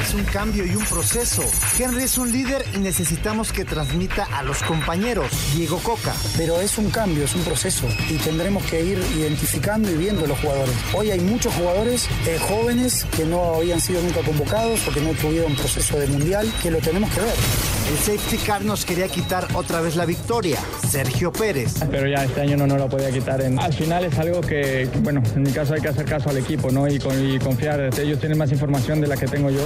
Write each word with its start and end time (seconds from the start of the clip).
Es 0.00 0.14
un 0.14 0.24
cambio 0.24 0.64
y 0.64 0.74
un 0.74 0.84
proceso. 0.86 1.42
Henry 1.78 2.04
es 2.04 2.18
un 2.18 2.32
líder 2.32 2.64
y 2.74 2.78
necesitamos 2.78 3.52
que 3.52 3.64
transmita 3.64 4.24
a 4.24 4.42
los 4.42 4.62
compañeros. 4.62 5.30
Diego 5.54 5.78
Coca. 5.78 6.12
Pero 6.36 6.60
es 6.60 6.78
un 6.78 6.90
cambio, 6.90 7.24
es 7.24 7.34
un 7.34 7.42
proceso 7.42 7.86
y 8.08 8.16
tendremos 8.16 8.64
que 8.64 8.84
ir 8.84 8.98
identificando 9.16 9.90
y 9.90 9.94
viendo 9.94 10.26
los 10.26 10.38
jugadores. 10.38 10.74
Hoy 10.94 11.10
hay 11.10 11.20
muchos 11.20 11.54
jugadores 11.54 12.08
eh, 12.26 12.38
jóvenes 12.38 13.06
que 13.16 13.24
no 13.24 13.54
habían 13.56 13.80
sido 13.80 14.02
nunca 14.02 14.20
convocados 14.20 14.80
porque 14.80 15.00
no 15.00 15.10
tuvieron 15.12 15.54
proceso 15.54 15.98
de 15.98 16.06
mundial, 16.06 16.52
que 16.62 16.70
lo 16.70 16.78
tenemos 16.78 17.10
que 17.10 17.20
ver. 17.20 17.34
El 17.90 17.98
safety 17.98 18.36
car 18.38 18.64
nos 18.64 18.84
quería 18.84 19.08
quitar 19.08 19.46
otra 19.54 19.80
vez 19.80 19.96
la 19.96 20.06
victoria. 20.06 20.58
Sergio 20.88 21.32
Pérez. 21.32 21.74
Pero 21.90 22.08
ya 22.08 22.24
este 22.24 22.40
año 22.40 22.56
no 22.56 22.66
nos 22.66 22.78
lo 22.78 22.88
podía 22.88 23.10
quitar. 23.10 23.40
En... 23.42 23.58
Al 23.58 23.72
final 23.72 24.04
es 24.04 24.18
algo 24.18 24.40
que, 24.40 24.88
bueno, 25.00 25.22
en 25.34 25.42
mi 25.42 25.50
caso 25.50 25.74
hay 25.74 25.80
que 25.80 25.88
hacer 25.88 26.04
caso 26.06 26.30
al 26.30 26.38
equipo, 26.38 26.70
¿no? 26.70 26.88
Y, 26.88 26.98
con, 26.98 27.12
y 27.24 27.38
confiar. 27.38 27.90
Ellos 27.98 28.18
tienen 28.18 28.38
más 28.38 28.50
información 28.50 29.00
de 29.00 29.06
la 29.06 29.16
que 29.16 29.26
tengo 29.26 29.50
yo. 29.50 29.62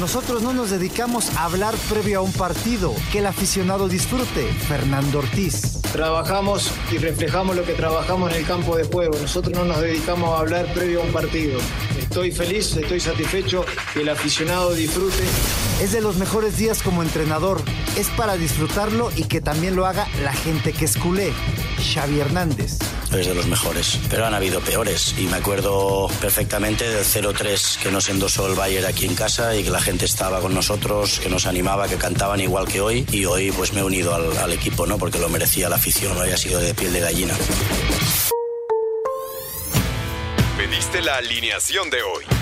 Nosotros 0.00 0.42
no 0.42 0.52
nos 0.52 0.70
dedicamos 0.70 1.30
a 1.36 1.44
hablar 1.44 1.74
previo 1.88 2.18
a 2.18 2.22
un 2.22 2.32
partido. 2.32 2.94
Que 3.12 3.18
el 3.18 3.26
aficionado 3.26 3.88
disfrute. 3.88 4.52
Fernando 4.68 5.20
Ortiz. 5.20 5.80
Trabajamos 5.92 6.72
y 6.90 6.98
reflejamos 6.98 7.54
lo 7.54 7.64
que 7.64 7.74
trabajamos 7.74 8.32
en 8.32 8.38
el 8.38 8.46
campo 8.46 8.76
de 8.76 8.84
juego. 8.84 9.16
Nosotros 9.20 9.56
no 9.56 9.64
nos 9.64 9.80
dedicamos 9.80 10.30
a 10.30 10.40
hablar 10.40 10.72
previo 10.72 11.02
a 11.02 11.04
un 11.04 11.12
partido. 11.12 11.58
Estoy 11.98 12.32
feliz, 12.32 12.76
estoy 12.76 13.00
satisfecho 13.00 13.64
que 13.92 14.00
el 14.00 14.08
aficionado 14.08 14.72
disfrute. 14.74 15.24
Es 15.82 15.90
de 15.90 16.00
los 16.00 16.14
mejores 16.14 16.56
días 16.56 16.80
como 16.80 17.02
entrenador. 17.02 17.60
Es 17.96 18.06
para 18.10 18.36
disfrutarlo 18.36 19.10
y 19.16 19.24
que 19.24 19.40
también 19.40 19.74
lo 19.74 19.84
haga 19.84 20.06
la 20.22 20.32
gente 20.32 20.72
que 20.72 20.84
es 20.84 20.96
culé. 20.96 21.32
Xavi 21.92 22.20
Hernández. 22.20 22.78
Es 23.10 23.26
de 23.26 23.34
los 23.34 23.48
mejores, 23.48 23.98
pero 24.08 24.24
han 24.24 24.32
habido 24.32 24.60
peores. 24.60 25.12
Y 25.18 25.22
me 25.22 25.38
acuerdo 25.38 26.06
perfectamente 26.20 26.88
del 26.88 27.04
0-3 27.04 27.80
que 27.82 27.90
nos 27.90 28.08
endosó 28.08 28.46
el 28.46 28.54
Bayern 28.54 28.86
aquí 28.86 29.06
en 29.06 29.16
casa 29.16 29.56
y 29.56 29.64
que 29.64 29.70
la 29.70 29.80
gente 29.80 30.04
estaba 30.04 30.40
con 30.40 30.54
nosotros, 30.54 31.18
que 31.18 31.28
nos 31.28 31.46
animaba, 31.46 31.88
que 31.88 31.96
cantaban 31.96 32.38
igual 32.38 32.68
que 32.68 32.80
hoy. 32.80 33.04
Y 33.10 33.24
hoy 33.24 33.50
pues 33.50 33.72
me 33.72 33.80
he 33.80 33.82
unido 33.82 34.14
al, 34.14 34.38
al 34.38 34.52
equipo, 34.52 34.86
¿no? 34.86 34.98
Porque 34.98 35.18
lo 35.18 35.28
merecía 35.30 35.68
la 35.68 35.76
afición, 35.76 36.14
no 36.14 36.20
había 36.20 36.36
sido 36.36 36.60
de 36.60 36.74
piel 36.74 36.92
de 36.92 37.00
gallina. 37.00 37.34
Pediste 40.56 41.02
la 41.02 41.16
alineación 41.16 41.90
de 41.90 42.02
hoy. 42.04 42.41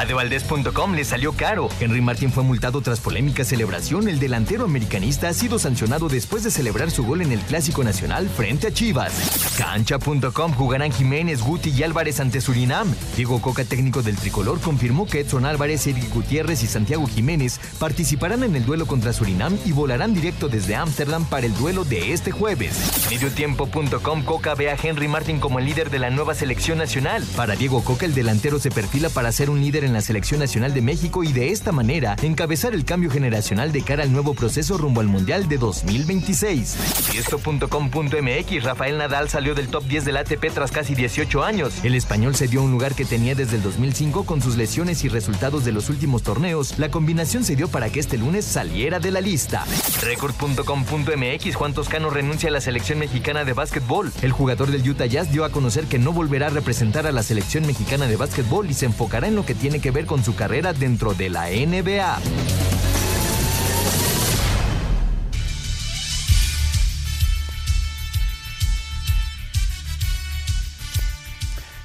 A 0.00 0.06
Devaldez.com 0.06 0.94
le 0.94 1.04
salió 1.04 1.34
caro. 1.34 1.68
Henry 1.78 2.00
Martin 2.00 2.32
fue 2.32 2.42
multado 2.42 2.80
tras 2.80 3.00
polémica 3.00 3.44
celebración. 3.44 4.08
El 4.08 4.18
delantero 4.18 4.64
americanista 4.64 5.28
ha 5.28 5.34
sido 5.34 5.58
sancionado 5.58 6.08
después 6.08 6.42
de 6.42 6.50
celebrar 6.50 6.90
su 6.90 7.04
gol 7.04 7.20
en 7.20 7.32
el 7.32 7.40
Clásico 7.40 7.84
Nacional 7.84 8.30
frente 8.30 8.68
a 8.68 8.72
Chivas. 8.72 9.12
Cancha.com 9.58 10.54
jugarán 10.54 10.90
Jiménez, 10.90 11.42
Guti 11.42 11.68
y 11.68 11.82
Álvarez 11.82 12.18
ante 12.18 12.40
Surinam. 12.40 12.90
Diego 13.14 13.42
Coca, 13.42 13.62
técnico 13.62 14.00
del 14.00 14.16
tricolor, 14.16 14.58
confirmó 14.60 15.04
que 15.04 15.20
Edson 15.20 15.44
Álvarez, 15.44 15.86
Eric 15.86 16.08
Gutiérrez 16.14 16.62
y 16.62 16.66
Santiago 16.66 17.06
Jiménez 17.06 17.60
participarán 17.78 18.42
en 18.42 18.56
el 18.56 18.64
duelo 18.64 18.86
contra 18.86 19.12
Surinam 19.12 19.58
y 19.66 19.72
volarán 19.72 20.14
directo 20.14 20.48
desde 20.48 20.76
Ámsterdam 20.76 21.26
para 21.26 21.44
el 21.44 21.54
duelo 21.54 21.84
de 21.84 22.14
este 22.14 22.30
jueves. 22.30 23.06
Mediotiempo.com 23.10 24.22
Coca 24.22 24.54
ve 24.54 24.70
a 24.70 24.78
Henry 24.82 25.08
Martin 25.08 25.40
como 25.40 25.58
el 25.58 25.66
líder 25.66 25.90
de 25.90 25.98
la 25.98 26.08
nueva 26.08 26.34
selección 26.34 26.78
nacional. 26.78 27.22
Para 27.36 27.54
Diego 27.54 27.84
Coca, 27.84 28.06
el 28.06 28.14
delantero 28.14 28.58
se 28.58 28.70
perfila 28.70 29.10
para 29.10 29.30
ser 29.30 29.50
un 29.50 29.60
líder 29.60 29.84
en 29.84 29.89
la 29.92 30.00
Selección 30.00 30.40
Nacional 30.40 30.74
de 30.74 30.82
México 30.82 31.24
y 31.24 31.32
de 31.32 31.50
esta 31.50 31.72
manera 31.72 32.16
encabezar 32.22 32.74
el 32.74 32.84
cambio 32.84 33.10
generacional 33.10 33.72
de 33.72 33.82
cara 33.82 34.02
al 34.02 34.12
nuevo 34.12 34.34
proceso 34.34 34.78
rumbo 34.78 35.00
al 35.00 35.06
Mundial 35.06 35.48
de 35.48 35.58
2026. 35.58 36.76
Y 37.14 37.18
esto.com.mx 37.18 38.62
Rafael 38.64 38.98
Nadal 38.98 39.28
salió 39.28 39.54
del 39.54 39.68
top 39.68 39.84
10 39.84 40.04
del 40.04 40.16
ATP 40.16 40.52
tras 40.52 40.70
casi 40.70 40.94
18 40.94 41.44
años. 41.44 41.84
El 41.84 41.94
español 41.94 42.34
se 42.34 42.48
dio 42.48 42.62
un 42.62 42.70
lugar 42.70 42.94
que 42.94 43.04
tenía 43.04 43.34
desde 43.34 43.56
el 43.56 43.62
2005 43.62 44.24
con 44.24 44.40
sus 44.40 44.56
lesiones 44.56 45.04
y 45.04 45.08
resultados 45.08 45.64
de 45.64 45.72
los 45.72 45.88
últimos 45.90 46.22
torneos. 46.22 46.78
La 46.78 46.90
combinación 46.90 47.44
se 47.44 47.56
dio 47.56 47.68
para 47.68 47.90
que 47.90 48.00
este 48.00 48.18
lunes 48.18 48.44
saliera 48.44 49.00
de 49.00 49.10
la 49.10 49.20
lista. 49.20 49.64
Record.com.mx 50.02 51.54
Juan 51.54 51.74
Toscano 51.74 52.10
renuncia 52.10 52.48
a 52.48 52.52
la 52.52 52.60
selección 52.60 52.98
mexicana 52.98 53.44
de 53.44 53.52
básquetbol. 53.52 54.12
El 54.22 54.32
jugador 54.32 54.70
del 54.70 54.88
Utah 54.88 55.06
Jazz 55.06 55.32
dio 55.32 55.44
a 55.44 55.50
conocer 55.50 55.84
que 55.84 55.98
no 55.98 56.12
volverá 56.12 56.46
a 56.46 56.50
representar 56.50 57.06
a 57.06 57.12
la 57.12 57.22
selección 57.22 57.66
mexicana 57.66 58.06
de 58.06 58.16
básquetbol 58.16 58.70
y 58.70 58.74
se 58.74 58.86
enfocará 58.86 59.28
en 59.28 59.36
lo 59.36 59.44
que 59.44 59.54
tiene 59.54 59.79
que 59.80 59.90
ver 59.90 60.06
con 60.06 60.22
su 60.22 60.34
carrera 60.34 60.72
dentro 60.72 61.14
de 61.14 61.30
la 61.30 61.48
NBA. 61.48 62.18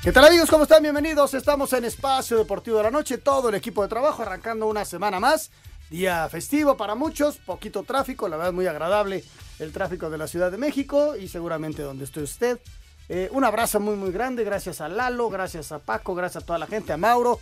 ¿Qué 0.04 0.12
tal 0.12 0.26
amigos? 0.26 0.50
¿Cómo 0.50 0.64
están? 0.64 0.84
Bienvenidos. 0.84 1.34
Estamos 1.34 1.74
en 1.74 1.86
Espacio 1.86 2.38
Deportivo 2.38 2.78
de 2.78 2.84
la 2.84 2.92
Noche, 2.92 3.18
todo 3.18 3.50
el 3.50 3.56
equipo 3.56 3.82
de 3.82 3.88
trabajo 3.88 4.22
arrancando 4.22 4.68
una 4.68 4.86
semana 4.86 5.20
más. 5.20 5.50
Día 5.90 6.28
festivo 6.30 6.78
para 6.78 6.96
muchos, 6.96 7.38
poquito 7.38 7.84
tráfico, 7.84 8.28
la 8.28 8.38
verdad 8.38 8.54
muy 8.54 8.68
agradable 8.68 9.24
el 9.60 9.72
tráfico 9.72 10.10
de 10.10 10.18
la 10.18 10.28
Ciudad 10.28 10.52
de 10.52 10.58
México 10.58 11.16
y 11.16 11.28
seguramente 11.28 11.82
donde 11.82 12.04
esté 12.04 12.22
usted. 12.22 12.60
Eh, 13.08 13.30
un 13.32 13.44
abrazo 13.44 13.80
muy 13.80 13.96
muy 13.96 14.12
grande, 14.12 14.44
gracias 14.44 14.82
a 14.82 14.90
Lalo, 14.90 15.30
gracias 15.30 15.72
a 15.72 15.80
Paco, 15.80 16.16
gracias 16.16 16.44
a 16.44 16.46
toda 16.46 16.60
la 16.60 16.68
gente, 16.68 16.92
a 16.92 16.98
Mauro, 16.98 17.40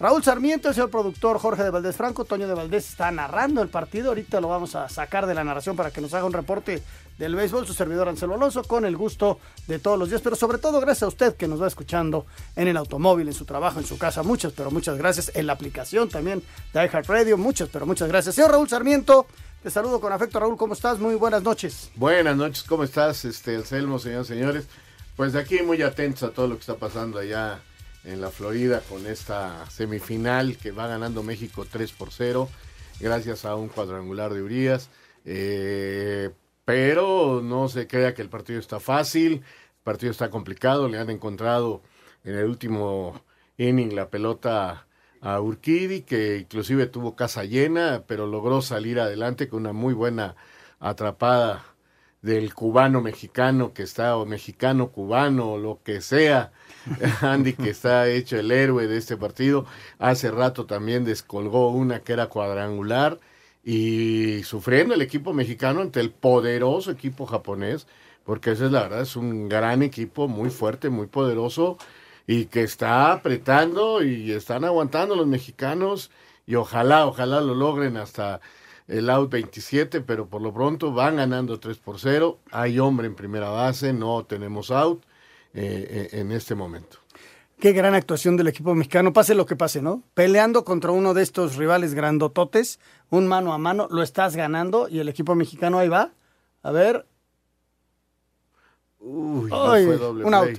Raúl 0.00 0.24
Sarmiento, 0.24 0.68
el 0.68 0.74
señor 0.74 0.88
productor 0.88 1.38
Jorge 1.38 1.62
de 1.62 1.68
Valdés 1.68 1.94
Franco, 1.94 2.24
Toño 2.24 2.48
de 2.48 2.54
Valdés 2.54 2.88
está 2.88 3.10
narrando 3.10 3.60
el 3.60 3.68
partido. 3.68 4.08
Ahorita 4.08 4.40
lo 4.40 4.48
vamos 4.48 4.74
a 4.74 4.88
sacar 4.88 5.26
de 5.26 5.34
la 5.34 5.44
narración 5.44 5.76
para 5.76 5.90
que 5.90 6.00
nos 6.00 6.14
haga 6.14 6.24
un 6.24 6.32
reporte 6.32 6.82
del 7.18 7.36
béisbol. 7.36 7.66
Su 7.66 7.74
servidor 7.74 8.08
Anselmo 8.08 8.36
Alonso, 8.36 8.62
con 8.62 8.86
el 8.86 8.96
gusto 8.96 9.38
de 9.66 9.78
todos 9.78 9.98
los 9.98 10.08
días, 10.08 10.22
pero 10.22 10.36
sobre 10.36 10.56
todo 10.56 10.80
gracias 10.80 11.02
a 11.02 11.08
usted 11.08 11.36
que 11.36 11.46
nos 11.46 11.60
va 11.60 11.66
escuchando 11.66 12.24
en 12.56 12.66
el 12.68 12.78
automóvil, 12.78 13.28
en 13.28 13.34
su 13.34 13.44
trabajo, 13.44 13.78
en 13.78 13.84
su 13.84 13.98
casa. 13.98 14.22
Muchas, 14.22 14.54
pero 14.54 14.70
muchas 14.70 14.96
gracias. 14.96 15.32
En 15.34 15.46
la 15.46 15.52
aplicación 15.52 16.08
también 16.08 16.42
de 16.72 16.82
iHeartRadio. 16.82 17.36
Muchas, 17.36 17.68
pero 17.68 17.84
muchas 17.84 18.08
gracias. 18.08 18.36
Señor 18.36 18.52
Raúl 18.52 18.70
Sarmiento, 18.70 19.26
te 19.62 19.68
saludo 19.68 20.00
con 20.00 20.14
afecto. 20.14 20.40
Raúl, 20.40 20.56
¿cómo 20.56 20.72
estás? 20.72 20.98
Muy 20.98 21.14
buenas 21.16 21.42
noches. 21.42 21.90
Buenas 21.94 22.38
noches, 22.38 22.62
¿cómo 22.62 22.84
estás, 22.84 23.26
este, 23.26 23.54
Anselmo, 23.54 23.98
señores, 23.98 24.28
señores? 24.28 24.64
Pues 25.14 25.34
de 25.34 25.40
aquí 25.40 25.60
muy 25.60 25.82
atentos 25.82 26.22
a 26.22 26.30
todo 26.32 26.48
lo 26.48 26.54
que 26.54 26.60
está 26.60 26.76
pasando 26.76 27.18
allá 27.18 27.60
en 28.04 28.20
la 28.20 28.30
Florida 28.30 28.82
con 28.88 29.06
esta 29.06 29.68
semifinal 29.70 30.56
que 30.56 30.70
va 30.70 30.86
ganando 30.86 31.22
México 31.22 31.66
3 31.70 31.92
por 31.92 32.12
0 32.12 32.48
gracias 33.00 33.44
a 33.44 33.54
un 33.56 33.68
cuadrangular 33.68 34.32
de 34.32 34.42
Urias. 34.42 34.90
Eh, 35.24 36.30
pero 36.64 37.40
no 37.42 37.68
se 37.68 37.86
crea 37.86 38.14
que 38.14 38.22
el 38.22 38.28
partido 38.28 38.60
está 38.60 38.80
fácil, 38.80 39.32
el 39.32 39.82
partido 39.82 40.12
está 40.12 40.30
complicado, 40.30 40.88
le 40.88 40.98
han 40.98 41.10
encontrado 41.10 41.82
en 42.24 42.36
el 42.36 42.44
último 42.44 43.20
inning 43.58 43.94
la 43.94 44.08
pelota 44.08 44.86
a 45.20 45.40
Urquidi, 45.40 46.02
que 46.02 46.38
inclusive 46.38 46.86
tuvo 46.86 47.16
casa 47.16 47.44
llena, 47.44 48.04
pero 48.06 48.26
logró 48.26 48.62
salir 48.62 49.00
adelante 49.00 49.48
con 49.48 49.60
una 49.60 49.72
muy 49.72 49.94
buena 49.94 50.36
atrapada 50.78 51.69
del 52.22 52.54
cubano 52.54 53.00
mexicano 53.00 53.72
que 53.72 53.82
está, 53.82 54.16
o 54.16 54.26
mexicano 54.26 54.90
cubano, 54.90 55.52
o 55.52 55.58
lo 55.58 55.80
que 55.82 56.00
sea, 56.00 56.52
Andy 57.22 57.54
que 57.54 57.70
está 57.70 58.08
hecho 58.08 58.38
el 58.38 58.50
héroe 58.50 58.86
de 58.86 58.98
este 58.98 59.16
partido. 59.16 59.66
Hace 59.98 60.30
rato 60.30 60.66
también 60.66 61.04
descolgó 61.04 61.70
una 61.70 62.00
que 62.00 62.12
era 62.12 62.26
cuadrangular 62.28 63.18
y 63.64 64.42
sufriendo 64.44 64.94
el 64.94 65.02
equipo 65.02 65.32
mexicano 65.32 65.80
ante 65.80 66.00
el 66.00 66.10
poderoso 66.10 66.90
equipo 66.90 67.26
japonés, 67.26 67.86
porque 68.24 68.52
esa 68.52 68.66
es 68.66 68.72
la 68.72 68.82
verdad, 68.82 69.02
es 69.02 69.16
un 69.16 69.48
gran 69.48 69.82
equipo, 69.82 70.28
muy 70.28 70.50
fuerte, 70.50 70.90
muy 70.90 71.06
poderoso 71.06 71.78
y 72.26 72.46
que 72.46 72.62
está 72.62 73.12
apretando 73.12 74.02
y 74.02 74.32
están 74.32 74.64
aguantando 74.64 75.16
los 75.16 75.26
mexicanos 75.26 76.10
y 76.46 76.54
ojalá, 76.54 77.06
ojalá 77.06 77.40
lo 77.40 77.54
logren 77.54 77.96
hasta 77.96 78.40
el 78.90 79.08
out 79.08 79.30
27, 79.30 80.00
pero 80.00 80.26
por 80.26 80.42
lo 80.42 80.52
pronto 80.52 80.92
van 80.92 81.16
ganando 81.16 81.60
3 81.60 81.78
por 81.78 81.98
0. 81.98 82.38
Hay 82.50 82.78
hombre 82.78 83.06
en 83.06 83.14
primera 83.14 83.48
base, 83.48 83.92
no 83.92 84.24
tenemos 84.24 84.70
out 84.70 85.04
eh, 85.54 86.08
eh, 86.12 86.20
en 86.20 86.32
este 86.32 86.54
momento. 86.54 86.98
Qué 87.60 87.72
gran 87.72 87.94
actuación 87.94 88.36
del 88.36 88.48
equipo 88.48 88.74
mexicano, 88.74 89.12
pase 89.12 89.34
lo 89.34 89.46
que 89.46 89.54
pase, 89.54 89.80
¿no? 89.80 90.02
Peleando 90.14 90.64
contra 90.64 90.90
uno 90.90 91.14
de 91.14 91.22
estos 91.22 91.56
rivales 91.56 91.94
grandototes, 91.94 92.80
un 93.10 93.28
mano 93.28 93.52
a 93.52 93.58
mano, 93.58 93.86
lo 93.90 94.02
estás 94.02 94.34
ganando 94.34 94.88
y 94.88 94.98
el 94.98 95.08
equipo 95.08 95.34
mexicano 95.34 95.78
ahí 95.78 95.88
va. 95.88 96.10
A 96.62 96.72
ver. 96.72 97.06
Uy, 98.98 99.50
Ay, 99.52 99.84
no 99.84 99.88
fue 99.88 99.98
doble 99.98 100.24
un 100.24 100.30
play. 100.30 100.54
out. 100.54 100.58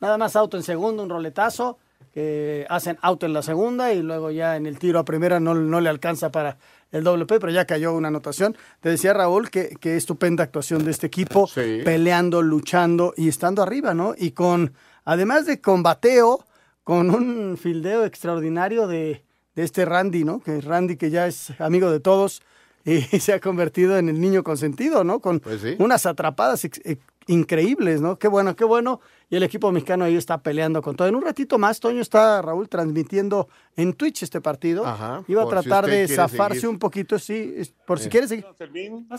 Nada 0.00 0.18
más 0.18 0.36
auto 0.36 0.56
en 0.56 0.62
segundo, 0.62 1.02
un 1.02 1.10
roletazo, 1.10 1.78
que 2.12 2.66
hacen 2.70 2.98
auto 3.02 3.26
en 3.26 3.34
la 3.34 3.42
segunda 3.42 3.92
y 3.92 4.02
luego 4.02 4.30
ya 4.30 4.56
en 4.56 4.66
el 4.66 4.78
tiro 4.78 4.98
a 4.98 5.04
primera 5.04 5.40
no, 5.40 5.54
no 5.54 5.80
le 5.80 5.88
alcanza 5.90 6.30
para 6.30 6.56
el 6.92 7.04
doble 7.04 7.26
P, 7.26 7.38
pero 7.40 7.52
ya 7.52 7.64
cayó 7.66 7.94
una 7.94 8.08
anotación. 8.08 8.56
Te 8.80 8.88
decía 8.88 9.12
Raúl 9.12 9.50
que, 9.50 9.76
que 9.80 9.96
estupenda 9.96 10.44
actuación 10.44 10.84
de 10.84 10.90
este 10.90 11.06
equipo, 11.06 11.46
peleando, 11.84 12.42
luchando 12.42 13.12
y 13.16 13.28
estando 13.28 13.62
arriba, 13.62 13.94
¿no? 13.94 14.14
Y 14.16 14.30
con, 14.32 14.72
además 15.04 15.46
de 15.46 15.60
combateo, 15.60 16.44
con 16.84 17.10
un 17.10 17.58
fildeo 17.58 18.04
extraordinario 18.04 18.86
de, 18.86 19.22
de 19.54 19.62
este 19.62 19.84
Randy, 19.84 20.24
¿no? 20.24 20.40
Que 20.40 20.60
Randy 20.60 20.96
que 20.96 21.10
ya 21.10 21.26
es 21.26 21.52
amigo 21.60 21.90
de 21.90 22.00
todos 22.00 22.40
y 22.84 23.00
se 23.20 23.34
ha 23.34 23.40
convertido 23.40 23.98
en 23.98 24.08
el 24.08 24.18
niño 24.20 24.42
consentido, 24.42 25.04
¿no? 25.04 25.20
Con 25.20 25.40
Pues 25.40 25.60
sí. 25.60 25.76
unas 25.78 26.06
atrapadas 26.06 26.64
ex- 26.64 26.80
increíbles, 27.26 28.00
¿no? 28.00 28.18
Qué 28.18 28.28
bueno, 28.28 28.56
qué 28.56 28.64
bueno. 28.64 29.00
Y 29.30 29.36
el 29.36 29.42
equipo 29.42 29.70
mexicano 29.70 30.04
ahí 30.06 30.16
está 30.16 30.38
peleando 30.42 30.80
con 30.80 30.96
todo. 30.96 31.06
En 31.06 31.14
un 31.14 31.22
ratito 31.22 31.58
más, 31.58 31.80
Toño 31.80 32.00
está, 32.00 32.40
Raúl, 32.40 32.66
transmitiendo 32.68 33.48
en 33.76 33.92
Twitch 33.92 34.22
este 34.22 34.40
partido. 34.40 34.86
Ajá, 34.86 35.22
Iba 35.28 35.42
a 35.42 35.44
si 35.44 35.50
tratar 35.50 35.86
de 35.86 36.08
zafarse 36.08 36.60
seguir. 36.60 36.70
un 36.70 36.78
poquito, 36.78 37.18
sí, 37.18 37.54
por 37.86 37.98
si 38.00 38.06
Eh. 38.06 38.08
quiere 38.08 38.26
seguir. 38.26 38.46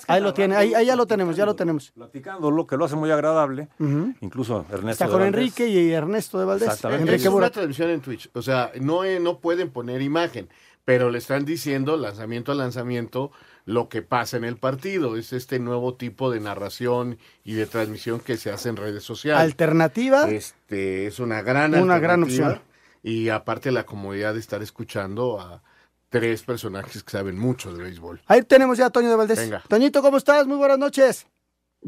Ahí 0.07 0.21
lo 0.21 0.33
tiene, 0.33 0.55
ahí, 0.55 0.73
ahí 0.73 0.87
ya 0.87 0.95
lo 0.95 1.05
tenemos, 1.05 1.35
ya 1.35 1.45
lo 1.45 1.55
tenemos. 1.55 1.91
Platicando, 1.91 2.49
lo 2.49 2.65
que 2.65 2.75
lo 2.75 2.85
hace 2.85 2.95
muy 2.95 3.11
agradable. 3.11 3.69
Ujú. 3.79 4.13
Incluso 4.21 4.65
Ernesto. 4.71 4.89
Está 4.91 5.05
de 5.05 5.11
con 5.11 5.21
Valdés. 5.21 5.37
Enrique 5.37 5.67
y 5.67 5.91
Ernesto 5.91 6.39
de 6.39 6.45
Valdés. 6.45 6.67
Exactamente. 6.69 7.03
Enrique 7.03 7.27
es 7.27 7.33
una 7.33 7.49
transmisión 7.51 7.89
en 7.91 8.01
Twitch. 8.01 8.29
O 8.33 8.41
sea, 8.41 8.71
no, 8.81 9.03
eh, 9.03 9.19
no 9.19 9.39
pueden 9.39 9.69
poner 9.69 10.01
imagen, 10.01 10.49
pero 10.85 11.11
le 11.11 11.19
están 11.19 11.45
diciendo 11.45 11.97
lanzamiento 11.97 12.51
a 12.51 12.55
lanzamiento 12.55 13.31
lo 13.69 13.87
que 13.87 14.01
pasa 14.01 14.35
en 14.35 14.43
el 14.43 14.57
partido. 14.57 15.15
Es 15.15 15.31
este 15.31 15.59
nuevo 15.59 15.93
tipo 15.93 16.31
de 16.31 16.39
narración 16.39 17.19
y 17.43 17.53
de 17.53 17.67
transmisión 17.67 18.19
que 18.19 18.35
se 18.35 18.51
hace 18.51 18.69
en 18.69 18.77
redes 18.77 19.03
sociales. 19.03 19.43
Alternativa. 19.43 20.27
Este 20.27 21.05
es 21.05 21.19
una 21.19 21.43
gran 21.43 21.75
Una 21.75 21.99
gran 21.99 22.23
opción. 22.23 22.61
Y 23.03 23.29
aparte 23.29 23.71
la 23.71 23.85
comodidad 23.85 24.33
de 24.33 24.39
estar 24.39 24.63
escuchando 24.63 25.39
a 25.39 25.61
tres 26.09 26.41
personajes 26.41 27.03
que 27.03 27.11
saben 27.11 27.37
mucho 27.37 27.71
de 27.71 27.83
béisbol. 27.83 28.21
Ahí 28.25 28.41
tenemos 28.41 28.79
ya 28.79 28.87
a 28.87 28.89
Toño 28.89 29.09
de 29.09 29.15
Valdés. 29.15 29.39
Venga. 29.39 29.63
Toñito, 29.67 30.01
¿cómo 30.01 30.17
estás? 30.17 30.47
Muy 30.47 30.57
buenas 30.57 30.79
noches. 30.79 31.27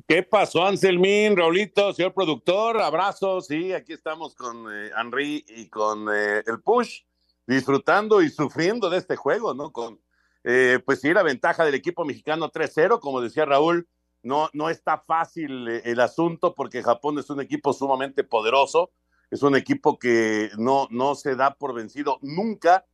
¿Qué 0.07 0.21
pasó, 0.23 0.65
Anselmín, 0.65 1.35
Raulito, 1.35 1.91
señor 1.93 2.13
productor? 2.13 2.79
Abrazos, 2.79 3.47
sí, 3.47 3.73
aquí 3.73 3.91
estamos 3.91 4.35
con 4.35 4.67
eh, 4.71 4.91
Henry 4.95 5.43
y 5.49 5.67
con 5.67 6.07
eh, 6.13 6.43
el 6.45 6.61
Push, 6.61 7.01
disfrutando 7.45 8.21
y 8.21 8.29
sufriendo 8.29 8.89
de 8.89 8.99
este 8.99 9.17
juego, 9.17 9.53
¿no? 9.53 9.71
Con, 9.71 9.99
eh, 10.43 10.79
pues 10.85 11.01
sí, 11.01 11.13
la 11.13 11.23
ventaja 11.23 11.65
del 11.65 11.75
equipo 11.75 12.05
mexicano 12.05 12.51
3-0, 12.51 12.99
como 12.99 13.21
decía 13.21 13.45
Raúl, 13.45 13.87
no, 14.23 14.49
no 14.53 14.69
está 14.69 14.97
fácil 14.99 15.67
eh, 15.67 15.81
el 15.85 15.99
asunto 15.99 16.53
porque 16.53 16.83
Japón 16.83 17.17
es 17.19 17.29
un 17.29 17.41
equipo 17.41 17.73
sumamente 17.73 18.23
poderoso, 18.23 18.91
es 19.29 19.43
un 19.43 19.55
equipo 19.55 19.97
que 19.97 20.49
no, 20.57 20.87
no 20.91 21.15
se 21.15 21.35
da 21.35 21.55
por 21.55 21.73
vencido 21.73 22.19
nunca, 22.21 22.85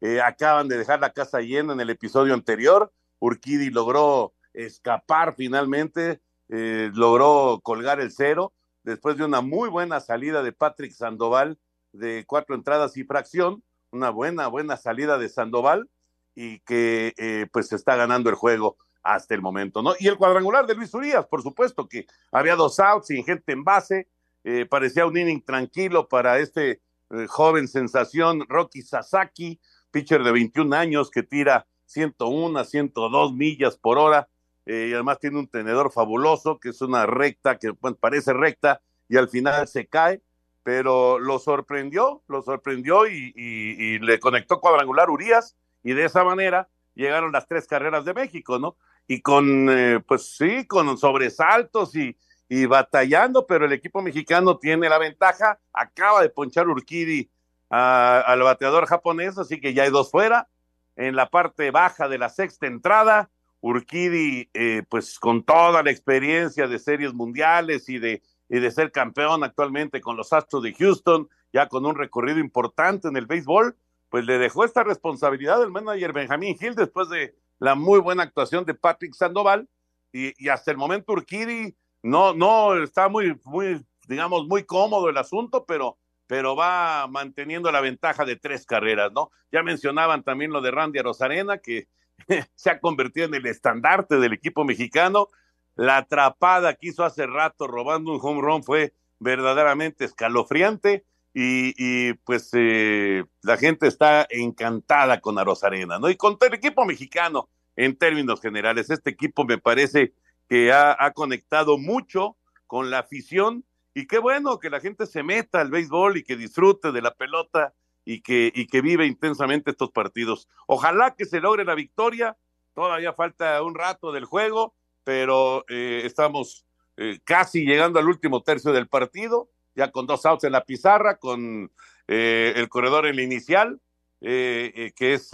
eh, 0.00 0.20
acaban 0.20 0.68
de 0.68 0.78
dejar 0.78 1.00
la 1.00 1.12
casa 1.12 1.40
llena 1.40 1.72
en 1.72 1.80
el 1.80 1.90
episodio 1.90 2.34
anterior, 2.34 2.92
Urquidi 3.18 3.70
logró 3.70 4.34
escapar 4.52 5.34
finalmente, 5.34 6.20
eh, 6.48 6.90
logró 6.94 7.60
colgar 7.62 8.00
el 8.00 8.12
cero 8.12 8.52
después 8.84 9.16
de 9.16 9.24
una 9.24 9.40
muy 9.40 9.68
buena 9.68 10.00
salida 10.00 10.42
de 10.42 10.52
Patrick 10.52 10.92
Sandoval 10.92 11.58
de 11.92 12.24
cuatro 12.26 12.54
entradas 12.54 12.96
y 12.96 13.04
fracción, 13.04 13.64
una 13.90 14.10
buena, 14.10 14.48
buena 14.48 14.76
salida 14.76 15.18
de 15.18 15.28
Sandoval 15.28 15.88
y 16.36 16.60
que 16.60 17.14
eh, 17.16 17.46
pues 17.50 17.72
está 17.72 17.96
ganando 17.96 18.28
el 18.28 18.36
juego 18.36 18.76
hasta 19.02 19.34
el 19.34 19.40
momento, 19.40 19.82
¿no? 19.82 19.94
Y 19.98 20.06
el 20.06 20.18
cuadrangular 20.18 20.66
de 20.66 20.74
Luis 20.74 20.92
Urias, 20.92 21.26
por 21.26 21.42
supuesto, 21.42 21.88
que 21.88 22.06
había 22.30 22.54
dos 22.54 22.78
outs 22.78 23.06
sin 23.06 23.24
gente 23.24 23.52
en 23.52 23.64
base, 23.64 24.08
eh, 24.44 24.66
parecía 24.66 25.06
un 25.06 25.16
inning 25.16 25.42
tranquilo 25.42 26.08
para 26.08 26.38
este 26.38 26.82
eh, 27.10 27.26
joven 27.26 27.66
sensación, 27.66 28.44
Rocky 28.48 28.82
Sasaki, 28.82 29.58
pitcher 29.90 30.22
de 30.22 30.32
21 30.32 30.76
años 30.76 31.10
que 31.10 31.22
tira 31.22 31.66
101 31.86 32.58
a 32.58 32.64
102 32.64 33.32
millas 33.32 33.78
por 33.78 33.98
hora, 33.98 34.28
y 34.68 34.92
además 34.92 35.20
tiene 35.20 35.38
un 35.38 35.46
tenedor 35.46 35.92
fabuloso, 35.92 36.58
que 36.58 36.70
es 36.70 36.82
una 36.82 37.06
recta, 37.06 37.56
que 37.56 37.72
parece 38.00 38.32
recta, 38.32 38.82
y 39.08 39.16
al 39.16 39.28
final 39.28 39.68
se 39.68 39.86
cae, 39.86 40.22
pero 40.64 41.20
lo 41.20 41.38
sorprendió, 41.38 42.24
lo 42.26 42.42
sorprendió 42.42 43.06
y 43.06 44.00
le 44.00 44.18
conectó 44.18 44.60
cuadrangular 44.60 45.08
Urias, 45.08 45.56
y 45.86 45.94
de 45.94 46.04
esa 46.04 46.24
manera 46.24 46.68
llegaron 46.96 47.30
las 47.30 47.46
tres 47.46 47.68
carreras 47.68 48.04
de 48.04 48.12
México, 48.12 48.58
¿no? 48.58 48.76
Y 49.06 49.20
con, 49.20 49.70
eh, 49.70 50.00
pues 50.00 50.36
sí, 50.36 50.66
con 50.66 50.98
sobresaltos 50.98 51.94
y, 51.94 52.16
y 52.48 52.66
batallando, 52.66 53.46
pero 53.46 53.66
el 53.66 53.72
equipo 53.72 54.02
mexicano 54.02 54.58
tiene 54.58 54.88
la 54.88 54.98
ventaja, 54.98 55.60
acaba 55.72 56.22
de 56.22 56.28
ponchar 56.28 56.66
Urquidi 56.66 57.30
al 57.68 58.42
bateador 58.42 58.86
japonés, 58.86 59.38
así 59.38 59.60
que 59.60 59.74
ya 59.74 59.84
hay 59.84 59.90
dos 59.90 60.10
fuera, 60.10 60.48
en 60.96 61.14
la 61.14 61.30
parte 61.30 61.70
baja 61.70 62.08
de 62.08 62.18
la 62.18 62.30
sexta 62.30 62.66
entrada, 62.66 63.30
Urquidi, 63.60 64.50
eh, 64.54 64.82
pues 64.88 65.20
con 65.20 65.44
toda 65.44 65.84
la 65.84 65.92
experiencia 65.92 66.66
de 66.66 66.80
series 66.80 67.14
mundiales 67.14 67.88
y 67.88 68.00
de, 68.00 68.22
y 68.48 68.58
de 68.58 68.70
ser 68.72 68.90
campeón 68.90 69.44
actualmente 69.44 70.00
con 70.00 70.16
los 70.16 70.32
Astros 70.32 70.64
de 70.64 70.74
Houston, 70.74 71.28
ya 71.52 71.68
con 71.68 71.86
un 71.86 71.94
recorrido 71.94 72.40
importante 72.40 73.06
en 73.06 73.16
el 73.16 73.26
béisbol, 73.26 73.76
pues 74.08 74.24
le 74.24 74.38
dejó 74.38 74.64
esta 74.64 74.84
responsabilidad 74.84 75.62
al 75.62 75.70
manager 75.70 76.12
Benjamín 76.12 76.56
Gil 76.58 76.74
después 76.74 77.08
de 77.08 77.34
la 77.58 77.74
muy 77.74 78.00
buena 78.00 78.22
actuación 78.22 78.64
de 78.64 78.74
Patrick 78.74 79.14
Sandoval 79.14 79.68
y, 80.12 80.32
y 80.42 80.48
hasta 80.48 80.70
el 80.70 80.76
momento 80.76 81.12
Urquidi 81.12 81.74
no, 82.06 82.34
no 82.34 82.80
está 82.82 83.08
muy, 83.08 83.38
muy, 83.44 83.84
digamos, 84.06 84.46
muy 84.46 84.62
cómodo 84.64 85.08
el 85.08 85.16
asunto, 85.18 85.64
pero, 85.66 85.98
pero 86.26 86.54
va 86.54 87.06
manteniendo 87.08 87.72
la 87.72 87.80
ventaja 87.80 88.24
de 88.24 88.36
tres 88.36 88.64
carreras, 88.64 89.10
¿no? 89.12 89.30
Ya 89.50 89.62
mencionaban 89.62 90.22
también 90.22 90.52
lo 90.52 90.60
de 90.60 90.70
Randy 90.70 91.00
Rosarena, 91.00 91.58
que 91.58 91.88
se 92.54 92.70
ha 92.70 92.80
convertido 92.80 93.26
en 93.26 93.34
el 93.34 93.46
estandarte 93.46 94.18
del 94.18 94.32
equipo 94.32 94.64
mexicano. 94.64 95.28
La 95.74 95.98
atrapada 95.98 96.74
que 96.74 96.88
hizo 96.88 97.04
hace 97.04 97.26
rato 97.26 97.66
robando 97.66 98.12
un 98.12 98.20
home 98.22 98.40
run 98.40 98.62
fue 98.62 98.94
verdaderamente 99.18 100.04
escalofriante 100.04 101.04
y, 101.38 102.14
pues 102.24 102.48
eh, 102.54 103.24
la 103.42 103.58
gente 103.58 103.86
está 103.86 104.26
encantada 104.30 105.20
con 105.20 105.38
Arozarena, 105.38 105.98
¿no? 105.98 106.08
Y 106.08 106.16
con 106.16 106.38
el 106.40 106.54
equipo 106.54 106.86
mexicano 106.86 107.50
en 107.76 107.94
términos 107.94 108.40
generales. 108.40 108.88
Este 108.88 109.10
equipo 109.10 109.44
me 109.44 109.58
parece 109.58 110.14
que 110.48 110.72
ha, 110.72 110.96
ha 110.98 111.10
conectado 111.10 111.76
mucho 111.76 112.38
con 112.66 112.88
la 112.90 113.00
afición 113.00 113.66
y 113.92 114.06
qué 114.06 114.18
bueno 114.18 114.58
que 114.58 114.70
la 114.70 114.80
gente 114.80 115.04
se 115.04 115.22
meta 115.22 115.60
al 115.60 115.70
béisbol 115.70 116.16
y 116.16 116.24
que 116.24 116.36
disfrute 116.36 116.90
de 116.90 117.02
la 117.02 117.12
pelota 117.12 117.74
y 118.06 118.22
que, 118.22 118.50
y 118.54 118.66
que 118.66 118.80
vive 118.80 119.04
intensamente 119.04 119.72
estos 119.72 119.90
partidos. 119.90 120.48
Ojalá 120.66 121.16
que 121.16 121.26
se 121.26 121.40
logre 121.40 121.66
la 121.66 121.74
victoria. 121.74 122.38
Todavía 122.72 123.12
falta 123.12 123.62
un 123.62 123.74
rato 123.74 124.10
del 124.10 124.24
juego, 124.24 124.74
pero 125.04 125.66
eh, 125.68 126.00
estamos 126.04 126.64
eh, 126.96 127.18
casi 127.24 127.66
llegando 127.66 127.98
al 127.98 128.08
último 128.08 128.42
tercio 128.42 128.72
del 128.72 128.88
partido, 128.88 129.50
ya 129.76 129.92
con 129.92 130.06
dos 130.06 130.24
outs 130.26 130.44
en 130.44 130.52
la 130.52 130.64
pizarra, 130.64 131.18
con 131.18 131.70
eh, 132.08 132.54
el 132.56 132.68
corredor 132.68 133.06
en 133.06 133.16
la 133.16 133.22
inicial, 133.22 133.80
eh, 134.22 134.72
eh, 134.74 134.92
que 134.96 135.14
es 135.14 135.30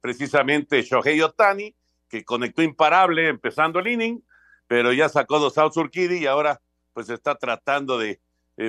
precisamente 0.00 0.82
Shohei 0.82 1.22
Otani, 1.22 1.74
que 2.08 2.24
conectó 2.24 2.62
imparable 2.62 3.28
empezando 3.28 3.78
el 3.78 3.86
inning, 3.86 4.22
pero 4.66 4.92
ya 4.92 5.08
sacó 5.08 5.38
dos 5.38 5.56
outs 5.56 5.76
Urquidi 5.76 6.18
y 6.18 6.26
ahora 6.26 6.60
pues 6.92 7.08
está 7.08 7.36
tratando 7.36 7.98
de 7.98 8.20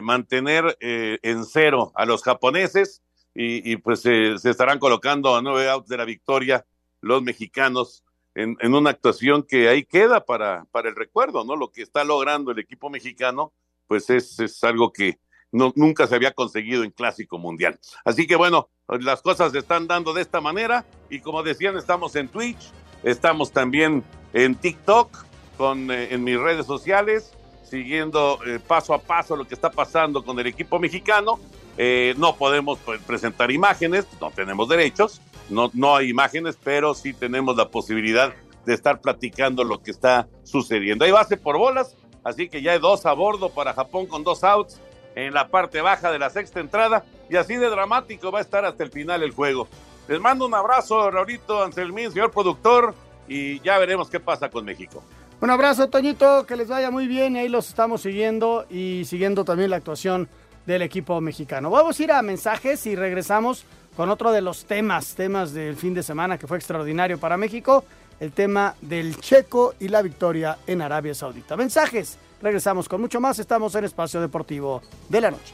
mantener 0.01 0.75
en 0.79 1.45
cero 1.45 1.91
a 1.93 2.05
los 2.05 2.23
japoneses 2.23 3.03
y, 3.35 3.75
pues 3.77 4.01
se 4.01 4.33
estarán 4.49 4.79
colocando 4.79 5.35
a 5.35 5.43
nueve 5.43 5.69
outs 5.69 5.87
de 5.87 5.97
la 5.97 6.05
victoria 6.05 6.65
los 7.01 7.21
mexicanos 7.21 8.03
en, 8.33 8.57
en, 8.61 8.73
una 8.73 8.89
actuación 8.89 9.43
que 9.43 9.69
ahí 9.69 9.85
queda 9.85 10.25
para, 10.25 10.65
para 10.71 10.89
el 10.89 10.95
recuerdo, 10.95 11.45
¿no? 11.45 11.55
Lo 11.55 11.71
que 11.71 11.83
está 11.83 12.03
logrando 12.03 12.51
el 12.51 12.59
equipo 12.59 12.89
mexicano, 12.89 13.53
pues 13.87 14.09
es, 14.09 14.39
es 14.39 14.63
algo 14.63 14.91
que 14.91 15.19
no, 15.51 15.71
nunca 15.75 16.07
se 16.07 16.15
había 16.15 16.31
conseguido 16.31 16.83
en 16.83 16.91
Clásico 16.91 17.37
Mundial. 17.37 17.79
Así 18.03 18.27
que 18.27 18.35
bueno, 18.35 18.69
las 18.87 19.21
cosas 19.21 19.51
se 19.51 19.59
están 19.59 19.87
dando 19.87 20.13
de 20.13 20.21
esta 20.21 20.41
manera 20.41 20.85
y 21.09 21.19
como 21.19 21.43
decían, 21.43 21.77
estamos 21.77 22.15
en 22.15 22.27
Twitch, 22.27 22.71
estamos 23.03 23.51
también 23.51 24.03
en 24.33 24.55
TikTok, 24.55 25.25
con, 25.57 25.89
eh, 25.91 26.13
en 26.13 26.23
mis 26.23 26.39
redes 26.39 26.65
sociales. 26.65 27.31
siguiendo 27.63 28.39
eh, 28.45 28.59
paso 28.59 28.93
a 28.93 28.99
paso 28.99 29.35
lo 29.35 29.47
que 29.47 29.55
está 29.55 29.71
pasando 29.71 30.23
con 30.23 30.39
el 30.39 30.45
equipo 30.45 30.77
mexicano. 30.77 31.39
Eh, 31.77 32.13
no 32.17 32.35
podemos 32.35 32.77
pues, 32.85 33.01
presentar 33.01 33.49
imágenes, 33.49 34.05
no 34.21 34.29
tenemos 34.29 34.69
derechos, 34.69 35.19
no, 35.49 35.71
no 35.73 35.95
hay 35.95 36.09
imágenes, 36.09 36.57
pero 36.63 36.93
sí 36.93 37.13
tenemos 37.13 37.57
la 37.57 37.69
posibilidad 37.69 38.33
de 38.65 38.73
estar 38.73 39.01
platicando 39.01 39.63
lo 39.63 39.81
que 39.81 39.91
está 39.91 40.27
sucediendo. 40.43 41.05
Hay 41.05 41.11
base 41.11 41.37
por 41.37 41.57
bolas, 41.57 41.95
así 42.25 42.49
que 42.49 42.61
ya 42.61 42.73
hay 42.73 42.79
dos 42.79 43.05
a 43.05 43.13
bordo 43.13 43.49
para 43.49 43.73
Japón 43.73 44.07
con 44.07 44.25
dos 44.25 44.43
outs 44.43 44.81
en 45.15 45.33
la 45.33 45.47
parte 45.47 45.79
baja 45.79 46.11
de 46.11 46.19
la 46.19 46.29
sexta 46.29 46.59
entrada 46.59 47.05
y 47.29 47.37
así 47.37 47.55
de 47.55 47.69
dramático 47.69 48.31
va 48.31 48.39
a 48.39 48.41
estar 48.41 48.65
hasta 48.65 48.83
el 48.83 48.91
final 48.91 49.23
el 49.23 49.31
juego. 49.31 49.69
Les 50.09 50.19
mando 50.19 50.45
un 50.45 50.53
abrazo, 50.53 51.09
Raulito 51.09 51.63
Anselmín, 51.63 52.11
señor 52.11 52.31
productor, 52.31 52.93
y 53.27 53.59
ya 53.61 53.77
veremos 53.77 54.09
qué 54.09 54.19
pasa 54.19 54.49
con 54.49 54.65
México. 54.65 55.01
Un 55.41 55.49
abrazo, 55.49 55.87
Toñito, 55.89 56.45
que 56.45 56.55
les 56.55 56.67
vaya 56.67 56.91
muy 56.91 57.07
bien 57.07 57.35
y 57.35 57.39
ahí 57.39 57.49
los 57.49 57.69
estamos 57.69 58.01
siguiendo 58.01 58.65
y 58.69 59.03
siguiendo 59.05 59.43
también 59.45 59.69
la 59.69 59.77
actuación 59.77 60.27
del 60.65 60.81
equipo 60.81 61.19
mexicano. 61.21 61.69
Vamos 61.69 61.99
a 61.99 62.03
ir 62.03 62.11
a 62.11 62.21
mensajes 62.21 62.85
y 62.85 62.95
regresamos 62.95 63.65
con 63.95 64.09
otro 64.09 64.31
de 64.31 64.41
los 64.41 64.65
temas, 64.65 65.15
temas 65.15 65.53
del 65.53 65.75
fin 65.75 65.93
de 65.93 66.03
semana 66.03 66.37
que 66.37 66.47
fue 66.47 66.57
extraordinario 66.57 67.17
para 67.17 67.37
México, 67.37 67.83
el 68.19 68.31
tema 68.31 68.75
del 68.81 69.19
checo 69.19 69.73
y 69.79 69.87
la 69.87 70.01
victoria 70.01 70.57
en 70.67 70.81
Arabia 70.81 71.13
Saudita. 71.13 71.55
Mensajes, 71.57 72.17
regresamos 72.41 72.87
con 72.87 73.01
mucho 73.01 73.19
más, 73.19 73.39
estamos 73.39 73.75
en 73.75 73.85
Espacio 73.85 74.21
Deportivo 74.21 74.81
de 75.09 75.21
la 75.21 75.31
Noche. 75.31 75.53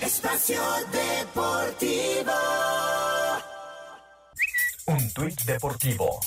Espacio 0.00 0.60
Deportivo. 0.92 2.32
Un 4.86 5.10
tuit 5.14 5.40
deportivo. 5.44 6.20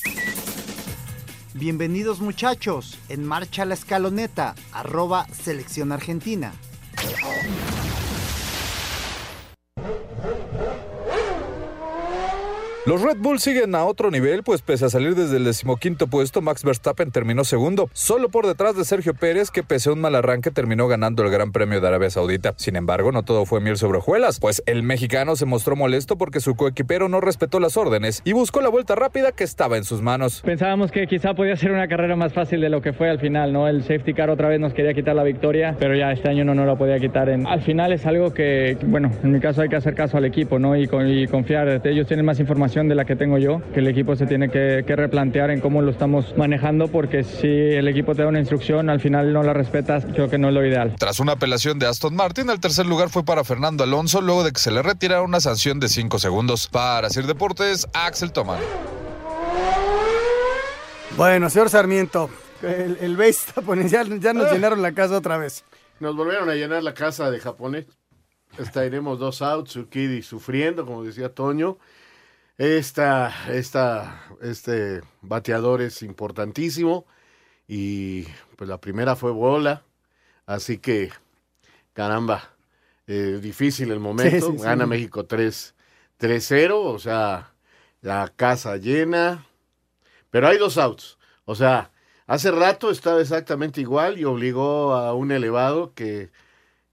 Bienvenidos 1.53 2.22
muchachos, 2.22 2.98
en 3.10 3.24
marcha 3.24 3.65
la 3.65 3.75
escaloneta, 3.75 4.56
arroba 4.72 5.27
selección 5.27 5.91
argentina. 5.91 6.53
Los 12.88 13.01
Red 13.01 13.17
Bull 13.17 13.39
siguen 13.39 13.75
a 13.75 13.84
otro 13.84 14.12
nivel, 14.12 14.44
pues 14.44 14.62
pese 14.62 14.86
a 14.86 14.89
salir 14.89 15.13
desde 15.13 15.36
el 15.36 15.44
decimoquinto 15.44 16.08
puesto, 16.08 16.41
Max 16.41 16.63
Verstappen 16.63 17.12
terminó 17.12 17.44
segundo, 17.44 17.89
solo 17.91 18.29
por 18.29 18.48
detrás 18.48 18.77
de 18.77 18.86
Sergio 18.86 19.13
Pérez, 19.13 19.51
que 19.51 19.62
pese 19.62 19.89
a 19.89 19.91
un 19.91 20.00
mal 20.00 20.15
arranque 20.15 20.51
terminó 20.51 20.88
ganando 20.88 21.22
el 21.22 21.29
Gran 21.29 21.51
Premio 21.51 21.82
de 21.82 21.88
Arabia 21.89 22.10
Saudita. 22.10 22.53
Sin 22.56 22.77
embargo, 22.77 23.12
no 23.12 23.24
todo 23.24 23.46
fue 23.46 23.60
miel 23.60 23.75
sobre 23.75 23.98
hojuelas, 23.98 24.39
pues 24.39 24.63
el 24.67 24.84
mexicano 24.84 25.36
se 25.36 25.44
mostró 25.44 25.75
molesto 25.75 26.17
porque 26.17 26.39
su 26.39 26.56
coequipero 26.56 27.10
no 27.10 27.20
respetó 27.20 27.60
las 27.60 27.75
órdenes 27.75 28.22
y 28.24 28.32
buscó 28.32 28.62
la 28.62 28.70
vuelta 28.70 28.96
rápida 28.96 29.34
que 29.34 29.44
estaba 29.44 29.75
en 29.75 29.84
sus 29.84 30.01
manos. 30.01 30.41
Pensábamos 30.46 30.89
que 30.89 31.08
quizá 31.08 31.34
podía 31.34 31.58
ser 31.58 31.74
una 31.74 31.89
carrera 31.89 32.15
más 32.15 32.32
fácil 32.32 32.62
de 32.62 32.70
lo 32.70 32.82
que 32.82 32.94
fue 32.94 33.10
al 33.10 33.20
final, 33.20 33.51
¿no? 33.51 33.67
El 33.67 33.82
safety 33.82 34.13
car 34.13 34.29
otra 34.29 34.48
vez 34.48 34.62
nos 34.62 34.74
quería 34.74 34.94
quitar 34.94 35.13
la 35.13 35.24
victoria, 35.24 35.75
pero 35.77 35.94
ya 35.94 36.13
este 36.13 36.29
año 36.29 36.46
no 36.46 36.56
nos 36.56 36.65
la 36.65 36.77
podía 36.77 36.98
quitar. 37.00 37.27
En... 37.27 37.48
Al 37.48 37.63
final 37.63 37.91
es 37.91 38.06
algo 38.06 38.34
que, 38.34 38.77
bueno, 38.84 39.12
en 39.22 39.34
mi 39.34 39.41
caso 39.41 39.62
hay 39.62 39.67
que 39.67 39.75
hacer 39.75 39.94
caso 39.94 40.15
al 40.15 40.24
equipo, 40.24 40.58
¿no? 40.58 40.77
Y, 40.77 40.88
con, 40.88 41.06
y 41.10 41.27
confiar. 41.27 41.82
Ellos 41.84 42.08
tienen 42.08 42.25
más 42.25 42.39
información 42.39 42.76
de 42.86 42.93
la 42.93 43.05
que 43.05 43.15
tengo 43.15 43.39
yo 43.39 43.62
que 43.74 43.79
el 43.79 43.88
equipo 43.88 44.15
se 44.15 44.27
tiene 44.27 44.50
que, 44.50 44.84
que, 44.86 44.96
replantear 44.96 45.50
en 45.50 45.60
cómo 45.60 45.81
lo 45.81 45.89
estamos 45.89 46.38
manejando, 46.38 46.89
porque 46.89 47.24
si 47.24 47.48
el 47.48 47.88
equipo 47.88 48.13
te 48.13 48.22
da 48.22 48.27
una 48.27 48.39
instrucción, 48.39 48.89
al 48.91 49.00
final 49.00 49.34
no 49.34 49.41
la 49.41 49.53
respetas, 49.53 50.05
creo 50.05 50.29
que 50.29 50.38
no 50.38 50.50
es 50.50 50.53
lo 50.53 50.63
ideal. 50.63 50.96
Tras 51.00 51.19
una 51.19 51.31
apelación 51.34 51.79
de 51.79 51.88
Aston 51.88 52.15
Martin, 52.15 52.51
el 52.51 52.60
tercer 52.60 52.86
lugar 52.86 53.10
fue 53.10 53.25
para 53.25 53.43
Fernando 53.43 53.84
Alonso, 53.84 54.22
luego 54.22 54.43
de 54.43 54.51
que 54.51 54.60
se 54.60 54.69
le 54.69 54.84
retirara 54.84 55.24
una 55.24 55.39
sanción 55.39 55.79
de 55.79 55.89
5 55.89 56.19
segundos. 56.19 56.67
Para 56.67 57.10
Sir 57.10 57.25
Deportes, 57.25 57.88
Axel 57.93 58.31
Toman. 58.31 58.60
Bueno, 61.15 61.50
señor 61.50 61.72
Sarmiento, 61.72 62.29
el, 62.62 62.98
el 63.01 63.17
base 63.17 63.51
ya, 63.88 64.03
ya 64.03 64.34
nos 64.34 64.51
llenaron 64.51 64.84
la 64.84 64.91
casa 64.91 65.17
otra 65.17 65.38
vez. 65.38 65.65
Nos 66.00 66.15
volvieron 66.15 66.48
a 66.50 66.53
llenar 66.53 66.84
la 66.84 66.93
casa 66.93 67.31
de 67.31 67.39
japonés. 67.39 67.88
Estaremos 68.57 69.19
dos 69.19 69.41
outs, 69.41 69.72
Tsukidi 69.72 70.22
sufriendo, 70.22 70.86
como 70.86 71.03
decía 71.03 71.34
Toño. 71.34 71.77
Esta, 72.58 73.32
esta, 73.54 74.24
este 74.42 75.02
bateador 75.22 75.82
es 75.82 76.02
importantísimo 76.02 77.06
y 77.68 78.24
pues 78.56 78.68
la 78.68 78.82
primera 78.82 79.16
fue 79.16 79.32
bola, 79.32 79.84
así 80.48 80.80
que 80.80 81.12
caramba, 81.94 82.56
eh, 83.06 83.38
difícil 83.42 83.92
el 83.92 84.00
momento, 84.00 84.52
sí, 84.52 84.58
sí, 84.58 84.64
gana 84.64 84.86
sí. 84.86 84.90
México 84.90 85.26
3, 85.26 85.76
3-0, 86.20 86.72
o 86.74 86.98
sea, 86.98 87.54
la 88.02 88.34
casa 88.36 88.78
llena, 88.78 89.46
pero 90.32 90.48
hay 90.48 90.58
dos 90.58 90.80
outs, 90.80 91.20
o 91.46 91.54
sea, 91.54 91.92
hace 92.26 92.50
rato 92.50 92.90
estaba 92.90 93.22
exactamente 93.22 93.82
igual 93.82 94.18
y 94.18 94.26
obligó 94.26 94.94
a 94.94 95.14
un 95.14 95.32
elevado 95.32 95.94
que, 95.94 96.32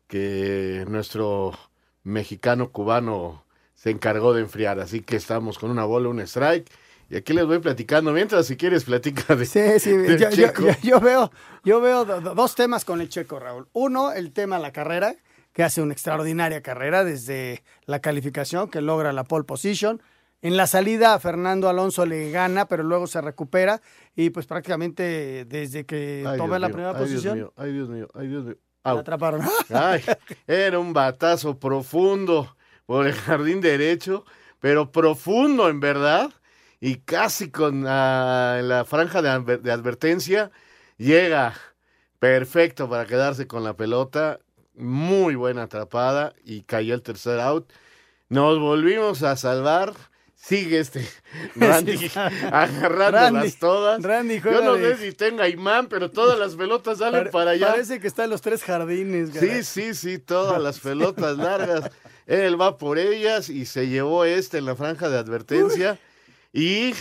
que 0.08 0.84
nuestro 0.88 1.58
mexicano 2.02 2.70
cubano 2.70 3.43
se 3.84 3.90
encargó 3.90 4.32
de 4.32 4.40
enfriar. 4.40 4.80
Así 4.80 5.02
que 5.02 5.16
estamos 5.16 5.58
con 5.58 5.70
una 5.70 5.84
bola, 5.84 6.08
un 6.08 6.18
strike. 6.20 6.70
Y 7.10 7.16
aquí 7.16 7.34
les 7.34 7.44
voy 7.44 7.58
platicando. 7.58 8.12
Mientras, 8.12 8.46
si 8.46 8.56
quieres, 8.56 8.84
platica 8.84 9.36
de. 9.36 9.44
Sí, 9.44 9.78
sí, 9.78 9.90
yo, 9.90 10.30
yo, 10.30 10.30
yo, 10.30 10.70
yo, 10.82 11.00
veo, 11.00 11.30
yo 11.64 11.82
veo 11.82 12.06
dos 12.06 12.54
temas 12.54 12.86
con 12.86 13.02
el 13.02 13.10
checo, 13.10 13.38
Raúl. 13.38 13.68
Uno, 13.74 14.12
el 14.12 14.32
tema 14.32 14.56
de 14.56 14.62
la 14.62 14.72
carrera, 14.72 15.16
que 15.52 15.62
hace 15.62 15.82
una 15.82 15.92
extraordinaria 15.92 16.62
carrera 16.62 17.04
desde 17.04 17.62
la 17.84 17.98
calificación, 17.98 18.70
que 18.70 18.80
logra 18.80 19.12
la 19.12 19.24
pole 19.24 19.44
position. 19.44 20.00
En 20.40 20.56
la 20.56 20.66
salida, 20.66 21.18
Fernando 21.18 21.68
Alonso 21.68 22.06
le 22.06 22.30
gana, 22.30 22.66
pero 22.66 22.84
luego 22.84 23.06
se 23.06 23.20
recupera. 23.20 23.82
Y 24.16 24.30
pues 24.30 24.46
prácticamente 24.46 25.44
desde 25.44 25.84
que 25.84 26.24
ay, 26.26 26.38
toma 26.38 26.56
Dios 26.56 26.60
la 26.62 26.68
mío, 26.68 26.74
primera 26.74 26.90
ay, 26.92 27.04
posición. 27.04 27.34
Dios 27.34 27.34
mío, 27.34 27.52
ay, 27.58 27.72
Dios 27.74 27.88
mío, 27.90 28.08
ay, 28.14 28.28
Dios 28.28 28.44
mío. 28.46 28.56
La 28.82 28.92
atraparon. 28.92 29.42
Ay, 29.70 30.02
era 30.46 30.78
un 30.78 30.92
batazo 30.94 31.58
profundo 31.58 32.54
por 32.86 33.06
el 33.06 33.14
jardín 33.14 33.60
derecho, 33.60 34.24
pero 34.60 34.92
profundo 34.92 35.68
en 35.68 35.80
verdad, 35.80 36.30
y 36.80 36.96
casi 36.96 37.50
con 37.50 37.84
ah, 37.86 38.60
la 38.62 38.84
franja 38.84 39.22
de, 39.22 39.28
adver- 39.30 39.60
de 39.60 39.72
advertencia 39.72 40.50
llega 40.96 41.54
perfecto 42.18 42.88
para 42.88 43.06
quedarse 43.06 43.46
con 43.46 43.64
la 43.64 43.74
pelota, 43.74 44.38
muy 44.74 45.34
buena 45.34 45.62
atrapada 45.64 46.34
y 46.44 46.62
cayó 46.62 46.94
el 46.94 47.02
tercer 47.02 47.40
out. 47.40 47.70
Nos 48.28 48.58
volvimos 48.58 49.22
a 49.22 49.36
salvar. 49.36 49.92
Sigue 50.34 50.78
este 50.80 51.06
Randy 51.56 51.96
Sí. 51.96 52.10
agarrándolas 52.52 53.32
Randy, 53.32 53.52
todas. 53.52 54.02
Randy 54.02 54.40
Yo 54.40 54.62
no 54.62 54.76
sé 54.76 54.96
si 54.98 55.12
tenga 55.12 55.48
imán, 55.48 55.86
pero 55.86 56.10
todas 56.10 56.38
las 56.38 56.54
pelotas 56.54 56.98
salen 56.98 57.20
Pare- 57.20 57.30
para 57.30 57.50
allá. 57.52 57.68
Parece 57.68 57.98
que 57.98 58.06
está 58.08 58.24
en 58.24 58.30
los 58.30 58.42
tres 58.42 58.62
jardines. 58.62 59.30
Sí, 59.30 59.34
caray. 59.46 59.62
sí, 59.64 59.94
sí, 59.94 60.18
todas 60.18 60.60
las 60.60 60.80
pelotas 60.80 61.36
largas. 61.38 61.90
Él 62.26 62.60
va 62.60 62.78
por 62.78 62.98
ellas 62.98 63.48
y 63.50 63.66
se 63.66 63.88
llevó 63.88 64.24
este 64.24 64.58
en 64.58 64.66
la 64.66 64.76
franja 64.76 65.08
de 65.08 65.18
advertencia. 65.18 65.98
Y 66.52 66.94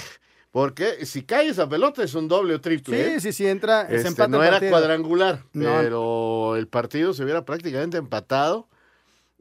porque 0.51 1.05
si 1.05 1.23
cae 1.23 1.47
esa 1.47 1.67
pelota 1.67 2.03
es 2.03 2.13
un 2.13 2.27
doble 2.27 2.55
o 2.55 2.61
triple. 2.61 2.97
Sí, 2.97 3.09
¿eh? 3.15 3.19
sí, 3.19 3.33
sí, 3.33 3.47
entra. 3.47 3.83
Este, 3.83 4.07
empata 4.09 4.27
no 4.27 4.43
era 4.43 4.59
cuadrangular, 4.59 5.43
No. 5.53 5.77
pero 5.79 6.55
el 6.55 6.67
partido 6.67 7.13
se 7.13 7.23
hubiera 7.23 7.45
prácticamente 7.45 7.97
empatado. 7.97 8.67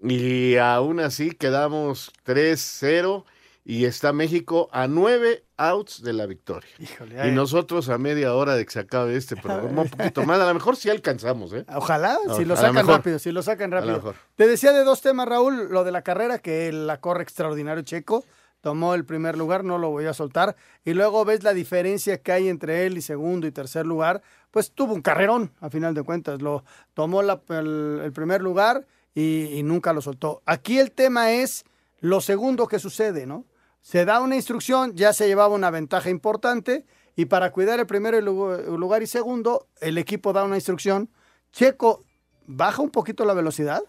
Y 0.03 0.57
aún 0.57 1.01
así 1.01 1.31
quedamos 1.31 2.13
3-0 2.27 3.25
y 3.65 3.85
está 3.85 4.13
México 4.13 4.69
a 4.73 4.89
nueve 4.89 5.45
outs 5.71 6.03
de 6.03 6.13
la 6.13 6.27
victoria. 6.27 6.69
Híjole, 6.79 7.29
Y 7.29 7.33
nosotros 7.33 7.89
a 7.89 7.99
media 7.99 8.35
hora 8.35 8.55
de 8.55 8.65
que 8.65 8.71
se 8.73 8.81
acabe 8.81 9.17
este 9.17 9.37
programa, 9.43 9.83
un 9.83 9.89
poquito 9.89 10.25
más. 10.25 10.41
A 10.41 10.47
lo 10.47 10.55
mejor 10.55 10.77
sí 10.77 10.91
alcanzamos, 10.91 11.53
¿eh? 11.53 11.65
Ojalá, 11.75 12.19
A- 12.29 12.35
si 12.35 12.45
lo 12.45 12.55
lo 12.55 12.57
sacan 12.57 12.75
mejor. 12.75 12.97
rápido, 12.97 13.19
si 13.19 13.33
lo 13.33 13.43
sacan 13.43 13.73
A 13.73 13.77
lo 13.77 13.81
rápido. 13.81 13.97
mejor. 13.97 14.15
Te 14.37 14.47
decía 14.47 14.73
de 14.73 14.85
dos 14.85 15.01
temas, 15.01 15.29
Raúl, 15.29 15.69
lo 15.71 15.85
de 15.85 15.93
la 15.93 16.03
carrera, 16.03 16.39
que 16.39 16.71
la 16.73 17.01
corre 17.01 17.23
extraordinario 17.23 17.83
Checo, 17.83 18.25
tomó 18.61 18.95
el 18.95 19.05
primer 19.05 19.37
lugar, 19.37 19.65
no 19.65 19.77
lo 19.79 19.91
voy 19.91 20.05
a 20.07 20.15
soltar, 20.15 20.55
y 20.85 20.93
luego 20.95 21.25
ves 21.25 21.43
la 21.43 21.53
diferencia 21.53 22.19
que 22.19 22.31
hay 22.31 22.49
entre 22.49 22.87
él 22.87 22.97
y 22.97 23.03
segundo 23.03 23.47
y 23.49 23.51
tercer 23.51 23.87
lugar, 23.87 24.23
pues 24.53 24.71
tuvo 24.71 24.95
un 24.95 25.03
carrerón, 25.03 25.51
a 25.61 25.69
final 25.69 25.95
de 25.95 26.03
cuentas, 26.05 26.41
lo 26.43 26.63
tomó 26.95 27.23
la- 27.23 27.41
el, 27.49 28.01
el 28.05 28.13
primer 28.13 28.41
lugar 28.41 28.87
y, 29.15 29.47
y 29.59 29.63
nunca 29.65 29.93
lo 29.93 30.01
soltó. 30.01 30.43
Aquí 30.47 30.79
el 30.79 30.93
tema 30.93 31.33
es 31.33 31.65
lo 32.01 32.21
segundo 32.21 32.67
que 32.69 32.79
sucede, 32.79 33.27
¿no? 33.27 33.45
Se 33.83 34.05
da 34.05 34.21
una 34.21 34.37
instrucción, 34.37 34.95
ya 34.95 35.13
se 35.13 35.27
llevaba 35.27 35.55
una 35.55 35.71
ventaja 35.71 36.09
importante, 36.09 36.87
y 37.15 37.27
para 37.27 37.53
cuidar 37.53 37.79
el 37.79 37.87
lugu- 37.87 38.79
lugar 38.79 39.03
y 39.03 39.07
segundo, 39.07 39.67
el 39.81 39.99
equipo 39.99 40.33
da 40.33 40.45
una 40.45 40.57
instrucción, 40.57 41.11
Checo 41.53 42.05
baja 42.47 42.81
un 42.81 42.91
poquito 42.91 43.25
la 43.25 43.35
velocidad 43.35 43.83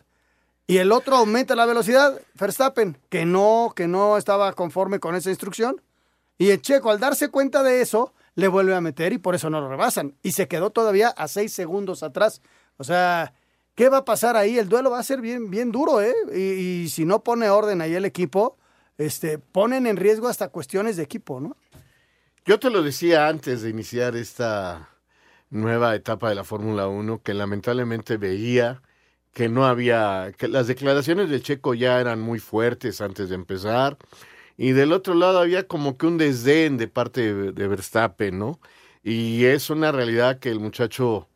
y 0.67 0.77
el 0.77 0.91
otro 0.91 1.15
aumenta 1.15 1.55
la 1.55 1.65
velocidad, 1.65 2.19
Verstappen, 2.33 2.97
que 3.09 3.25
no, 3.25 3.71
que 3.75 3.87
no 3.87 4.17
estaba 4.17 4.51
conforme 4.53 4.99
con 4.99 5.15
esa 5.15 5.29
instrucción. 5.29 5.81
Y 6.37 6.49
el 6.49 6.61
Checo, 6.61 6.89
al 6.89 6.99
darse 6.99 7.29
cuenta 7.29 7.63
de 7.63 7.81
eso, 7.81 8.13
le 8.35 8.47
vuelve 8.47 8.75
a 8.75 8.81
meter 8.81 9.13
y 9.13 9.17
por 9.19 9.35
eso 9.35 9.49
no 9.49 9.61
lo 9.61 9.69
rebasan. 9.69 10.15
Y 10.23 10.31
se 10.31 10.47
quedó 10.47 10.71
todavía 10.71 11.09
a 11.09 11.27
seis 11.27 11.53
segundos 11.53 12.01
atrás. 12.03 12.41
O 12.77 12.83
sea, 12.83 13.33
¿qué 13.75 13.87
va 13.89 13.99
a 13.99 14.05
pasar 14.05 14.35
ahí? 14.35 14.57
El 14.57 14.67
duelo 14.67 14.89
va 14.89 14.99
a 14.99 15.03
ser 15.03 15.21
bien, 15.21 15.49
bien 15.49 15.71
duro, 15.71 16.01
¿eh? 16.01 16.13
Y 16.35 16.89
si 16.89 17.05
no 17.05 17.23
pone 17.23 17.49
orden 17.49 17.81
ahí 17.81 17.93
el 17.93 18.05
equipo, 18.05 18.57
este, 18.97 19.39
ponen 19.39 19.87
en 19.87 19.97
riesgo 19.97 20.27
hasta 20.27 20.49
cuestiones 20.49 20.97
de 20.97 21.03
equipo, 21.03 21.39
¿no? 21.39 21.55
Yo 22.45 22.59
te 22.59 22.69
lo 22.69 22.83
decía 22.83 23.27
antes 23.27 23.61
de 23.61 23.69
iniciar 23.69 24.15
esta 24.15 24.89
nueva 25.49 25.95
etapa 25.95 26.29
de 26.29 26.35
la 26.35 26.43
Fórmula 26.43 26.87
1 26.87 27.21
que 27.23 27.33
lamentablemente 27.33 28.17
veía 28.17 28.81
que 29.33 29.49
no 29.49 29.65
había, 29.65 30.31
que 30.37 30.47
las 30.47 30.67
declaraciones 30.67 31.29
del 31.29 31.41
Checo 31.41 31.73
ya 31.73 31.99
eran 31.99 32.21
muy 32.21 32.39
fuertes 32.39 33.01
antes 33.01 33.29
de 33.29 33.35
empezar 33.35 33.97
y 34.57 34.71
del 34.73 34.93
otro 34.93 35.15
lado 35.15 35.39
había 35.39 35.67
como 35.67 35.97
que 35.97 36.05
un 36.05 36.17
desdén 36.17 36.77
de 36.77 36.87
parte 36.87 37.33
de, 37.33 37.67
Verstappen, 37.67 38.37
¿no? 38.37 38.59
Y 39.03 39.45
es 39.45 39.69
una 39.69 39.91
realidad 39.91 40.39
que 40.39 40.49
el 40.49 40.59
muchacho 40.59 41.27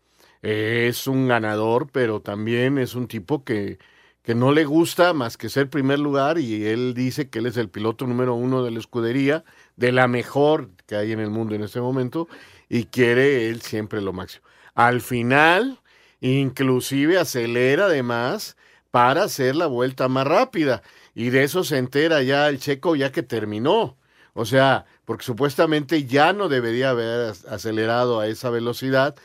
eh, 0.41 0.87
es 0.89 1.07
un 1.07 1.27
ganador, 1.27 1.89
pero 1.91 2.21
también 2.21 2.77
es 2.77 2.95
un 2.95 3.07
tipo 3.07 3.43
que, 3.43 3.79
que 4.27 4.36
no 4.36 4.51
le 4.51 4.65
gusta 4.65 5.13
más 5.13 5.38
que 5.38 5.48
ser 5.48 5.69
primer 5.69 6.00
lugar 6.00 6.38
y 6.38 6.65
él 6.65 6.93
dice 6.93 7.29
que 7.29 7.39
él 7.39 7.46
es 7.46 7.55
el 7.55 7.69
piloto 7.69 8.05
número 8.05 8.36
uno 8.36 8.62
de 8.62 8.72
la 8.72 8.79
escudería, 8.79 9.46
de 9.77 9.93
la 9.93 10.10
mejor 10.10 10.69
que 10.86 10.98
hay 10.98 11.13
en 11.13 11.22
el 11.22 11.29
mundo 11.29 11.55
en 11.55 11.63
este 11.63 11.79
momento 11.79 12.27
y 12.67 12.88
quiere 12.88 13.48
él 13.48 13.62
siempre 13.62 14.01
lo 14.01 14.12
máximo. 14.12 14.46
Al 14.75 15.00
final, 15.00 15.79
inclusive 16.19 17.17
acelera 17.17 17.86
además 17.86 18.57
para 18.91 19.24
hacer 19.24 19.55
la 19.55 19.67
vuelta 19.67 20.10
más 20.10 20.27
rápida 20.27 20.84
y 21.15 21.29
de 21.29 21.43
eso 21.46 21.63
se 21.63 21.77
entera 21.77 22.22
ya 22.22 22.50
el 22.50 22.60
checo 22.60 22.98
ya 22.98 23.13
que 23.13 23.24
terminó. 23.24 23.96
O 24.34 24.43
sea, 24.43 24.88
porque 25.05 25.24
supuestamente 25.24 26.03
ya 26.03 26.34
no 26.34 26.50
debería 26.50 26.89
haber 26.89 27.34
acelerado 27.48 28.19
a 28.19 28.27
esa 28.27 28.50
velocidad 28.50 29.15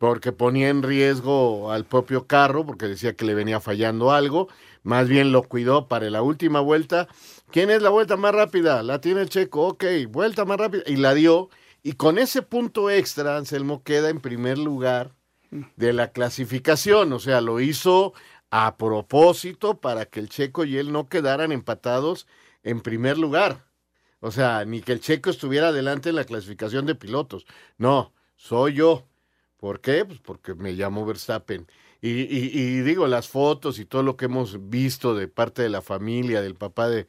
porque 0.00 0.32
ponía 0.32 0.70
en 0.70 0.82
riesgo 0.82 1.70
al 1.70 1.84
propio 1.84 2.26
carro, 2.26 2.64
porque 2.64 2.88
decía 2.88 3.14
que 3.14 3.26
le 3.26 3.34
venía 3.34 3.60
fallando 3.60 4.12
algo, 4.12 4.48
más 4.82 5.06
bien 5.08 5.30
lo 5.30 5.42
cuidó 5.42 5.88
para 5.88 6.08
la 6.08 6.22
última 6.22 6.60
vuelta. 6.60 7.06
¿Quién 7.50 7.68
es 7.68 7.82
la 7.82 7.90
vuelta 7.90 8.16
más 8.16 8.34
rápida? 8.34 8.82
La 8.82 9.02
tiene 9.02 9.20
el 9.20 9.28
checo, 9.28 9.68
ok, 9.68 9.84
vuelta 10.08 10.46
más 10.46 10.56
rápida, 10.56 10.84
y 10.86 10.96
la 10.96 11.12
dio, 11.12 11.50
y 11.82 11.92
con 11.92 12.16
ese 12.16 12.40
punto 12.40 12.88
extra, 12.88 13.36
Anselmo 13.36 13.82
queda 13.82 14.08
en 14.08 14.20
primer 14.20 14.56
lugar 14.56 15.12
de 15.76 15.92
la 15.92 16.12
clasificación, 16.12 17.12
o 17.12 17.18
sea, 17.18 17.42
lo 17.42 17.60
hizo 17.60 18.14
a 18.48 18.78
propósito 18.78 19.80
para 19.82 20.06
que 20.06 20.20
el 20.20 20.30
checo 20.30 20.64
y 20.64 20.78
él 20.78 20.92
no 20.92 21.10
quedaran 21.10 21.52
empatados 21.52 22.26
en 22.62 22.80
primer 22.80 23.18
lugar. 23.18 23.66
O 24.20 24.30
sea, 24.30 24.64
ni 24.64 24.80
que 24.80 24.92
el 24.92 25.00
checo 25.00 25.28
estuviera 25.28 25.68
adelante 25.68 26.08
en 26.08 26.16
la 26.16 26.24
clasificación 26.24 26.86
de 26.86 26.94
pilotos. 26.94 27.44
No, 27.76 28.14
soy 28.36 28.72
yo. 28.76 29.09
¿Por 29.60 29.80
qué? 29.80 30.04
Pues 30.06 30.18
porque 30.20 30.54
me 30.54 30.72
llamo 30.72 31.04
Verstappen. 31.04 31.66
Y, 32.00 32.08
y, 32.08 32.50
y, 32.54 32.80
digo, 32.80 33.06
las 33.06 33.28
fotos 33.28 33.78
y 33.78 33.84
todo 33.84 34.02
lo 34.02 34.16
que 34.16 34.24
hemos 34.24 34.70
visto 34.70 35.14
de 35.14 35.28
parte 35.28 35.60
de 35.60 35.68
la 35.68 35.82
familia, 35.82 36.40
del 36.40 36.54
papá 36.54 36.88
de, 36.88 37.06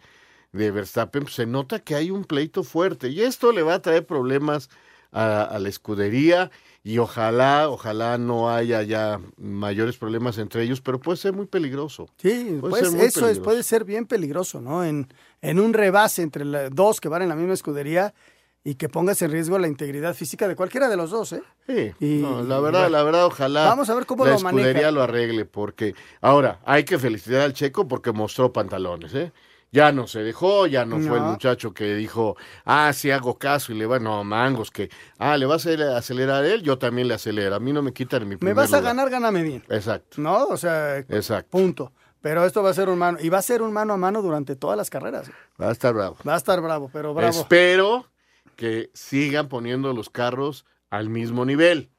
de 0.52 0.70
Verstappen, 0.70 1.24
pues 1.24 1.36
se 1.36 1.46
nota 1.46 1.80
que 1.80 1.96
hay 1.96 2.12
un 2.12 2.26
pleito 2.26 2.64
fuerte. 2.64 3.08
Y 3.08 3.22
esto 3.22 3.54
le 3.54 3.62
va 3.62 3.76
a 3.76 3.82
traer 3.82 4.06
problemas 4.06 4.70
a, 5.14 5.44
a 5.44 5.60
la 5.60 5.70
escudería 5.70 6.52
y 6.84 6.98
ojalá, 6.98 7.70
ojalá 7.70 8.18
no 8.18 8.50
haya 8.50 8.82
ya 8.84 9.22
mayores 9.38 9.98
problemas 9.98 10.38
entre 10.38 10.64
ellos, 10.64 10.82
pero 10.82 11.00
puede 11.00 11.18
ser 11.18 11.32
muy 11.32 11.46
peligroso. 11.46 12.10
Sí, 12.18 12.58
puede 12.60 12.90
pues 12.90 12.94
eso 12.94 13.30
es, 13.30 13.40
puede 13.40 13.64
ser 13.64 13.86
bien 13.86 14.08
peligroso, 14.08 14.62
¿no? 14.62 14.84
En, 14.84 15.08
en 15.42 15.60
un 15.60 15.74
rebase 15.74 16.24
entre 16.24 16.44
la, 16.44 16.70
dos 16.70 17.00
que 17.00 17.08
van 17.08 17.22
en 17.22 17.30
la 17.30 17.36
misma 17.36 17.54
escudería 17.54 18.14
y 18.64 18.76
que 18.76 18.90
pongas 18.90 19.22
en 19.22 19.32
riesgo 19.32 19.58
la 19.58 19.68
integridad 19.68 20.14
física 20.14 20.48
de 20.48 20.56
cualquiera 20.56 20.88
de 20.88 20.98
los 20.98 21.10
dos, 21.10 21.34
¿eh? 21.34 21.42
Sí, 21.68 21.94
y, 22.00 22.22
no, 22.22 22.44
la 22.44 22.60
verdad, 22.60 22.82
bueno, 22.82 22.90
la 22.90 23.04
verdad, 23.04 23.26
ojalá 23.26 23.66
vamos 23.66 23.90
a 23.90 23.96
ver 23.96 24.06
cómo 24.06 24.26
la 24.26 24.32
lo 24.32 24.40
maneja. 24.40 24.92
lo 24.92 25.02
arregle, 25.02 25.46
porque 25.46 25.96
ahora 26.22 26.60
hay 26.66 26.84
que 26.84 27.00
felicitar 27.00 27.42
al 27.42 27.54
Checo 27.54 27.88
porque 27.88 28.12
mostró 28.12 28.54
pantalones, 28.54 29.14
¿eh? 29.16 29.32
Ya 29.74 29.94
no 29.94 30.06
se 30.06 30.20
dejó, 30.20 30.68
ya 30.68 30.84
no, 30.84 31.00
no, 31.00 31.08
fue 31.08 31.18
el 31.18 31.24
muchacho 31.24 31.74
que 31.74 31.96
dijo, 31.96 32.36
ah, 32.66 32.92
sí 32.92 33.10
hago 33.10 33.38
caso 33.38 33.72
y 33.72 33.76
le 33.76 33.86
va, 33.86 34.00
no, 34.00 34.22
mangos, 34.26 34.70
que, 34.70 34.90
ah, 35.18 35.38
le 35.38 35.46
vas 35.46 35.66
a 35.66 35.98
acelerar 35.98 36.44
él, 36.44 36.62
yo 36.62 36.78
también 36.78 37.08
le 37.08 37.14
acelero, 37.14 37.56
a 37.56 37.60
mí 37.60 37.72
no 37.72 37.82
me 37.82 37.94
quitan 37.94 38.28
mi 38.28 38.36
Me 38.42 38.54
vas 38.54 38.68
lugar. 38.68 38.84
a 38.84 38.86
ganar, 38.88 39.10
gáname 39.10 39.44
bien. 39.44 39.64
Exacto. 39.70 40.20
¿No? 40.20 40.46
O 40.48 40.58
sea, 40.58 40.98
Exacto. 40.98 41.52
punto. 41.52 41.94
Pero 42.20 42.46
esto 42.46 42.62
va 42.62 42.70
a 42.70 42.74
ser 42.74 42.90
un 42.90 43.00
mano, 43.00 43.18
y 43.20 43.30
va 43.30 43.40
a 43.40 43.42
ser 43.42 43.62
un 43.62 43.72
mano 43.72 43.94
a 43.94 43.98
mano 43.98 44.22
durante 44.22 44.56
todas 44.58 44.78
las 44.78 44.90
carreras. 44.90 45.32
Va 45.60 45.70
a 45.70 45.72
estar 45.72 45.94
bravo. 45.94 46.18
Va 46.28 46.36
a 46.36 46.38
estar 46.38 46.62
bravo, 46.62 46.90
pero 46.92 47.14
bravo. 47.14 47.32
Espero 47.32 48.12
que 48.62 48.92
sigan 48.94 49.48
poniendo 49.50 49.92
los 49.92 50.12
carros 50.12 50.66
al 50.92 51.10
mismo 51.10 51.46
nivel 51.46 51.90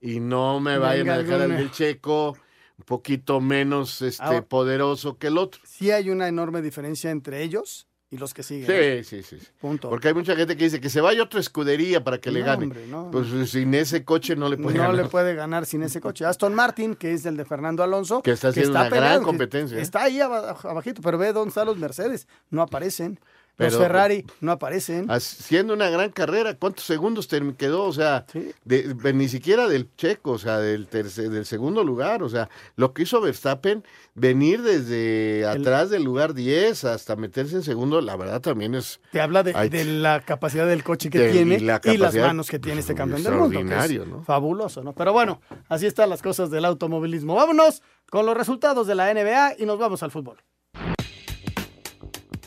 y 0.00 0.20
no 0.20 0.60
me 0.60 0.78
vayan 0.78 1.06
Venga, 1.06 1.14
a 1.14 1.18
dejar 1.18 1.40
alguna. 1.40 1.56
al 1.56 1.60
del 1.64 1.72
checo 1.72 2.36
un 2.78 2.84
poquito 2.84 3.40
menos 3.40 4.00
este 4.00 4.22
Ahora- 4.22 4.42
poderoso 4.46 5.18
que 5.18 5.26
el 5.26 5.38
otro. 5.38 5.60
Sí 5.66 5.90
hay 5.90 6.10
una 6.10 6.28
enorme 6.28 6.62
diferencia 6.62 7.10
entre 7.10 7.42
ellos 7.42 7.88
y 8.10 8.18
los 8.18 8.32
que 8.32 8.44
siguen. 8.44 8.66
¿eh? 8.70 9.02
Sí, 9.02 9.24
sí, 9.24 9.40
sí. 9.40 9.46
Punto. 9.60 9.90
Porque 9.90 10.06
hay 10.06 10.14
mucha 10.14 10.36
gente 10.36 10.56
que 10.56 10.62
dice 10.62 10.80
que 10.80 10.88
se 10.88 11.00
vaya 11.00 11.22
a 11.22 11.24
otra 11.24 11.40
escudería 11.40 12.04
para 12.04 12.18
que 12.18 12.30
le 12.30 12.40
No, 12.40 12.46
gane. 12.46 12.62
hombre, 12.66 12.86
no. 12.86 13.10
Pues 13.10 13.50
sin 13.50 13.74
ese 13.74 14.04
coche 14.04 14.36
no 14.36 14.48
le 14.48 14.56
puede 14.56 14.76
no 14.76 14.82
ganar. 14.84 14.94
le 14.96 15.04
puede 15.06 15.34
ganar 15.34 15.66
sin 15.66 15.82
ese 15.82 16.00
coche. 16.00 16.24
Aston 16.24 16.54
Martin, 16.54 16.94
que 16.94 17.12
es 17.12 17.26
el 17.26 17.36
de 17.36 17.44
Fernando 17.44 17.82
Alonso, 17.82 18.22
Que 18.22 18.30
está 18.30 18.48
haciendo 18.48 18.70
una 18.70 18.88
gran 18.88 19.18
que 19.18 19.24
competencia, 19.24 19.78
¿eh? 19.78 19.82
Está 19.82 20.04
ahí 20.04 20.20
aba- 20.20 20.50
abajito, 20.62 21.02
pero 21.02 21.18
ve 21.18 21.32
dónde 21.32 21.48
están 21.48 21.66
los 21.66 21.76
Mercedes. 21.78 22.28
No 22.50 22.62
aparecen. 22.62 23.18
Los 23.56 23.68
Pero- 23.68 23.78
Ferrari 23.84 24.26
no 24.40 24.50
aparecen. 24.50 25.08
Haciendo 25.08 25.74
una 25.74 25.88
gran 25.88 26.10
carrera, 26.10 26.54
¿cuántos 26.54 26.84
segundos 26.86 27.28
te 27.28 27.40
quedó? 27.56 27.84
O 27.84 27.92
sea, 27.92 28.26
de- 28.64 28.94
de- 28.94 29.12
ni 29.12 29.28
siquiera 29.28 29.68
del 29.68 29.88
checo, 29.96 30.32
o 30.32 30.38
sea, 30.38 30.58
del, 30.58 30.88
tercer, 30.88 31.30
del 31.30 31.46
segundo 31.46 31.84
lugar. 31.84 32.24
O 32.24 32.28
sea, 32.28 32.48
lo 32.74 32.92
que 32.92 33.04
hizo 33.04 33.20
Verstappen, 33.20 33.84
venir 34.14 34.60
desde 34.62 35.46
atrás 35.46 35.88
del 35.90 36.02
lugar 36.02 36.34
10 36.34 36.84
hasta 36.84 37.14
meterse 37.14 37.54
en 37.54 37.62
segundo, 37.62 38.00
la 38.00 38.16
verdad 38.16 38.40
también 38.40 38.74
es... 38.74 39.00
Te 39.12 39.20
habla 39.20 39.44
de, 39.44 39.52
Ay, 39.54 39.68
de 39.68 39.84
la 39.84 40.20
capacidad 40.20 40.66
del 40.66 40.82
coche 40.82 41.08
que 41.08 41.30
tiene 41.30 41.54
y 41.54 41.60
la 41.60 41.80
y 41.84 41.96
las 41.96 42.14
manos 42.16 42.50
que 42.50 42.58
tiene 42.58 42.80
este 42.80 42.96
campeón 42.96 43.22
del 43.22 43.34
mundo. 43.34 43.50
que 43.50 43.56
es 43.58 43.62
extraordinario, 43.62 44.04
¿no? 44.04 44.24
Fabuloso, 44.24 44.82
¿no? 44.82 44.94
Pero 44.94 45.12
bueno, 45.12 45.40
así 45.68 45.86
están 45.86 46.10
las 46.10 46.22
cosas 46.22 46.50
del 46.50 46.64
automovilismo. 46.64 47.36
Vámonos 47.36 47.82
con 48.10 48.26
los 48.26 48.36
resultados 48.36 48.88
de 48.88 48.96
la 48.96 49.12
NBA 49.14 49.54
y 49.58 49.64
nos 49.66 49.78
vamos 49.78 50.02
al 50.02 50.10
fútbol. 50.10 50.38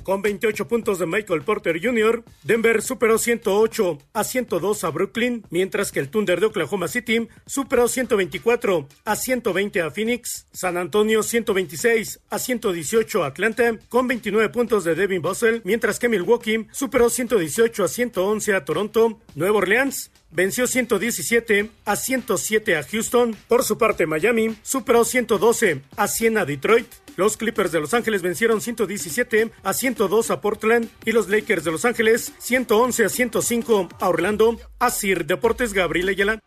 Con 0.08 0.22
28 0.22 0.70
puntos 0.70 1.00
de 1.00 1.06
Michael 1.06 1.42
Porter 1.42 1.82
Jr., 1.84 2.24
Denver 2.44 2.82
superó 2.82 3.18
108 3.18 3.98
a 4.14 4.24
102 4.24 4.86
a 4.86 4.90
Brooklyn, 4.90 5.44
mientras 5.50 5.92
que 5.92 6.00
el 6.00 6.08
Thunder 6.08 6.40
de 6.40 6.46
Oklahoma 6.46 6.88
City 6.88 7.28
superó 7.46 7.90
124 7.90 8.88
a 9.04 9.16
120 9.18 9.82
a 9.82 9.92
Phoenix, 9.92 10.48
San 10.54 10.78
Antonio 10.78 11.24
126 11.24 12.22
a 12.30 12.40
118 12.40 13.22
a 13.22 13.28
Atlanta, 13.28 13.78
con 13.90 14.08
29 14.08 14.48
puntos 14.48 14.86
de 14.86 14.96
Devin 14.96 15.22
Bussell, 15.22 15.62
mientras 15.66 16.00
que 16.00 16.08
Milwaukee 16.08 16.68
superó 16.72 17.10
118 17.10 17.84
a 17.84 17.88
111 17.90 18.54
a 18.54 18.64
Toronto, 18.64 19.20
Nueva 19.36 19.58
Orleans 19.58 20.10
venció 20.32 20.68
117 20.68 21.70
a 21.84 21.96
107 21.98 22.78
a 22.78 22.84
Houston. 22.84 23.36
Por 23.50 23.66
su 23.66 23.78
parte, 23.78 24.06
Miami 24.06 24.56
superó 24.64 25.04
112 25.04 25.82
a 25.98 26.08
100 26.08 26.38
a 26.38 26.46
Detroit. 26.46 26.88
Los 27.18 27.36
Clippers 27.36 27.72
de 27.72 27.80
Los 27.80 27.96
Ángeles 27.96 28.22
vencieron 28.22 28.62
117 28.62 29.52
a 29.64 29.74
102 29.74 30.30
a 30.30 30.40
Portland 30.40 30.88
y 31.04 31.14
los 31.14 31.28
Lakers 31.30 31.64
de 31.64 31.72
Los 31.72 31.84
Ángeles 31.84 32.32
111 32.38 33.06
a 33.06 33.10
105 33.10 33.90
a 34.00 34.08
Orlando. 34.08 34.60
Asir 34.78 35.26
Deportes 35.26 35.74
Gabriel 35.74 36.10
Ayala. 36.10 36.40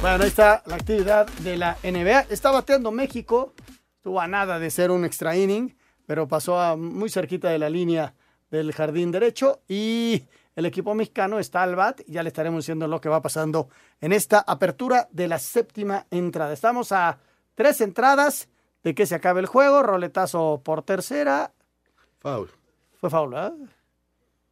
Bueno, 0.00 0.24
ahí 0.24 0.28
está 0.28 0.64
la 0.66 0.74
actividad 0.74 1.28
de 1.28 1.56
la 1.56 1.78
NBA. 1.84 2.22
Está 2.30 2.50
bateando 2.50 2.90
México. 2.90 3.54
Estuvo 3.98 4.20
a 4.20 4.26
nada 4.26 4.58
de 4.58 4.70
ser 4.70 4.90
un 4.90 5.04
extra 5.04 5.36
inning, 5.36 5.76
pero 6.04 6.26
pasó 6.26 6.58
a 6.58 6.74
muy 6.74 7.08
cerquita 7.08 7.48
de 7.50 7.60
la 7.60 7.70
línea 7.70 8.12
del 8.50 8.72
jardín 8.72 9.12
derecho. 9.12 9.60
Y 9.68 10.24
el 10.56 10.66
equipo 10.66 10.96
mexicano 10.96 11.38
está 11.38 11.62
al 11.62 11.76
bat. 11.76 12.00
Ya 12.08 12.24
le 12.24 12.30
estaremos 12.30 12.64
diciendo 12.64 12.88
lo 12.88 13.00
que 13.00 13.08
va 13.08 13.22
pasando 13.22 13.68
en 14.00 14.12
esta 14.12 14.40
apertura 14.40 15.06
de 15.12 15.28
la 15.28 15.38
séptima 15.38 16.08
entrada. 16.10 16.52
Estamos 16.52 16.90
a 16.90 17.20
tres 17.54 17.80
entradas 17.80 18.48
de 18.86 18.94
que 18.94 19.04
se 19.04 19.16
acabe 19.16 19.40
el 19.40 19.46
juego. 19.46 19.82
Roletazo 19.82 20.60
por 20.64 20.80
tercera. 20.84 21.52
Foul. 22.20 22.48
Fue 23.00 23.10
foul, 23.10 23.30
¿verdad? 23.30 23.52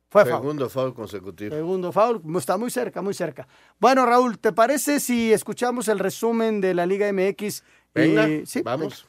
Fue 0.08 0.24
foul. 0.24 0.40
Segundo 0.40 0.68
foul 0.68 0.92
consecutivo. 0.92 1.54
Segundo 1.54 1.92
foul, 1.92 2.20
está 2.36 2.56
muy 2.56 2.72
cerca, 2.72 3.00
muy 3.00 3.14
cerca. 3.14 3.46
Bueno, 3.78 4.04
Raúl, 4.04 4.40
¿te 4.40 4.52
parece 4.52 4.98
si 4.98 5.32
escuchamos 5.32 5.86
el 5.86 6.00
resumen 6.00 6.60
de 6.60 6.74
la 6.74 6.84
Liga 6.84 7.06
MX? 7.12 7.62
Venga, 7.94 8.28
Y- 8.28 8.44
sí, 8.44 8.62
vamos. 8.62 9.06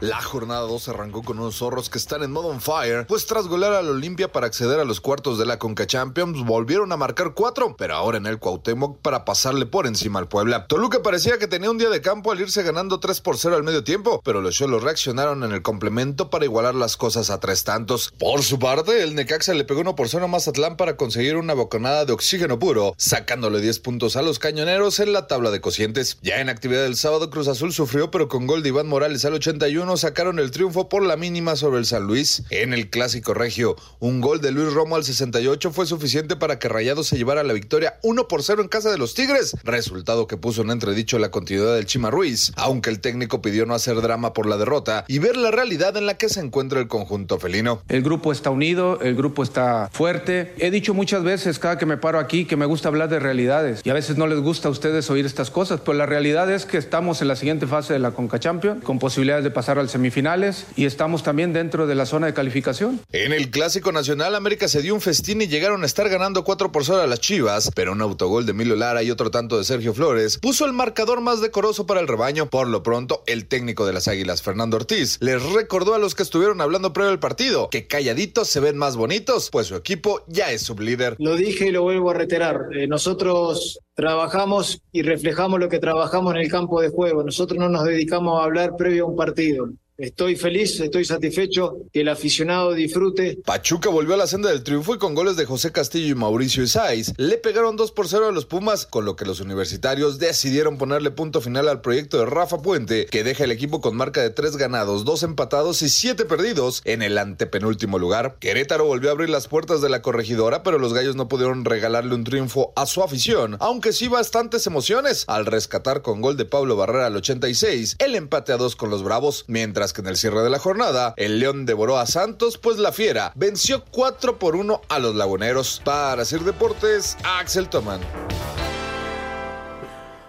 La 0.00 0.20
jornada 0.20 0.60
2 0.60 0.90
arrancó 0.90 1.22
con 1.22 1.38
unos 1.38 1.56
zorros 1.56 1.88
que 1.88 1.96
están 1.96 2.22
en 2.22 2.30
modo 2.30 2.48
on 2.48 2.60
fire, 2.60 3.06
pues 3.06 3.24
tras 3.24 3.46
golear 3.46 3.72
al 3.72 3.88
Olimpia 3.88 4.30
para 4.30 4.46
acceder 4.46 4.78
a 4.78 4.84
los 4.84 5.00
cuartos 5.00 5.38
de 5.38 5.46
la 5.46 5.58
Conca 5.58 5.86
Champions, 5.86 6.44
volvieron 6.44 6.92
a 6.92 6.98
marcar 6.98 7.32
cuatro, 7.32 7.76
pero 7.78 7.94
ahora 7.94 8.18
en 8.18 8.26
el 8.26 8.38
Cuauhtémoc 8.38 8.98
para 8.98 9.24
pasarle 9.24 9.64
por 9.64 9.86
encima 9.86 10.18
al 10.18 10.28
Puebla. 10.28 10.66
Toluca 10.66 11.02
parecía 11.02 11.38
que 11.38 11.48
tenía 11.48 11.70
un 11.70 11.78
día 11.78 11.88
de 11.88 12.02
campo 12.02 12.30
al 12.30 12.42
irse 12.42 12.62
ganando 12.62 13.00
3 13.00 13.22
por 13.22 13.38
0 13.38 13.56
al 13.56 13.62
medio 13.62 13.84
tiempo, 13.84 14.20
pero 14.22 14.42
los 14.42 14.54
Cholos 14.54 14.82
reaccionaron 14.82 15.42
en 15.44 15.52
el 15.52 15.62
complemento 15.62 16.28
para 16.28 16.44
igualar 16.44 16.74
las 16.74 16.98
cosas 16.98 17.30
a 17.30 17.40
tres 17.40 17.64
tantos. 17.64 18.12
Por 18.18 18.42
su 18.42 18.58
parte, 18.58 19.02
el 19.02 19.14
Necaxa 19.14 19.54
le 19.54 19.64
pegó 19.64 19.80
1 19.80 19.96
por 19.96 20.10
0 20.10 20.26
a 20.26 20.28
Mazatlán 20.28 20.76
para 20.76 20.98
conseguir 20.98 21.36
una 21.36 21.54
bocanada 21.54 22.04
de 22.04 22.12
oxígeno 22.12 22.58
puro, 22.58 22.94
sacándole 22.98 23.62
10 23.62 23.78
puntos 23.78 24.16
a 24.16 24.22
los 24.22 24.38
cañoneros 24.40 25.00
en 25.00 25.14
la 25.14 25.26
tabla 25.26 25.50
de 25.50 25.62
cocientes. 25.62 26.18
Ya 26.20 26.42
en 26.42 26.50
actividad 26.50 26.82
del 26.82 26.96
sábado, 26.96 27.30
Cruz 27.30 27.48
Azul 27.48 27.72
sufrió, 27.72 28.10
pero 28.10 28.28
con 28.28 28.46
gol 28.46 28.62
de 28.62 28.68
Iván 28.68 28.88
Morales 28.88 29.24
al 29.24 29.32
81 29.32 29.95
sacaron 29.96 30.38
el 30.38 30.50
triunfo 30.50 30.88
por 30.88 31.02
la 31.02 31.16
mínima 31.16 31.56
sobre 31.56 31.78
el 31.78 31.86
San 31.86 32.06
Luis 32.06 32.42
en 32.50 32.72
el 32.72 32.90
clásico 32.90 33.34
regio. 33.34 33.76
Un 33.98 34.20
gol 34.20 34.40
de 34.40 34.52
Luis 34.52 34.72
Romo 34.72 34.96
al 34.96 35.04
68 35.04 35.72
fue 35.72 35.86
suficiente 35.86 36.36
para 36.36 36.58
que 36.58 36.68
Rayados 36.68 37.06
se 37.06 37.16
llevara 37.16 37.42
la 37.42 37.52
victoria 37.52 37.98
1 38.02 38.28
por 38.28 38.42
0 38.42 38.62
en 38.62 38.68
casa 38.68 38.90
de 38.90 38.98
los 38.98 39.14
Tigres, 39.14 39.56
resultado 39.64 40.26
que 40.26 40.36
puso 40.36 40.62
en 40.62 40.70
entredicho 40.70 41.18
la 41.18 41.30
continuidad 41.30 41.74
del 41.74 41.86
Chima 41.86 42.10
Ruiz, 42.10 42.52
aunque 42.56 42.90
el 42.90 43.00
técnico 43.00 43.42
pidió 43.42 43.66
no 43.66 43.74
hacer 43.74 44.00
drama 44.00 44.32
por 44.32 44.46
la 44.46 44.56
derrota 44.56 45.04
y 45.08 45.18
ver 45.18 45.36
la 45.36 45.50
realidad 45.50 45.96
en 45.96 46.06
la 46.06 46.14
que 46.18 46.28
se 46.28 46.40
encuentra 46.40 46.80
el 46.80 46.88
conjunto 46.88 47.38
felino. 47.38 47.82
El 47.88 48.02
grupo 48.02 48.32
está 48.32 48.50
unido, 48.50 49.00
el 49.00 49.14
grupo 49.14 49.42
está 49.42 49.88
fuerte. 49.92 50.54
He 50.58 50.70
dicho 50.70 50.94
muchas 50.94 51.22
veces 51.22 51.58
cada 51.58 51.78
que 51.78 51.86
me 51.86 51.96
paro 51.96 52.18
aquí 52.18 52.44
que 52.44 52.56
me 52.56 52.66
gusta 52.66 52.88
hablar 52.88 53.08
de 53.08 53.18
realidades 53.18 53.80
y 53.84 53.90
a 53.90 53.94
veces 53.94 54.16
no 54.16 54.26
les 54.26 54.40
gusta 54.40 54.68
a 54.68 54.70
ustedes 54.70 55.10
oír 55.10 55.26
estas 55.26 55.50
cosas, 55.50 55.80
pero 55.84 55.96
la 55.96 56.06
realidad 56.06 56.50
es 56.50 56.66
que 56.66 56.78
estamos 56.78 57.22
en 57.22 57.28
la 57.28 57.36
siguiente 57.36 57.66
fase 57.66 57.92
de 57.92 57.98
la 57.98 58.12
Conca 58.12 58.38
Champions 58.38 58.82
con 58.82 58.98
posibilidades 58.98 59.44
de 59.44 59.50
pasar 59.50 59.75
al 59.80 59.88
semifinales 59.88 60.66
y 60.76 60.84
estamos 60.84 61.22
también 61.22 61.52
dentro 61.52 61.86
de 61.86 61.94
la 61.94 62.06
zona 62.06 62.26
de 62.26 62.34
calificación. 62.34 63.00
En 63.12 63.32
el 63.32 63.50
Clásico 63.50 63.92
Nacional, 63.92 64.34
América 64.34 64.68
se 64.68 64.82
dio 64.82 64.94
un 64.94 65.00
festín 65.00 65.42
y 65.42 65.48
llegaron 65.48 65.82
a 65.82 65.86
estar 65.86 66.08
ganando 66.08 66.44
4 66.44 66.72
por 66.72 66.84
0 66.84 67.02
a 67.02 67.06
las 67.06 67.20
Chivas, 67.20 67.70
pero 67.74 67.92
un 67.92 68.02
autogol 68.02 68.46
de 68.46 68.52
Emilio 68.52 68.76
Lara 68.76 69.02
y 69.02 69.10
otro 69.10 69.30
tanto 69.30 69.58
de 69.58 69.64
Sergio 69.64 69.94
Flores 69.94 70.38
puso 70.38 70.64
el 70.64 70.72
marcador 70.72 71.20
más 71.20 71.40
decoroso 71.40 71.86
para 71.86 72.00
el 72.00 72.08
rebaño. 72.08 72.46
Por 72.46 72.68
lo 72.68 72.82
pronto, 72.82 73.22
el 73.26 73.46
técnico 73.46 73.86
de 73.86 73.92
las 73.92 74.08
Águilas, 74.08 74.42
Fernando 74.42 74.76
Ortiz, 74.76 75.18
les 75.20 75.42
recordó 75.52 75.94
a 75.94 75.98
los 75.98 76.14
que 76.14 76.22
estuvieron 76.22 76.60
hablando 76.60 76.92
previo 76.92 77.10
al 77.10 77.20
partido 77.20 77.68
que 77.70 77.86
calladitos 77.86 78.48
se 78.48 78.60
ven 78.60 78.76
más 78.76 78.96
bonitos, 78.96 79.50
pues 79.50 79.66
su 79.66 79.76
equipo 79.76 80.22
ya 80.26 80.50
es 80.52 80.62
sublíder. 80.62 81.16
Lo 81.18 81.36
dije 81.36 81.68
y 81.68 81.70
lo 81.70 81.82
vuelvo 81.82 82.10
a 82.10 82.14
reiterar. 82.14 82.68
Eh, 82.72 82.86
nosotros 82.86 83.80
trabajamos 83.94 84.82
y 84.92 85.02
reflejamos 85.02 85.58
lo 85.58 85.68
que 85.68 85.78
trabajamos 85.78 86.34
en 86.34 86.42
el 86.42 86.50
campo 86.50 86.80
de 86.80 86.90
juego. 86.90 87.22
Nosotros 87.22 87.58
no 87.58 87.68
nos 87.68 87.84
dedicamos 87.84 88.40
a 88.40 88.44
hablar 88.44 88.76
previo 88.76 89.04
a 89.04 89.08
un 89.08 89.16
partido. 89.16 89.65
Estoy 89.98 90.36
feliz, 90.36 90.78
estoy 90.78 91.06
satisfecho 91.06 91.78
que 91.90 92.02
el 92.02 92.08
aficionado 92.08 92.74
disfrute. 92.74 93.38
Pachuca 93.46 93.88
volvió 93.88 94.12
a 94.12 94.18
la 94.18 94.26
senda 94.26 94.50
del 94.50 94.62
triunfo 94.62 94.94
y 94.94 94.98
con 94.98 95.14
goles 95.14 95.36
de 95.36 95.46
José 95.46 95.72
Castillo 95.72 96.08
y 96.08 96.14
Mauricio 96.14 96.62
Isais 96.62 97.14
le 97.16 97.38
pegaron 97.38 97.76
2 97.76 97.92
por 97.92 98.06
0 98.06 98.28
a 98.28 98.32
los 98.32 98.44
Pumas, 98.44 98.84
con 98.84 99.06
lo 99.06 99.16
que 99.16 99.24
los 99.24 99.40
universitarios 99.40 100.18
decidieron 100.18 100.76
ponerle 100.76 101.12
punto 101.12 101.40
final 101.40 101.66
al 101.66 101.80
proyecto 101.80 102.18
de 102.18 102.26
Rafa 102.26 102.60
Puente, 102.60 103.06
que 103.06 103.24
deja 103.24 103.44
el 103.44 103.52
equipo 103.52 103.80
con 103.80 103.96
marca 103.96 104.20
de 104.20 104.28
3 104.28 104.58
ganados, 104.58 105.06
2 105.06 105.22
empatados 105.22 105.80
y 105.80 105.88
7 105.88 106.26
perdidos 106.26 106.82
en 106.84 107.00
el 107.00 107.16
antepenúltimo 107.16 107.98
lugar. 107.98 108.36
Querétaro 108.38 108.84
volvió 108.84 109.08
a 109.08 109.12
abrir 109.12 109.30
las 109.30 109.48
puertas 109.48 109.80
de 109.80 109.88
la 109.88 110.02
corregidora, 110.02 110.62
pero 110.62 110.78
los 110.78 110.92
gallos 110.92 111.16
no 111.16 111.28
pudieron 111.28 111.64
regalarle 111.64 112.14
un 112.14 112.24
triunfo 112.24 112.74
a 112.76 112.84
su 112.84 113.02
afición, 113.02 113.56
aunque 113.60 113.94
sí 113.94 114.08
bastantes 114.08 114.66
emociones 114.66 115.24
al 115.26 115.46
rescatar 115.46 116.02
con 116.02 116.20
gol 116.20 116.36
de 116.36 116.44
Pablo 116.44 116.76
Barrera 116.76 117.06
al 117.06 117.16
86 117.16 117.96
el 117.98 118.14
empate 118.14 118.52
a 118.52 118.58
2 118.58 118.76
con 118.76 118.90
los 118.90 119.02
Bravos, 119.02 119.46
mientras 119.48 119.85
que 119.92 120.00
en 120.00 120.08
el 120.08 120.16
cierre 120.16 120.42
de 120.42 120.50
la 120.50 120.58
jornada, 120.58 121.14
el 121.16 121.38
León 121.38 121.66
devoró 121.66 121.98
a 121.98 122.06
Santos, 122.06 122.58
pues 122.58 122.78
la 122.78 122.92
Fiera 122.92 123.32
venció 123.34 123.84
4 123.90 124.38
por 124.38 124.56
1 124.56 124.80
a 124.88 124.98
los 124.98 125.14
Laguneros. 125.14 125.80
Para 125.84 126.22
hacer 126.22 126.40
deportes, 126.40 127.16
Axel 127.24 127.68
Tomán. 127.68 128.00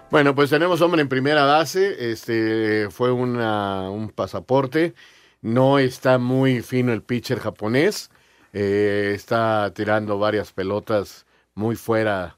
Bueno, 0.10 0.34
pues 0.34 0.50
tenemos 0.50 0.80
hombre 0.82 1.02
en 1.02 1.10
primera 1.10 1.44
base. 1.44 2.12
Este 2.12 2.90
fue 2.90 3.12
un 3.12 4.12
pasaporte. 4.16 4.94
No 5.42 5.80
está 5.80 6.18
muy 6.18 6.62
fino 6.62 6.94
el 6.94 7.04
pitcher 7.04 7.40
japonés. 7.40 8.10
Eh, 8.54 9.12
está 9.14 9.72
tirando 9.76 10.18
varias 10.18 10.54
pelotas 10.54 11.26
muy 11.56 11.76
fuera 11.76 12.38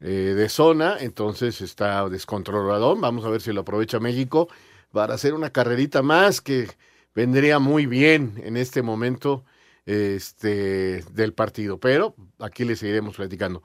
eh, 0.00 0.34
de 0.34 0.48
zona. 0.48 0.96
Entonces 0.98 1.60
está 1.60 2.08
descontrolado. 2.08 2.96
Vamos 2.96 3.24
a 3.24 3.28
ver 3.28 3.42
si 3.42 3.52
lo 3.52 3.60
aprovecha 3.60 4.00
México 4.00 4.48
para 4.92 5.14
hacer 5.14 5.34
una 5.34 5.50
carrerita 5.50 6.02
más 6.02 6.40
que 6.40 6.68
vendría 7.14 7.58
muy 7.58 7.86
bien 7.86 8.34
en 8.44 8.56
este 8.56 8.82
momento 8.82 9.44
este, 9.86 11.02
del 11.12 11.32
partido. 11.32 11.78
Pero 11.78 12.14
aquí 12.38 12.64
le 12.64 12.76
seguiremos 12.76 13.16
platicando. 13.16 13.62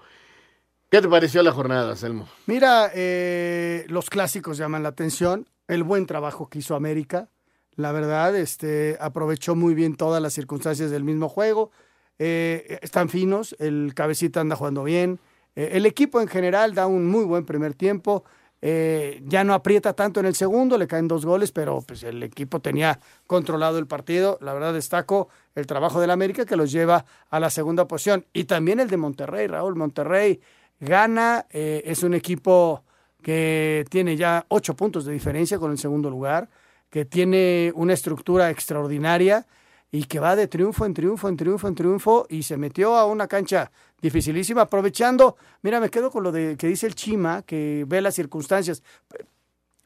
¿Qué 0.89 1.01
te 1.01 1.09
pareció 1.09 1.43
la 1.43 1.51
jornada, 1.51 1.95
Selmo? 1.95 2.27
Mira, 2.45 2.91
eh, 2.93 3.85
los 3.89 4.09
clásicos 4.09 4.57
llaman 4.57 4.83
la 4.83 4.89
atención, 4.89 5.49
el 5.67 5.83
buen 5.83 6.05
trabajo 6.05 6.47
que 6.47 6.59
hizo 6.59 6.75
América, 6.75 7.29
la 7.75 7.91
verdad, 7.91 8.35
este, 8.35 8.97
aprovechó 9.01 9.55
muy 9.55 9.73
bien 9.73 9.95
todas 9.95 10.21
las 10.21 10.33
circunstancias 10.33 10.91
del 10.91 11.03
mismo 11.03 11.27
juego, 11.27 11.71
eh, 12.19 12.79
están 12.81 13.09
finos, 13.09 13.55
el 13.59 13.93
cabecita 13.93 14.39
anda 14.39 14.55
jugando 14.55 14.83
bien, 14.83 15.19
eh, 15.55 15.71
el 15.73 15.85
equipo 15.85 16.21
en 16.21 16.27
general 16.27 16.73
da 16.73 16.87
un 16.87 17.07
muy 17.07 17.25
buen 17.25 17.45
primer 17.45 17.73
tiempo, 17.73 18.23
eh, 18.61 19.21
ya 19.25 19.43
no 19.43 19.53
aprieta 19.53 19.93
tanto 19.93 20.19
en 20.19 20.25
el 20.25 20.35
segundo, 20.35 20.77
le 20.77 20.87
caen 20.87 21.07
dos 21.07 21.25
goles, 21.25 21.51
pero 21.51 21.81
pues 21.81 22.03
el 22.03 22.23
equipo 22.23 22.61
tenía 22.61 22.99
controlado 23.27 23.77
el 23.77 23.87
partido. 23.87 24.37
La 24.41 24.53
verdad 24.53 24.73
destaco 24.73 25.29
el 25.53 25.67
trabajo 25.67 26.01
del 26.01 26.11
América 26.11 26.45
que 26.45 26.55
los 26.55 26.71
lleva 26.71 27.05
a 27.29 27.39
la 27.39 27.49
segunda 27.49 27.87
posición. 27.87 28.25
Y 28.33 28.45
también 28.45 28.79
el 28.79 28.89
de 28.89 28.97
Monterrey, 28.97 29.47
Raúl. 29.47 29.75
Monterrey 29.75 30.41
gana, 30.79 31.45
eh, 31.51 31.83
es 31.85 32.03
un 32.03 32.13
equipo 32.13 32.83
que 33.21 33.85
tiene 33.89 34.15
ya 34.15 34.45
ocho 34.49 34.75
puntos 34.75 35.05
de 35.05 35.13
diferencia 35.13 35.57
con 35.57 35.71
el 35.71 35.77
segundo 35.77 36.09
lugar, 36.09 36.49
que 36.89 37.05
tiene 37.05 37.71
una 37.75 37.93
estructura 37.93 38.49
extraordinaria 38.49 39.45
y 39.91 40.05
que 40.05 40.19
va 40.19 40.35
de 40.35 40.47
triunfo 40.47 40.85
en 40.85 40.93
triunfo, 40.93 41.29
en 41.29 41.37
triunfo, 41.37 41.67
en 41.67 41.75
triunfo, 41.75 42.25
y 42.29 42.43
se 42.43 42.57
metió 42.57 42.95
a 42.95 43.05
una 43.05 43.27
cancha 43.27 43.71
dificilísima, 44.05 44.61
aprovechando, 44.61 45.35
mira, 45.63 45.79
me 45.79 45.89
quedo 45.89 46.11
con 46.11 46.23
lo 46.23 46.31
de 46.31 46.55
que 46.57 46.67
dice 46.67 46.85
el 46.87 46.93
Chima, 46.95 47.41
que 47.41 47.85
ve 47.87 48.01
las 48.01 48.13
circunstancias, 48.15 48.83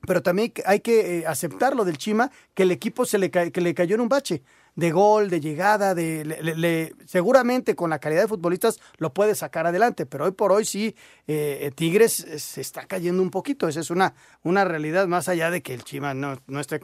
pero 0.08 0.22
también 0.22 0.54
hay 0.66 0.80
que 0.82 1.20
eh, 1.20 1.28
aceptar 1.28 1.76
lo 1.76 1.84
del 1.86 1.98
Chima, 1.98 2.32
que 2.54 2.64
el 2.64 2.72
equipo 2.72 3.06
se 3.06 3.18
le, 3.18 3.32
que 3.32 3.62
le 3.62 3.74
cayó 3.74 3.96
en 3.96 4.02
un 4.02 4.10
bache 4.10 4.42
de 4.76 4.92
gol, 4.92 5.30
de 5.30 5.40
llegada, 5.42 5.94
de 5.94 6.24
le- 6.26 6.94
seguramente 7.06 7.76
con 7.76 7.90
la 7.90 8.00
calidad 8.00 8.22
de 8.22 8.28
futbolistas 8.28 8.80
lo 8.98 9.14
puede 9.14 9.36
sacar 9.36 9.68
adelante, 9.68 10.06
pero 10.06 10.26
hoy 10.26 10.32
por 10.32 10.52
hoy 10.52 10.64
sí 10.64 10.96
eh, 11.28 11.72
Tigres 11.76 12.22
eh, 12.22 12.40
se 12.40 12.62
está 12.62 12.86
cayendo 12.88 13.22
un 13.22 13.30
poquito, 13.32 13.68
esa 13.68 13.80
es 13.82 13.90
una, 13.90 14.14
una 14.44 14.64
realidad 14.66 15.08
más 15.08 15.28
allá 15.28 15.50
de 15.52 15.62
que 15.62 15.74
el 15.74 15.84
Chima 15.84 16.14
no, 16.14 16.38
no 16.48 16.60
esté, 16.60 16.80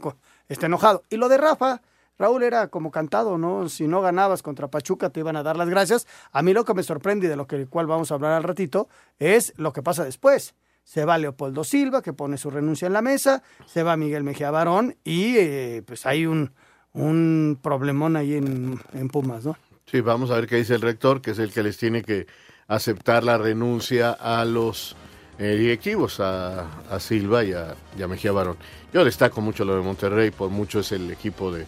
esté 0.49 0.65
enojado. 0.65 1.03
Y 1.09 1.15
lo 1.17 1.29
de 1.29 1.37
Rafa, 1.37 1.81
Raúl 2.17 2.43
era 2.43 2.69
como 2.69 2.91
cantado, 2.91 3.37
¿no? 3.37 3.67
Si 3.69 3.87
no 3.87 4.01
ganabas 4.01 4.41
contra 4.41 4.69
Pachuca 4.69 5.09
te 5.09 5.19
iban 5.19 5.35
a 5.35 5.43
dar 5.43 5.57
las 5.57 5.69
gracias. 5.69 6.07
A 6.31 6.41
mí 6.41 6.53
lo 6.53 6.63
que 6.63 6.73
me 6.73 6.83
sorprende 6.83 7.27
y 7.27 7.29
de 7.29 7.35
lo 7.35 7.47
que 7.47 7.65
cual 7.67 7.87
vamos 7.87 8.11
a 8.11 8.15
hablar 8.15 8.31
al 8.33 8.43
ratito 8.43 8.87
es 9.19 9.53
lo 9.57 9.73
que 9.73 9.83
pasa 9.83 10.05
después. 10.05 10.55
Se 10.83 11.03
va 11.03 11.17
Leopoldo 11.17 11.63
Silva, 11.63 12.01
que 12.01 12.13
pone 12.13 12.37
su 12.37 12.49
renuncia 12.51 12.85
en 12.85 12.93
la 12.93 13.01
mesa, 13.01 13.41
se 13.65 13.81
va 13.81 13.97
Miguel 13.97 14.23
Mejía 14.23 14.51
Barón 14.51 14.95
y 15.03 15.35
eh, 15.37 15.83
pues 15.85 16.05
hay 16.05 16.25
un, 16.27 16.53
un 16.93 17.59
problemón 17.61 18.15
ahí 18.15 18.35
en, 18.35 18.79
en 18.93 19.07
Pumas, 19.09 19.45
¿no? 19.45 19.57
Sí, 19.85 20.01
vamos 20.01 20.31
a 20.31 20.35
ver 20.35 20.47
qué 20.47 20.57
dice 20.57 20.75
el 20.75 20.81
rector, 20.81 21.21
que 21.21 21.31
es 21.31 21.39
el 21.39 21.51
que 21.51 21.63
les 21.63 21.77
tiene 21.77 22.03
que 22.03 22.27
aceptar 22.67 23.23
la 23.23 23.37
renuncia 23.37 24.11
a 24.11 24.45
los 24.45 24.95
eh, 25.37 25.55
directivos, 25.55 26.19
a, 26.19 26.81
a 26.89 26.99
Silva 26.99 27.43
y 27.43 27.53
a, 27.53 27.75
y 27.97 28.01
a 28.01 28.07
Mejía 28.07 28.31
Barón. 28.31 28.57
Yo 28.93 29.03
destaco 29.03 29.41
mucho 29.41 29.65
lo 29.65 29.75
de 29.75 29.81
Monterrey, 29.81 30.31
por 30.31 30.49
mucho 30.49 30.79
es 30.79 30.91
el 30.91 31.11
equipo 31.11 31.51
de, 31.51 31.65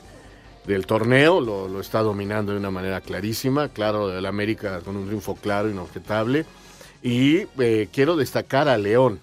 del 0.67 0.85
torneo, 0.85 1.39
lo, 1.39 1.67
lo 1.67 1.79
está 1.79 2.01
dominando 2.01 2.51
de 2.51 2.59
una 2.59 2.69
manera 2.69 2.99
clarísima, 3.01 3.69
claro, 3.69 4.15
el 4.15 4.25
América 4.25 4.81
con 4.81 4.97
un 4.97 5.07
triunfo 5.07 5.35
claro, 5.35 5.69
inobjetable. 5.69 6.45
Y 7.01 7.47
eh, 7.57 7.87
quiero 7.91 8.17
destacar 8.17 8.67
a 8.67 8.77
León. 8.77 9.21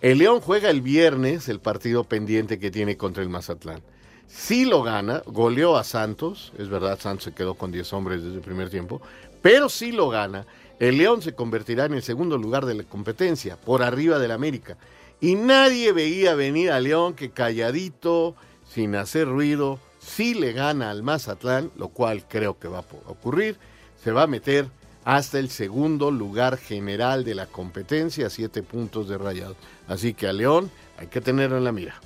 El 0.00 0.18
León 0.18 0.40
juega 0.40 0.70
el 0.70 0.82
viernes 0.82 1.48
el 1.48 1.58
partido 1.58 2.04
pendiente 2.04 2.60
que 2.60 2.70
tiene 2.70 2.96
contra 2.96 3.22
el 3.22 3.28
Mazatlán. 3.28 3.82
Si 4.28 4.64
lo 4.64 4.82
gana, 4.82 5.22
goleó 5.26 5.76
a 5.76 5.84
Santos, 5.84 6.52
es 6.58 6.68
verdad, 6.68 6.98
Santos 7.00 7.24
se 7.24 7.32
quedó 7.32 7.54
con 7.54 7.72
10 7.72 7.92
hombres 7.92 8.22
desde 8.22 8.36
el 8.36 8.42
primer 8.42 8.70
tiempo, 8.70 9.00
pero 9.42 9.68
si 9.68 9.92
lo 9.92 10.08
gana, 10.08 10.46
el 10.78 10.98
León 10.98 11.22
se 11.22 11.34
convertirá 11.34 11.86
en 11.86 11.94
el 11.94 12.02
segundo 12.02 12.36
lugar 12.36 12.66
de 12.66 12.74
la 12.74 12.84
competencia, 12.84 13.56
por 13.56 13.82
arriba 13.82 14.18
del 14.18 14.32
América. 14.32 14.76
Y 15.20 15.34
nadie 15.34 15.92
veía 15.92 16.34
venir 16.34 16.70
a 16.70 16.80
León 16.80 17.14
que 17.14 17.30
calladito, 17.30 18.34
sin 18.68 18.94
hacer 18.94 19.26
ruido, 19.28 19.80
si 20.06 20.34
le 20.34 20.52
gana 20.52 20.90
al 20.90 21.02
Mazatlán, 21.02 21.70
lo 21.76 21.88
cual 21.88 22.24
creo 22.28 22.58
que 22.58 22.68
va 22.68 22.78
a 22.78 22.84
ocurrir, 23.06 23.58
se 24.02 24.12
va 24.12 24.22
a 24.22 24.26
meter 24.26 24.68
hasta 25.04 25.38
el 25.38 25.50
segundo 25.50 26.10
lugar 26.10 26.58
general 26.58 27.24
de 27.24 27.34
la 27.34 27.46
competencia, 27.46 28.30
siete 28.30 28.62
puntos 28.62 29.08
de 29.08 29.18
rayados. 29.18 29.56
Así 29.88 30.14
que 30.14 30.26
a 30.26 30.32
León 30.32 30.70
hay 30.98 31.08
que 31.08 31.20
tenerlo 31.20 31.58
en 31.58 31.64
la 31.64 31.72
mira. 31.72 32.00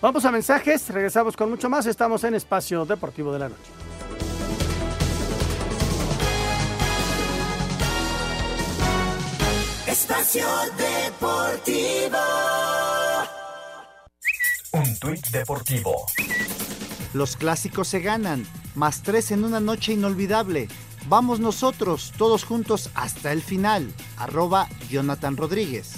Vamos 0.00 0.24
a 0.24 0.30
mensajes, 0.30 0.88
regresamos 0.90 1.36
con 1.36 1.48
mucho 1.50 1.70
más. 1.70 1.86
Estamos 1.86 2.24
en 2.24 2.34
Espacio 2.34 2.84
Deportivo 2.84 3.32
de 3.32 3.38
la 3.38 3.48
Noche. 3.48 3.62
Espacio 9.86 10.46
Deportivo. 10.76 12.18
Un 14.72 14.98
tuit 14.98 15.26
deportivo. 15.28 16.06
Los 17.14 17.36
clásicos 17.36 17.86
se 17.86 18.00
ganan, 18.00 18.44
más 18.74 19.02
tres 19.02 19.30
en 19.30 19.44
una 19.44 19.60
noche 19.60 19.92
inolvidable. 19.92 20.66
Vamos 21.06 21.38
nosotros, 21.38 22.12
todos 22.18 22.42
juntos 22.44 22.90
hasta 22.94 23.30
el 23.30 23.40
final. 23.40 23.94
Arroba 24.16 24.68
Jonathan 24.90 25.36
Rodríguez. 25.36 25.94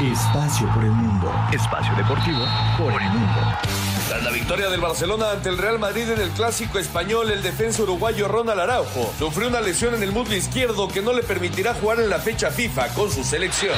Espacio 0.00 0.66
por 0.72 0.84
el 0.84 0.92
mundo. 0.92 1.30
Espacio 1.52 1.94
Deportivo 1.94 2.44
por 2.78 3.02
el 3.02 3.08
mundo. 3.10 3.40
Tras 4.08 4.22
la 4.22 4.30
victoria 4.30 4.70
del 4.70 4.80
Barcelona 4.80 5.32
ante 5.32 5.50
el 5.50 5.58
Real 5.58 5.78
Madrid 5.78 6.08
en 6.10 6.20
el 6.20 6.30
clásico 6.30 6.78
español, 6.78 7.30
el 7.30 7.42
defensa 7.42 7.82
uruguayo 7.82 8.28
Ronald 8.28 8.60
Araujo 8.60 9.12
sufrió 9.18 9.48
una 9.48 9.60
lesión 9.60 9.94
en 9.94 10.02
el 10.02 10.12
muslo 10.12 10.34
izquierdo 10.34 10.88
que 10.88 11.02
no 11.02 11.12
le 11.12 11.22
permitirá 11.22 11.74
jugar 11.74 12.00
en 12.00 12.08
la 12.08 12.18
fecha 12.18 12.50
FIFA 12.50 12.88
con 12.94 13.10
su 13.10 13.24
selección. 13.24 13.76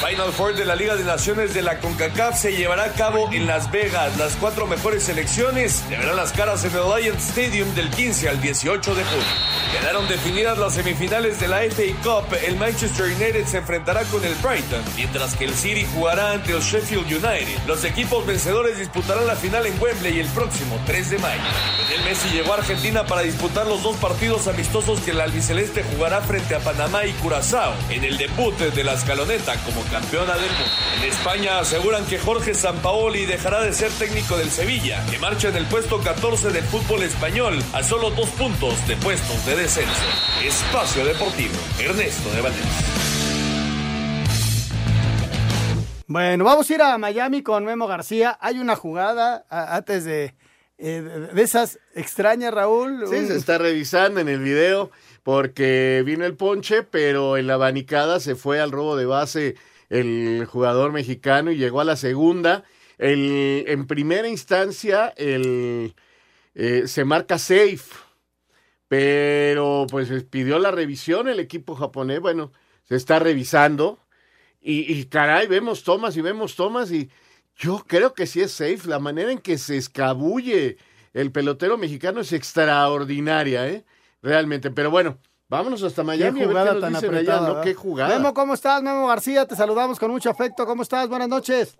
Final 0.00 0.32
Four 0.32 0.54
de 0.54 0.64
la 0.64 0.76
Liga 0.76 0.96
de 0.96 1.04
Naciones 1.04 1.52
de 1.52 1.60
la 1.60 1.78
CONCACAF 1.78 2.40
se 2.40 2.56
llevará 2.56 2.84
a 2.84 2.92
cabo 2.94 3.28
en 3.32 3.46
Las 3.46 3.70
Vegas. 3.70 4.16
Las 4.16 4.34
cuatro 4.36 4.66
mejores 4.66 5.02
selecciones 5.02 5.84
le 5.90 5.98
verán 5.98 6.16
las 6.16 6.32
caras 6.32 6.64
en 6.64 6.72
el 6.72 6.90
Allianz 6.90 7.28
Stadium 7.28 7.74
del 7.74 7.90
15 7.90 8.30
al 8.30 8.40
18 8.40 8.94
de 8.94 9.04
junio. 9.04 9.24
Quedaron 9.78 10.08
definidas 10.08 10.56
las 10.56 10.72
semifinales 10.74 11.38
de 11.38 11.48
la 11.48 11.60
FA 11.64 11.82
Cup. 12.02 12.34
El 12.46 12.56
Manchester 12.56 13.06
United 13.06 13.44
se 13.44 13.58
enfrentará 13.58 14.02
con 14.04 14.24
el 14.24 14.34
Brighton, 14.36 14.82
mientras 14.96 15.36
que 15.36 15.44
el 15.44 15.54
City 15.54 15.86
jugará 15.94 16.32
ante 16.32 16.52
el 16.52 16.62
Sheffield 16.62 17.06
United. 17.06 17.58
Los 17.66 17.84
equipos 17.84 18.24
vencedores 18.24 18.78
disputarán 18.78 19.26
la 19.26 19.36
final 19.36 19.66
en 19.66 19.78
Wembley 19.80 20.18
el 20.18 20.28
próximo 20.28 20.80
3 20.86 21.10
de 21.10 21.18
mayo. 21.18 21.42
El 21.94 22.02
Messi 22.04 22.30
llegó 22.30 22.54
a 22.54 22.56
Argentina 22.56 23.04
para 23.04 23.20
disputar 23.20 23.66
los 23.66 23.82
dos 23.82 23.96
partidos 23.96 24.48
amistosos 24.48 25.00
que 25.00 25.10
el 25.10 25.20
albiceleste 25.20 25.84
jugará 25.94 26.22
frente 26.22 26.54
a 26.54 26.60
Panamá 26.60 27.04
y 27.04 27.12
Curazao 27.12 27.74
en 27.90 28.04
el 28.04 28.16
debut 28.16 28.56
de 28.56 28.84
la 28.84 28.94
escaloneta 28.94 29.56
como 29.64 29.84
campeona 29.90 30.34
del 30.34 30.50
mundo. 30.50 30.72
En 30.98 31.08
España 31.08 31.58
aseguran 31.58 32.06
que 32.06 32.18
Jorge 32.18 32.54
Sampaoli 32.54 33.26
dejará 33.26 33.60
de 33.62 33.72
ser 33.72 33.90
técnico 33.92 34.36
del 34.36 34.50
Sevilla, 34.50 35.04
que 35.10 35.18
marcha 35.18 35.48
en 35.48 35.56
el 35.56 35.66
puesto 35.66 36.00
14 36.00 36.50
del 36.50 36.62
fútbol 36.64 37.02
español 37.02 37.58
a 37.72 37.82
solo 37.82 38.10
dos 38.10 38.28
puntos 38.30 38.86
de 38.86 38.96
puestos 38.96 39.44
de 39.46 39.56
descenso. 39.56 40.04
Espacio 40.44 41.04
Deportivo, 41.04 41.54
Ernesto 41.80 42.30
de 42.30 42.40
Valdés. 42.40 42.64
Bueno, 46.06 46.44
vamos 46.44 46.70
a 46.70 46.74
ir 46.74 46.82
a 46.82 46.98
Miami 46.98 47.42
con 47.42 47.64
Memo 47.64 47.86
García. 47.86 48.38
Hay 48.40 48.58
una 48.58 48.76
jugada 48.76 49.44
antes 49.48 50.04
de, 50.04 50.34
eh, 50.78 51.28
de 51.32 51.42
esas 51.42 51.78
extrañas, 51.94 52.54
Raúl. 52.54 53.06
Sí, 53.08 53.26
se 53.26 53.36
está 53.36 53.58
revisando 53.58 54.20
en 54.20 54.28
el 54.28 54.40
video 54.40 54.90
porque 55.22 56.02
vino 56.06 56.24
el 56.24 56.36
ponche, 56.36 56.82
pero 56.82 57.36
en 57.36 57.46
la 57.46 57.54
abanicada 57.54 58.20
se 58.20 58.36
fue 58.36 58.60
al 58.60 58.70
robo 58.70 58.96
de 58.96 59.06
base 59.06 59.56
el 59.90 60.46
jugador 60.46 60.92
mexicano 60.92 61.50
y 61.50 61.56
llegó 61.56 61.80
a 61.80 61.84
la 61.84 61.96
segunda. 61.96 62.64
El, 62.96 63.64
en 63.66 63.86
primera 63.86 64.28
instancia, 64.28 65.12
el, 65.16 65.94
eh, 66.54 66.84
se 66.86 67.04
marca 67.04 67.38
safe, 67.38 67.96
pero 68.88 69.86
pues 69.90 70.08
pidió 70.24 70.58
la 70.58 70.70
revisión 70.70 71.28
el 71.28 71.40
equipo 71.40 71.74
japonés. 71.74 72.20
Bueno, 72.20 72.52
se 72.84 72.96
está 72.96 73.18
revisando. 73.18 73.98
Y, 74.62 75.04
caray, 75.06 75.46
vemos 75.46 75.84
tomas 75.84 76.16
y 76.16 76.20
vemos 76.20 76.54
tomas 76.54 76.92
y 76.92 77.08
yo 77.56 77.84
creo 77.86 78.12
que 78.14 78.26
sí 78.26 78.42
es 78.42 78.52
safe. 78.52 78.80
La 78.84 78.98
manera 78.98 79.32
en 79.32 79.38
que 79.38 79.56
se 79.58 79.76
escabulle 79.76 80.76
el 81.14 81.32
pelotero 81.32 81.78
mexicano 81.78 82.20
es 82.20 82.32
extraordinaria, 82.32 83.68
¿eh? 83.68 83.84
Realmente. 84.22 84.70
Pero 84.70 84.90
bueno, 84.90 85.18
vámonos 85.50 85.82
hasta 85.82 86.02
Miami 86.02 86.38
Qué 86.38 86.44
a 86.44 86.46
ver 86.46 86.48
jugada 86.48 86.68
qué 86.68 86.74
nos 86.74 86.80
tan 86.80 86.92
dicen 86.94 87.08
apretada. 87.10 87.38
allá, 87.38 87.46
¿no? 87.46 87.54
¿verdad? 87.54 87.64
Qué 87.64 87.74
jugada. 87.74 88.18
Memo, 88.18 88.32
¿cómo 88.34 88.54
estás? 88.54 88.82
Memo 88.82 89.06
García, 89.08 89.46
te 89.46 89.56
saludamos 89.56 89.98
con 89.98 90.10
mucho 90.10 90.30
afecto. 90.30 90.64
¿Cómo 90.64 90.82
estás? 90.82 91.08
Buenas 91.08 91.28
noches. 91.28 91.76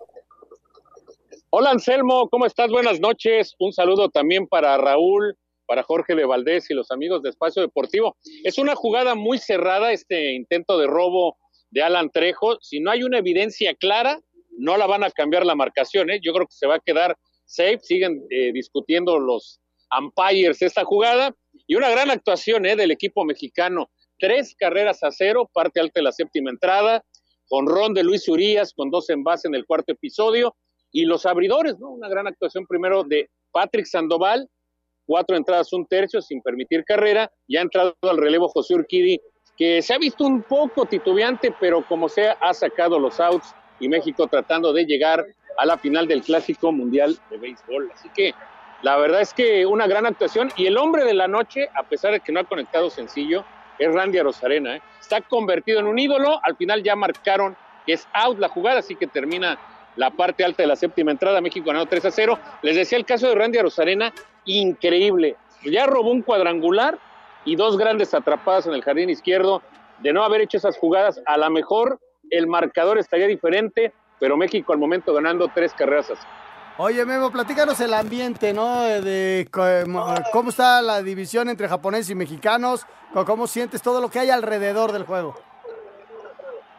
Hola 1.49 1.71
Anselmo, 1.71 2.29
¿cómo 2.29 2.45
estás? 2.45 2.69
Buenas 2.69 2.99
noches. 2.99 3.55
Un 3.59 3.73
saludo 3.73 4.09
también 4.09 4.47
para 4.47 4.77
Raúl, 4.77 5.37
para 5.65 5.83
Jorge 5.83 6.15
de 6.15 6.25
Valdés 6.25 6.69
y 6.69 6.73
los 6.73 6.91
amigos 6.91 7.23
de 7.23 7.29
Espacio 7.29 7.61
Deportivo. 7.61 8.15
Es 8.43 8.57
una 8.57 8.75
jugada 8.75 9.15
muy 9.15 9.37
cerrada 9.37 9.91
este 9.91 10.33
intento 10.33 10.77
de 10.77 10.87
robo 10.87 11.37
de 11.71 11.81
Alan 11.81 12.09
Trejo. 12.09 12.57
Si 12.61 12.79
no 12.79 12.91
hay 12.91 13.03
una 13.03 13.17
evidencia 13.17 13.73
clara, 13.75 14.19
no 14.57 14.77
la 14.77 14.85
van 14.85 15.03
a 15.03 15.11
cambiar 15.11 15.45
la 15.45 15.55
marcación. 15.55 16.09
¿eh? 16.09 16.19
Yo 16.21 16.33
creo 16.33 16.45
que 16.45 16.55
se 16.55 16.67
va 16.67 16.75
a 16.75 16.79
quedar 16.79 17.17
safe. 17.45 17.79
Siguen 17.81 18.21
eh, 18.29 18.51
discutiendo 18.53 19.19
los 19.19 19.59
umpires 19.97 20.61
esta 20.61 20.85
jugada. 20.85 21.35
Y 21.71 21.75
una 21.75 21.89
gran 21.89 22.11
actuación 22.11 22.65
¿eh? 22.65 22.75
del 22.75 22.91
equipo 22.91 23.23
mexicano. 23.23 23.89
Tres 24.19 24.57
carreras 24.59 25.03
a 25.03 25.09
cero, 25.09 25.49
parte 25.53 25.79
alta 25.79 26.01
de 26.01 26.03
la 26.03 26.11
séptima 26.11 26.49
entrada, 26.49 27.01
con 27.47 27.65
Ron 27.65 27.93
de 27.93 28.03
Luis 28.03 28.27
Urias, 28.27 28.73
con 28.73 28.89
dos 28.89 29.09
en 29.09 29.23
base 29.23 29.47
en 29.47 29.55
el 29.55 29.65
cuarto 29.65 29.93
episodio. 29.93 30.53
Y 30.91 31.05
los 31.05 31.25
abridores, 31.25 31.79
¿no? 31.79 31.91
Una 31.91 32.09
gran 32.09 32.27
actuación 32.27 32.67
primero 32.67 33.05
de 33.05 33.29
Patrick 33.53 33.85
Sandoval, 33.85 34.49
cuatro 35.05 35.37
entradas, 35.37 35.71
un 35.71 35.85
tercio, 35.85 36.21
sin 36.21 36.41
permitir 36.41 36.83
carrera. 36.83 37.31
Ya 37.47 37.59
ha 37.59 37.63
entrado 37.63 37.95
al 38.01 38.17
relevo 38.17 38.49
José 38.49 38.75
Urquidi, 38.75 39.21
que 39.55 39.81
se 39.81 39.93
ha 39.93 39.97
visto 39.97 40.25
un 40.25 40.43
poco 40.43 40.85
titubeante, 40.85 41.55
pero 41.57 41.87
como 41.87 42.09
sea, 42.09 42.33
ha 42.41 42.53
sacado 42.53 42.99
los 42.99 43.17
outs 43.21 43.55
y 43.79 43.87
México 43.87 44.27
tratando 44.27 44.73
de 44.73 44.83
llegar 44.83 45.25
a 45.57 45.65
la 45.65 45.77
final 45.77 46.05
del 46.05 46.21
Clásico 46.21 46.73
Mundial 46.73 47.17
de 47.29 47.37
Béisbol. 47.37 47.89
Así 47.93 48.09
que 48.13 48.33
la 48.81 48.97
verdad 48.97 49.21
es 49.21 49.33
que 49.33 49.65
una 49.65 49.87
gran 49.87 50.05
actuación. 50.05 50.51
Y 50.55 50.65
el 50.65 50.77
hombre 50.77 51.03
de 51.03 51.13
la 51.13 51.27
noche, 51.27 51.69
a 51.75 51.83
pesar 51.83 52.11
de 52.11 52.19
que 52.19 52.31
no 52.31 52.39
ha 52.39 52.43
conectado 52.43 52.89
sencillo, 52.89 53.43
es 53.77 53.93
Randy 53.93 54.17
Arozarena. 54.17 54.77
¿eh? 54.77 54.81
Está 54.99 55.21
convertido 55.21 55.79
en 55.79 55.87
un 55.87 55.99
ídolo. 55.99 56.39
Al 56.43 56.55
final 56.55 56.83
ya 56.83 56.95
marcaron 56.95 57.55
que 57.85 57.93
es 57.93 58.07
out 58.13 58.39
la 58.39 58.49
jugada, 58.49 58.79
así 58.79 58.95
que 58.95 59.07
termina 59.07 59.59
la 59.95 60.09
parte 60.11 60.43
alta 60.43 60.63
de 60.63 60.67
la 60.67 60.75
séptima 60.75 61.11
entrada. 61.11 61.41
México 61.41 61.67
ganó 61.67 61.85
3 61.85 62.05
a 62.05 62.11
0. 62.11 62.39
Les 62.63 62.75
decía 62.75 62.97
el 62.97 63.05
caso 63.05 63.27
de 63.27 63.35
Randy 63.35 63.59
Arozarena, 63.59 64.13
increíble. 64.45 65.35
Ya 65.63 65.85
robó 65.85 66.11
un 66.11 66.23
cuadrangular 66.23 66.97
y 67.45 67.55
dos 67.55 67.77
grandes 67.77 68.13
atrapadas 68.13 68.65
en 68.65 68.73
el 68.73 68.83
jardín 68.83 69.09
izquierdo. 69.09 69.61
De 69.99 70.13
no 70.13 70.23
haber 70.23 70.41
hecho 70.41 70.57
esas 70.57 70.77
jugadas, 70.77 71.21
a 71.27 71.37
lo 71.37 71.49
mejor 71.51 71.99
el 72.31 72.47
marcador 72.47 72.97
estaría 72.97 73.27
diferente, 73.27 73.93
pero 74.19 74.37
México 74.37 74.73
al 74.73 74.79
momento 74.79 75.13
ganando 75.13 75.51
tres 75.53 75.73
carreras. 75.73 76.11
Oye, 76.77 77.05
Memo, 77.05 77.31
platícanos 77.31 77.79
el 77.81 77.93
ambiente, 77.93 78.53
¿no? 78.53 78.81
De, 78.81 79.47
cómo, 79.51 80.49
está 80.49 80.81
la 80.81 81.03
división 81.03 81.49
entre 81.49 81.67
japoneses 81.67 82.09
y 82.09 82.15
mexicanos, 82.15 82.85
cómo 83.25 83.45
sientes 83.45 83.81
todo 83.81 84.01
lo 84.01 84.09
que 84.09 84.19
hay 84.19 84.29
alrededor 84.29 84.91
del 84.91 85.03
juego. 85.03 85.35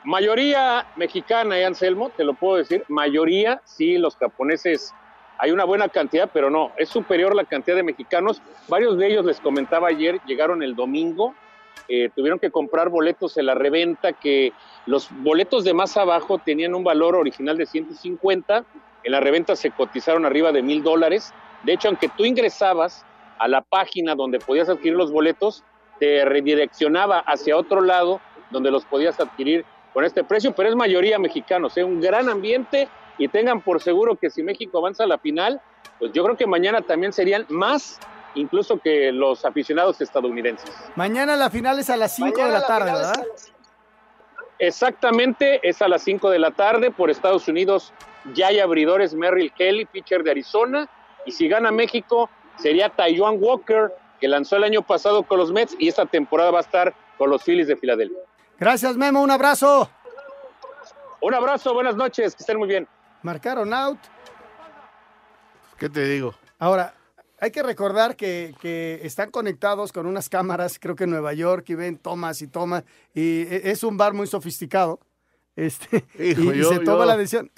Mayoría 0.05 0.87
mexicana, 0.97 1.59
¿eh, 1.59 1.65
Anselmo? 1.65 2.11
Te 2.11 2.25
lo 2.25 2.35
puedo 2.35 2.57
decir. 2.57 2.85
Mayoría, 2.89 3.61
sí, 3.65 3.99
los 3.99 4.17
japoneses, 4.17 4.93
hay 5.39 5.53
una 5.53 5.65
buena 5.65 5.89
cantidad, 5.89 6.29
pero 6.33 6.51
no, 6.51 6.73
es 6.77 6.89
superior 6.89 7.37
la 7.37 7.45
cantidad 7.45 7.77
de 7.77 7.85
mexicanos. 7.85 8.43
Varios 8.69 8.99
de 8.99 9.07
ellos, 9.07 9.25
les 9.25 9.41
comentaba 9.41 9.89
ayer, 9.89 10.21
llegaron 10.27 10.63
el 10.63 10.75
domingo, 10.75 11.35
eh, 11.89 12.11
tuvieron 12.17 12.41
que 12.41 12.51
comprar 12.51 12.89
boletos 12.89 13.37
en 13.37 13.47
la 13.47 13.55
reventa, 13.55 14.13
que 14.13 14.53
los 14.87 15.09
boletos 15.23 15.63
de 15.63 15.75
más 15.75 15.97
abajo 15.97 16.39
tenían 16.39 16.75
un 16.75 16.83
valor 16.83 17.15
original 17.15 17.57
de 17.57 17.67
150, 17.67 18.65
en 19.05 19.13
la 19.13 19.21
reventa 19.21 19.57
se 19.57 19.71
cotizaron 19.71 20.27
arriba 20.27 20.53
de 20.53 20.63
mil 20.63 20.83
dólares. 20.83 21.33
De 21.63 21.73
hecho, 21.73 21.89
aunque 21.89 22.09
tú 22.09 22.25
ingresabas 22.25 23.05
a 23.39 23.49
la 23.49 23.63
página 23.63 24.15
donde 24.15 24.39
podías 24.39 24.69
adquirir 24.69 24.97
los 24.97 25.11
boletos, 25.11 25.65
te 25.99 26.25
redireccionaba 26.25 27.21
hacia 27.21 27.57
otro 27.57 27.81
lado 27.81 28.21
donde 28.51 28.71
los 28.71 28.85
podías 28.85 29.19
adquirir 29.21 29.65
con 29.93 30.05
este 30.05 30.25
precio, 30.25 30.53
pero 30.53 30.69
es 30.69 30.77
mayoría 30.77 31.19
mexicanos, 31.19 31.77
¿eh? 31.77 31.85
un 31.85 32.01
gran 32.01 32.29
ambiente 32.29 32.89
y 33.19 33.29
tengan 33.29 33.61
por 33.61 33.83
seguro 33.83 34.17
que 34.17 34.31
si 34.31 34.43
México 34.43 34.79
avanza 34.79 35.05
a 35.05 35.07
la 35.07 35.19
final, 35.19 35.61
pues 35.99 36.13
yo 36.13 36.25
creo 36.25 36.37
que 36.37 36.47
mañana 36.47 36.81
también 36.83 37.13
serían 37.13 37.47
más 37.49 38.01
incluso 38.35 38.79
que 38.79 39.13
los 39.13 39.45
aficionados 39.45 40.01
estadounidenses. 40.01 40.71
Mañana 40.97 41.37
la 41.37 41.51
final 41.51 41.79
es 41.79 41.91
a 41.91 41.97
las 41.97 42.15
5 42.17 42.45
de 42.45 42.51
la 42.51 42.67
tarde, 42.67 42.93
¿verdad? 42.93 43.27
Exactamente, 44.59 45.61
es 45.69 45.83
a 45.83 45.89
las 45.89 46.03
5 46.03 46.31
de 46.31 46.39
la 46.39 46.53
tarde 46.53 46.91
por 46.91 47.11
Estados 47.11 47.49
Unidos. 47.49 47.93
Ya 48.35 48.49
hay 48.49 48.61
abridores 48.61 49.15
Merrill 49.15 49.53
Kelly, 49.53 49.85
pitcher 49.85 50.23
de 50.23 50.31
Arizona, 50.31 50.89
y 51.27 51.33
si 51.33 51.49
gana 51.49 51.71
México 51.71 52.31
sería 52.57 52.89
Taiwan 52.89 53.37
Walker, 53.41 53.93
que 54.21 54.29
lanzó 54.29 54.57
el 54.57 54.65
año 54.65 54.83
pasado 54.83 55.25
con 55.25 55.39
los 55.39 55.53
Mets 55.53 55.75
y 55.79 55.89
esta 55.89 56.07
temporada 56.07 56.51
va 56.53 56.59
a 56.59 56.63
estar 56.63 56.95
con 57.19 57.31
los 57.31 57.43
Phillies 57.43 57.67
de 57.67 57.77
Filadelfia. 57.77 58.19
Gracias, 58.59 58.97
Memo, 58.97 59.23
un 59.23 59.31
abrazo. 59.31 59.91
Un 61.21 61.35
abrazo, 61.35 61.75
buenas 61.75 61.97
noches, 61.97 62.35
que 62.35 62.43
estén 62.43 62.59
muy 62.59 62.69
bien. 62.69 62.87
Marcaron 63.23 63.73
out. 63.73 63.99
¿Qué 65.77 65.89
te 65.89 66.05
digo? 66.05 66.35
Ahora, 66.59 66.95
hay 67.41 67.51
que 67.51 67.63
recordar 67.63 68.15
que, 68.15 68.55
que 68.61 69.01
están 69.03 69.33
conectados 69.33 69.93
con 69.93 70.07
unas 70.07 70.29
cámaras, 70.29 70.79
creo 70.79 70.95
que 70.95 71.05
en 71.05 71.11
Nueva 71.11 71.33
York, 71.33 71.69
y 71.71 71.75
ven 71.75 71.99
tomas 71.99 72.41
y 72.43 72.47
tomas, 72.47 72.85
y 73.15 73.43
e- 73.43 73.71
es 73.71 73.83
un 73.83 73.97
bar 73.97 74.13
muy 74.13 74.29
sofisticado. 74.29 75.01
Este, 75.57 76.05
Hijo, 76.19 76.43
y, 76.53 76.59
y 76.59 76.63
yo- 76.63 76.69
se 76.71 76.79
toma 76.81 77.01
yo- 77.01 77.05
la 77.07 77.17
decisión. 77.17 77.51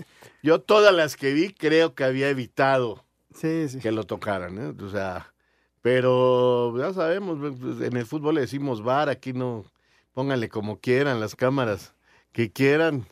Yo 0.43 0.61
todas 0.61 0.95
las 0.95 1.17
que 1.17 1.33
vi 1.33 1.53
creo 1.53 1.95
que 1.95 2.05
había 2.05 2.29
evitado 2.29 3.05
Sí, 3.35 3.69
sí. 3.69 3.79
que 3.79 3.93
lo 3.93 4.05
tocaran, 4.05 4.59
¿eh? 4.59 4.75
O 4.85 4.89
sea, 4.91 5.33
pero 5.81 6.77
ya 6.79 6.93
sabemos, 6.93 7.39
pues, 7.61 7.81
en 7.81 7.97
el 7.97 8.07
fútbol 8.07 8.37
le 8.37 8.41
decimos 8.43 8.83
bar, 8.83 9.09
aquí 9.09 9.33
no, 9.33 9.65
pónganle 10.13 10.49
como 10.49 10.81
quieran 10.81 11.21
las 11.21 11.37
cámaras 11.37 11.95
que 12.33 12.51
quieran, 12.51 13.07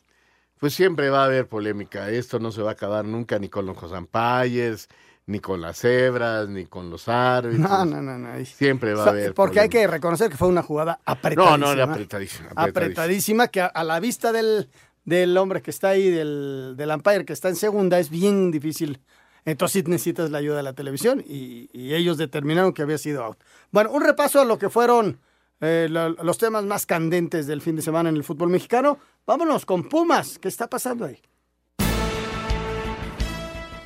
pues 0.58 0.74
siempre 0.74 1.10
va 1.10 1.22
a 1.22 1.26
haber 1.26 1.46
polémica. 1.48 2.10
Esto 2.10 2.38
no 2.38 2.50
se 2.52 2.62
va 2.62 2.70
a 2.70 2.72
acabar 2.72 3.04
nunca 3.04 3.38
ni 3.38 3.48
con 3.48 3.66
los 3.66 3.76
Josampayes, 3.76 4.88
ni 5.32 5.40
con 5.40 5.60
las 5.60 5.78
cebras, 5.78 6.48
ni 6.48 6.66
con 6.66 6.90
los 6.90 7.08
árbitros. 7.08 7.58
No, 7.68 7.84
no, 7.84 8.00
no, 8.00 8.18
no. 8.18 8.44
Siempre 8.44 8.94
va 8.94 9.04
a 9.06 9.08
haber. 9.08 9.34
Porque 9.34 9.58
hay 9.60 9.68
que 9.68 9.86
reconocer 9.86 10.30
que 10.30 10.36
fue 10.36 10.46
una 10.48 10.62
jugada 10.62 11.00
apretadísima. 11.04 11.56
No, 11.56 11.66
no, 11.66 11.72
era 11.72 11.84
apretadísima. 11.84 12.48
apretadísima. 12.50 12.68
apretadísima 12.82 13.48
que 13.48 13.60
a, 13.62 13.66
a 13.66 13.82
la 13.82 13.98
vista 13.98 14.30
del, 14.32 14.68
del 15.04 15.36
hombre 15.38 15.62
que 15.62 15.70
está 15.70 15.88
ahí, 15.88 16.08
del, 16.10 16.74
del 16.76 16.90
umpire 16.90 17.24
que 17.24 17.32
está 17.32 17.48
en 17.48 17.56
segunda, 17.56 17.98
es 17.98 18.10
bien 18.10 18.50
difícil. 18.52 19.00
Entonces 19.44 19.82
sí 19.82 19.90
necesitas 19.90 20.30
la 20.30 20.38
ayuda 20.38 20.58
de 20.58 20.62
la 20.62 20.72
televisión 20.74 21.20
y, 21.26 21.68
y 21.72 21.94
ellos 21.94 22.16
determinaron 22.16 22.72
que 22.72 22.82
había 22.82 22.98
sido 22.98 23.24
out. 23.24 23.38
Bueno, 23.72 23.90
un 23.90 24.00
repaso 24.02 24.40
a 24.40 24.44
lo 24.44 24.56
que 24.56 24.68
fueron 24.70 25.18
eh, 25.60 25.88
lo- 25.90 26.10
los 26.10 26.38
temas 26.38 26.64
más 26.64 26.86
candentes 26.86 27.48
del 27.48 27.60
fin 27.60 27.74
de 27.74 27.82
semana 27.82 28.08
en 28.08 28.16
el 28.16 28.22
fútbol 28.22 28.50
mexicano. 28.50 28.98
Vámonos 29.26 29.64
con 29.66 29.88
Pumas. 29.88 30.38
¿Qué 30.38 30.46
está 30.48 30.68
pasando 30.68 31.06
ahí? 31.06 31.20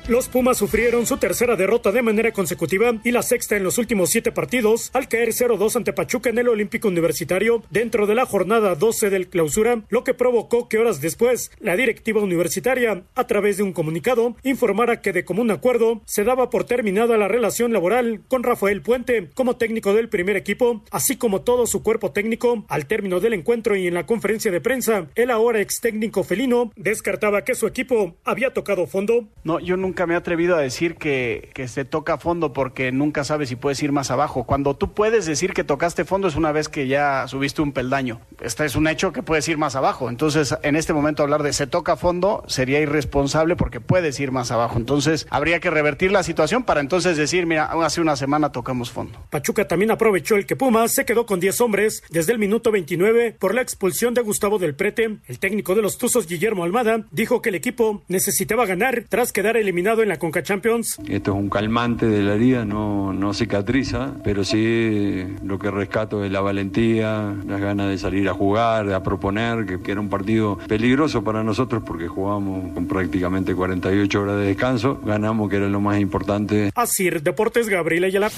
Los 0.07 0.29
Pumas 0.29 0.57
sufrieron 0.57 1.05
su 1.05 1.17
tercera 1.17 1.57
derrota 1.57 1.91
de 1.91 2.01
manera 2.01 2.31
consecutiva 2.31 2.93
y 3.03 3.11
la 3.11 3.21
sexta 3.21 3.57
en 3.57 3.65
los 3.65 3.77
últimos 3.77 4.09
siete 4.09 4.31
partidos 4.31 4.89
al 4.93 5.09
caer 5.09 5.33
0-2 5.33 5.75
ante 5.75 5.91
Pachuca 5.91 6.29
en 6.29 6.37
el 6.37 6.47
Olímpico 6.47 6.87
Universitario 6.87 7.61
dentro 7.71 8.07
de 8.07 8.15
la 8.15 8.25
jornada 8.25 8.75
12 8.75 9.09
del 9.09 9.27
clausura, 9.27 9.83
lo 9.89 10.05
que 10.05 10.13
provocó 10.13 10.69
que 10.69 10.77
horas 10.77 11.01
después 11.01 11.51
la 11.59 11.75
directiva 11.75 12.21
universitaria, 12.21 13.03
a 13.15 13.27
través 13.27 13.57
de 13.57 13.63
un 13.63 13.73
comunicado, 13.73 14.37
informara 14.43 15.01
que 15.01 15.11
de 15.11 15.25
común 15.25 15.51
acuerdo 15.51 16.01
se 16.05 16.23
daba 16.23 16.49
por 16.49 16.63
terminada 16.63 17.17
la 17.17 17.27
relación 17.27 17.73
laboral 17.73 18.21
con 18.29 18.43
Rafael 18.43 18.81
Puente 18.81 19.29
como 19.33 19.57
técnico 19.57 19.93
del 19.93 20.07
primer 20.07 20.37
equipo, 20.37 20.83
así 20.89 21.17
como 21.17 21.41
todo 21.41 21.67
su 21.67 21.83
cuerpo 21.83 22.13
técnico. 22.13 22.63
Al 22.69 22.85
término 22.85 23.19
del 23.19 23.33
encuentro 23.33 23.75
y 23.75 23.87
en 23.87 23.95
la 23.95 24.05
conferencia 24.05 24.53
de 24.53 24.61
prensa, 24.61 25.07
el 25.15 25.31
ahora 25.31 25.59
ex 25.59 25.81
técnico 25.81 26.23
felino 26.23 26.71
descartaba 26.77 27.43
que 27.43 27.55
su 27.55 27.67
equipo 27.67 28.15
había 28.23 28.53
tocado 28.53 28.87
fondo. 28.87 29.27
No, 29.43 29.59
yo 29.59 29.75
nunca 29.75 29.96
me 30.05 30.13
he 30.13 30.17
atrevido 30.17 30.55
a 30.55 30.59
decir 30.59 30.95
que, 30.95 31.51
se 31.67 31.85
toca 31.85 32.17
fondo 32.17 32.53
porque 32.53 32.91
nunca 32.91 33.23
sabes 33.23 33.49
si 33.49 33.55
puedes 33.55 33.81
ir 33.81 33.91
más 33.91 34.11
abajo. 34.11 34.43
Cuando 34.43 34.75
tú 34.75 34.93
puedes 34.93 35.25
decir 35.25 35.53
que 35.53 35.63
tocaste 35.63 36.05
fondo 36.05 36.27
es 36.27 36.35
una 36.35 36.51
vez 36.51 36.69
que 36.69 36.87
ya 36.87 37.27
subiste 37.27 37.61
un 37.61 37.71
peldaño. 37.71 38.21
Este 38.39 38.65
es 38.65 38.75
un 38.75 38.87
hecho 38.87 39.11
que 39.11 39.23
puedes 39.23 39.47
ir 39.47 39.57
más 39.57 39.75
abajo. 39.75 40.09
Entonces, 40.09 40.55
en 40.61 40.75
este 40.75 40.93
momento 40.93 41.23
hablar 41.23 41.43
de 41.43 41.53
se 41.53 41.67
toca 41.67 41.97
fondo 41.97 42.43
sería 42.47 42.79
irresponsable 42.79 43.55
porque 43.55 43.79
puedes 43.81 44.19
ir 44.19 44.31
más 44.31 44.51
abajo. 44.51 44.77
Entonces, 44.77 45.25
habría 45.29 45.59
que 45.59 45.69
revertir 45.69 46.11
la 46.11 46.23
situación 46.23 46.63
para 46.63 46.81
entonces 46.81 47.17
decir, 47.17 47.45
mira, 47.45 47.65
hace 47.65 48.01
una 48.01 48.15
semana 48.15 48.51
tocamos 48.51 48.91
fondo. 48.91 49.19
Pachuca 49.29 49.67
también 49.67 49.91
aprovechó 49.91 50.35
el 50.35 50.45
que 50.45 50.55
Pumas 50.55 50.93
se 50.93 51.05
quedó 51.05 51.25
con 51.25 51.39
10 51.39 51.61
hombres 51.61 52.03
desde 52.09 52.33
el 52.33 52.39
minuto 52.39 52.71
29 52.71 53.35
por 53.39 53.55
la 53.55 53.61
expulsión 53.61 54.13
de 54.13 54.21
Gustavo 54.21 54.59
del 54.59 54.75
Prete. 54.75 55.17
El 55.27 55.39
técnico 55.39 55.75
de 55.75 55.81
los 55.81 55.97
Tuzos, 55.97 56.27
Guillermo 56.27 56.63
Almada, 56.63 57.05
dijo 57.11 57.41
que 57.41 57.49
el 57.49 57.55
equipo 57.55 58.03
necesitaba 58.07 58.65
ganar 58.65 59.05
tras 59.09 59.31
quedar 59.31 59.57
eliminado 59.57 59.86
en 59.87 60.09
la 60.09 60.17
Conca 60.17 60.43
Champions. 60.43 60.99
Esto 61.07 61.31
es 61.31 61.37
un 61.37 61.49
calmante 61.49 62.07
de 62.07 62.21
la 62.21 62.33
herida, 62.33 62.65
no, 62.65 63.13
no 63.13 63.33
cicatriza, 63.33 64.11
pero 64.21 64.43
sí 64.43 65.23
lo 65.43 65.57
que 65.57 65.71
rescato 65.71 66.25
es 66.25 66.31
la 66.31 66.41
valentía, 66.41 67.33
las 67.47 67.61
ganas 67.61 67.89
de 67.89 67.97
salir 67.97 68.27
a 68.27 68.33
jugar, 68.33 68.91
a 68.91 69.01
proponer, 69.01 69.65
que, 69.65 69.81
que 69.81 69.91
era 69.93 70.01
un 70.01 70.09
partido 70.09 70.57
peligroso 70.67 71.23
para 71.23 71.41
nosotros 71.41 71.83
porque 71.85 72.07
jugamos 72.07 72.73
con 72.73 72.85
prácticamente 72.85 73.55
48 73.55 74.21
horas 74.21 74.37
de 74.37 74.47
descanso, 74.47 74.99
ganamos 75.05 75.49
que 75.49 75.55
era 75.55 75.69
lo 75.69 75.79
más 75.79 75.99
importante. 75.99 76.71
Asir 76.75 77.23
Deportes, 77.23 77.69
Gabriel 77.69 78.03
Ayala. 78.03 78.29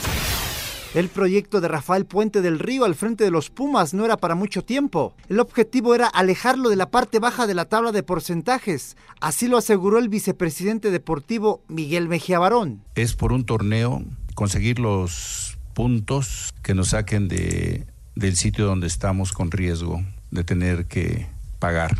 El 0.96 1.08
proyecto 1.08 1.62
de 1.62 1.68
Rafael 1.68 2.08
Puente 2.08 2.42
del 2.42 2.58
Río 2.58 2.84
al 2.84 2.96
frente 2.96 3.24
de 3.24 3.30
los 3.30 3.52
Pumas 3.52 3.94
no 3.94 4.06
era 4.06 4.18
para 4.18 4.34
mucho 4.34 4.64
tiempo. 4.64 5.14
El 5.30 5.40
objetivo 5.40 5.94
era 5.94 6.08
alejarlo 6.08 6.70
de 6.70 6.76
la 6.76 6.90
parte 6.90 7.20
baja 7.20 7.46
de 7.46 7.54
la 7.54 7.66
tabla 7.66 7.92
de 7.92 8.02
porcentajes. 8.02 8.98
Así 9.22 9.48
lo 9.48 9.58
aseguró 9.58 10.00
el 10.00 10.10
vicepresidente 10.10 10.90
deportivo 10.90 11.64
Miguel 11.68 12.10
Mejía 12.10 12.40
Barón. 12.40 12.84
es 12.96 13.14
por 13.14 13.34
un 13.34 13.46
torneo 13.46 14.04
conseguir 14.34 14.80
los 14.80 15.60
puntos 15.76 16.52
que 16.64 16.74
nos 16.74 16.90
saquen 16.90 17.28
de, 17.28 17.86
del 18.16 18.36
sitio 18.36 18.66
donde 18.66 18.88
estamos 18.88 19.32
con 19.32 19.52
riesgo 19.52 20.04
de 20.32 20.44
tener 20.44 20.88
que 20.88 21.28
pagar. 21.60 22.00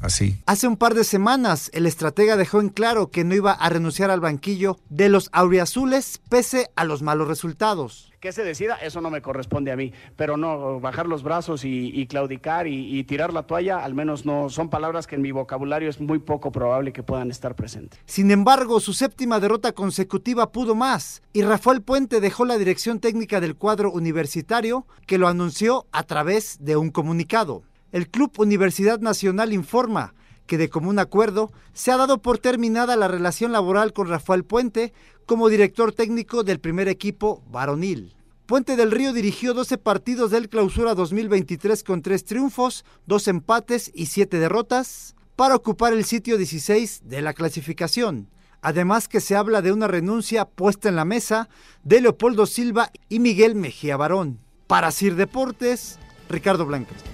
Así. 0.00 0.38
Hace 0.44 0.66
un 0.66 0.76
par 0.76 0.94
de 0.94 1.04
semanas, 1.04 1.70
el 1.72 1.86
estratega 1.86 2.36
dejó 2.36 2.60
en 2.60 2.68
claro 2.68 3.10
que 3.10 3.24
no 3.24 3.34
iba 3.34 3.52
a 3.52 3.70
renunciar 3.70 4.10
al 4.10 4.20
banquillo 4.20 4.78
de 4.90 5.08
los 5.08 5.30
auriazules 5.32 6.20
pese 6.28 6.70
a 6.76 6.84
los 6.84 7.00
malos 7.00 7.26
resultados. 7.26 8.12
Que 8.24 8.32
se 8.32 8.42
decida, 8.42 8.76
eso 8.76 9.02
no 9.02 9.10
me 9.10 9.20
corresponde 9.20 9.70
a 9.70 9.76
mí, 9.76 9.92
pero 10.16 10.38
no 10.38 10.80
bajar 10.80 11.06
los 11.06 11.22
brazos 11.22 11.62
y, 11.62 12.06
claudicar 12.06 12.66
y 12.66 13.04
tirar 13.04 13.34
la 13.34 13.42
toalla, 13.42 13.84
al 13.84 13.92
menos 13.92 14.24
no 14.24 14.48
son 14.48 14.70
palabras 14.70 15.06
que 15.06 15.16
en 15.16 15.20
mi 15.20 15.30
vocabulario 15.30 15.90
es 15.90 16.00
muy 16.00 16.18
poco 16.20 16.50
probable 16.50 16.94
que 16.94 17.02
puedan 17.02 17.30
estar 17.30 17.54
presentes. 17.54 18.00
Sin 18.06 18.30
embargo, 18.30 18.80
su 18.80 18.94
séptima 18.94 19.40
derrota 19.40 19.72
consecutiva 19.72 20.52
pudo 20.52 20.74
más 20.74 21.22
y 21.34 21.42
Rafael 21.42 21.82
Puente 21.82 22.22
dejó 22.22 22.46
la 22.46 22.56
dirección 22.56 22.98
técnica 22.98 23.42
del 23.42 23.56
cuadro 23.56 23.92
universitario 23.92 24.86
que 25.06 25.18
lo 25.18 25.28
anunció 25.28 25.84
a 25.92 26.04
través 26.04 26.64
de 26.64 26.78
un 26.78 26.88
comunicado. 26.88 27.62
El 27.92 28.08
Club 28.08 28.32
Universidad 28.38 29.00
Nacional 29.00 29.52
informa 29.52 30.14
que 30.46 30.58
de 30.58 30.68
común 30.68 30.98
acuerdo 30.98 31.52
se 31.72 31.90
ha 31.90 31.96
dado 31.96 32.18
por 32.18 32.38
terminada 32.38 32.96
la 32.96 33.08
relación 33.08 33.52
laboral 33.52 33.92
con 33.92 34.08
Rafael 34.08 34.44
Puente 34.44 34.92
como 35.26 35.48
director 35.48 35.92
técnico 35.92 36.44
del 36.44 36.60
primer 36.60 36.88
equipo 36.88 37.42
varonil. 37.50 38.14
Puente 38.46 38.76
del 38.76 38.90
Río 38.90 39.14
dirigió 39.14 39.54
12 39.54 39.78
partidos 39.78 40.30
del 40.30 40.50
Clausura 40.50 40.94
2023 40.94 41.82
con 41.82 42.02
3 42.02 42.24
triunfos, 42.24 42.84
2 43.06 43.28
empates 43.28 43.90
y 43.94 44.06
7 44.06 44.38
derrotas 44.38 45.14
para 45.34 45.56
ocupar 45.56 45.94
el 45.94 46.04
sitio 46.04 46.36
16 46.36 47.02
de 47.04 47.22
la 47.22 47.32
clasificación. 47.32 48.28
Además 48.60 49.08
que 49.08 49.20
se 49.20 49.36
habla 49.36 49.62
de 49.62 49.72
una 49.72 49.88
renuncia 49.88 50.44
puesta 50.44 50.88
en 50.88 50.96
la 50.96 51.04
mesa 51.04 51.48
de 51.82 52.00
Leopoldo 52.00 52.46
Silva 52.46 52.90
y 53.08 53.18
Miguel 53.18 53.54
Mejía 53.54 53.96
Barón. 53.96 54.40
Para 54.66 54.90
Sir 54.90 55.16
Deportes, 55.16 55.98
Ricardo 56.28 56.64
Blancas. 56.66 57.13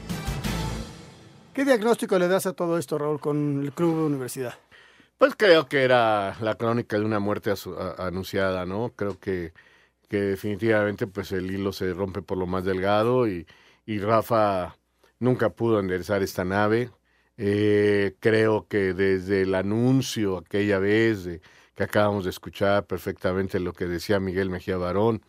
¿Qué 1.54 1.64
diagnóstico 1.64 2.18
le 2.18 2.28
das 2.28 2.46
a 2.46 2.52
todo 2.52 2.78
esto, 2.78 2.96
Raúl, 2.96 3.18
con 3.20 3.62
el 3.62 3.72
Club 3.72 4.06
Universidad? 4.06 4.54
Pues 5.18 5.34
creo 5.36 5.68
que 5.68 5.82
era 5.82 6.36
la 6.40 6.54
crónica 6.54 6.98
de 6.98 7.04
una 7.04 7.18
muerte 7.18 7.52
anunciada, 7.98 8.64
¿no? 8.64 8.92
Creo 8.96 9.18
que, 9.18 9.52
que 10.08 10.20
definitivamente 10.20 11.06
pues 11.06 11.32
el 11.32 11.50
hilo 11.50 11.72
se 11.72 11.92
rompe 11.92 12.22
por 12.22 12.38
lo 12.38 12.46
más 12.46 12.64
delgado 12.64 13.28
y, 13.28 13.46
Rafa 13.86 14.76
nunca 15.18 15.50
pudo 15.50 15.80
enderezar 15.80 16.22
esta 16.22 16.44
nave. 16.44 16.90
Eh, 17.36 18.14
creo 18.20 18.68
que 18.68 18.94
desde 18.94 19.42
el 19.42 19.54
anuncio 19.56 20.38
aquella 20.38 20.78
vez 20.78 21.24
de- 21.24 21.40
que 21.74 21.82
acabamos 21.82 22.24
de 22.24 22.30
escuchar 22.30 22.86
perfectamente 22.86 23.58
lo 23.58 23.72
que 23.72 23.86
decía 23.86 24.20
Miguel 24.20 24.50
Mejía 24.50 24.76
Barón, 24.76 25.22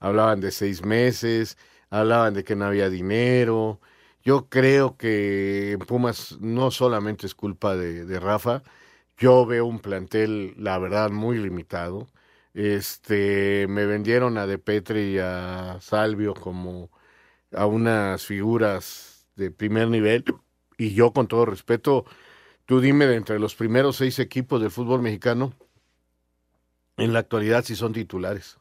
hablaban 0.00 0.40
de 0.40 0.50
seis 0.50 0.84
meses, 0.84 1.56
hablaban 1.90 2.34
de 2.34 2.44
que 2.44 2.56
no 2.56 2.64
había 2.66 2.90
dinero. 2.90 3.80
Yo 4.28 4.46
creo 4.50 4.98
que 4.98 5.72
en 5.72 5.78
Pumas 5.78 6.36
no 6.38 6.70
solamente 6.70 7.26
es 7.26 7.34
culpa 7.34 7.76
de, 7.76 8.20
Rafa, 8.20 8.62
yo 9.16 9.46
veo 9.46 9.64
un 9.64 9.78
plantel, 9.78 10.52
la 10.58 10.78
verdad, 10.78 11.08
muy 11.08 11.38
limitado. 11.38 12.08
Este, 12.52 13.66
me 13.70 13.86
vendieron 13.86 14.36
a 14.36 14.46
De 14.46 14.58
Petri 14.58 15.14
y 15.14 15.18
a 15.18 15.78
Salvio 15.80 16.34
como 16.34 16.90
a 17.54 17.64
unas 17.64 18.26
figuras 18.26 19.26
de 19.34 19.50
primer 19.50 19.88
nivel. 19.88 20.26
Y 20.76 20.92
yo, 20.92 21.14
con 21.14 21.26
todo 21.26 21.46
respeto, 21.46 22.04
tú 22.66 22.82
dime 22.82 23.06
de 23.06 23.16
entre 23.16 23.38
los 23.38 23.54
primeros 23.54 23.96
seis 23.96 24.18
equipos 24.18 24.60
del 24.60 24.70
fútbol 24.70 25.00
mexicano, 25.00 25.54
en 26.98 27.14
la 27.14 27.20
actualidad 27.20 27.64
si 27.64 27.74
son 27.74 27.94
titulares. 27.94 28.58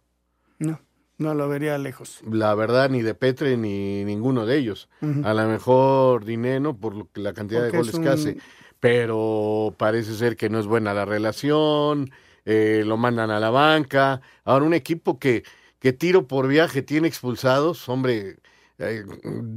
No, 0.60 0.80
no 1.18 1.34
lo 1.34 1.50
vería 1.50 1.78
lejos. 1.78 2.20
La 2.30 2.54
verdad, 2.56 2.90
ni 2.90 3.02
De 3.02 3.14
Petri 3.16 3.58
ni 3.58 4.04
ninguno 4.06 4.46
de 4.46 4.58
ellos. 4.58 4.90
A 5.24 5.34
lo 5.34 5.48
mejor 5.48 6.26
Dineno 6.26 6.78
por 6.78 6.96
lo 6.96 7.12
que- 7.12 7.22
la 7.22 7.34
cantidad 7.34 7.62
Porque 7.70 7.78
de 7.78 7.82
es 7.84 7.92
goles 7.92 8.08
que 8.08 8.14
hace, 8.14 8.38
pero 8.80 9.74
parece 9.78 10.16
ser 10.16 10.36
que 10.38 10.50
no 10.50 10.60
es 10.60 10.66
buena 10.68 10.94
la 10.94 11.06
relación, 11.06 12.12
eh, 12.46 12.84
lo 12.86 12.98
mandan 12.98 13.32
a 13.32 13.40
la 13.40 13.50
banca. 13.50 14.22
Ahora, 14.46 14.66
un 14.66 14.74
equipo 14.74 15.20
que, 15.20 15.44
que 15.80 15.94
tiro 15.94 16.28
por 16.28 16.48
viaje 16.48 16.82
tiene 16.82 17.08
expulsados, 17.08 17.90
hombre, 17.90 18.38
eh, 18.80 19.04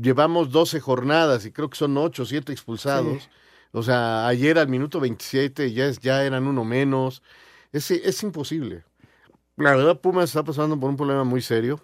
llevamos 0.03 0.51
12 0.51 0.81
jornadas 0.81 1.45
y 1.47 1.53
creo 1.53 1.69
que 1.71 1.77
son 1.79 1.97
8 1.97 2.23
o 2.23 2.27
7 2.27 2.53
expulsados. 2.53 3.23
Sí. 3.25 3.29
O 3.73 3.83
sea, 3.85 4.27
ayer 4.27 4.59
al 4.59 4.69
minuto 4.69 4.99
27 4.99 5.73
ya, 5.73 5.87
es, 5.87 6.01
ya 6.01 6.25
eran 6.25 6.47
uno 6.47 6.65
menos. 6.65 7.23
Es, 7.73 7.91
es 7.93 8.23
imposible. 8.25 8.83
La 9.61 9.77
verdad, 9.77 10.01
Pumas 10.01 10.31
está 10.31 10.43
pasando 10.43 10.81
por 10.81 10.89
un 10.89 10.97
problema 10.97 11.23
muy 11.23 11.43
serio. 11.43 11.81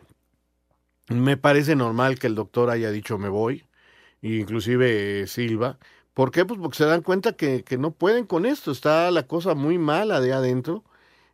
Me 1.08 1.36
parece 1.36 1.76
normal 1.76 2.18
que 2.18 2.26
el 2.26 2.34
doctor 2.34 2.70
haya 2.70 2.90
dicho 2.90 3.18
me 3.18 3.28
voy, 3.28 3.64
inclusive 4.22 5.20
eh, 5.22 5.26
Silva. 5.26 5.78
¿Por 6.14 6.30
qué? 6.30 6.46
Pues 6.46 6.58
porque 6.58 6.78
se 6.78 6.86
dan 6.86 7.02
cuenta 7.02 7.34
que, 7.34 7.62
que 7.64 7.76
no 7.76 7.90
pueden 7.90 8.24
con 8.24 8.46
esto. 8.46 8.72
Está 8.72 9.10
la 9.10 9.26
cosa 9.26 9.54
muy 9.54 9.76
mala 9.76 10.20
de 10.22 10.32
adentro. 10.32 10.84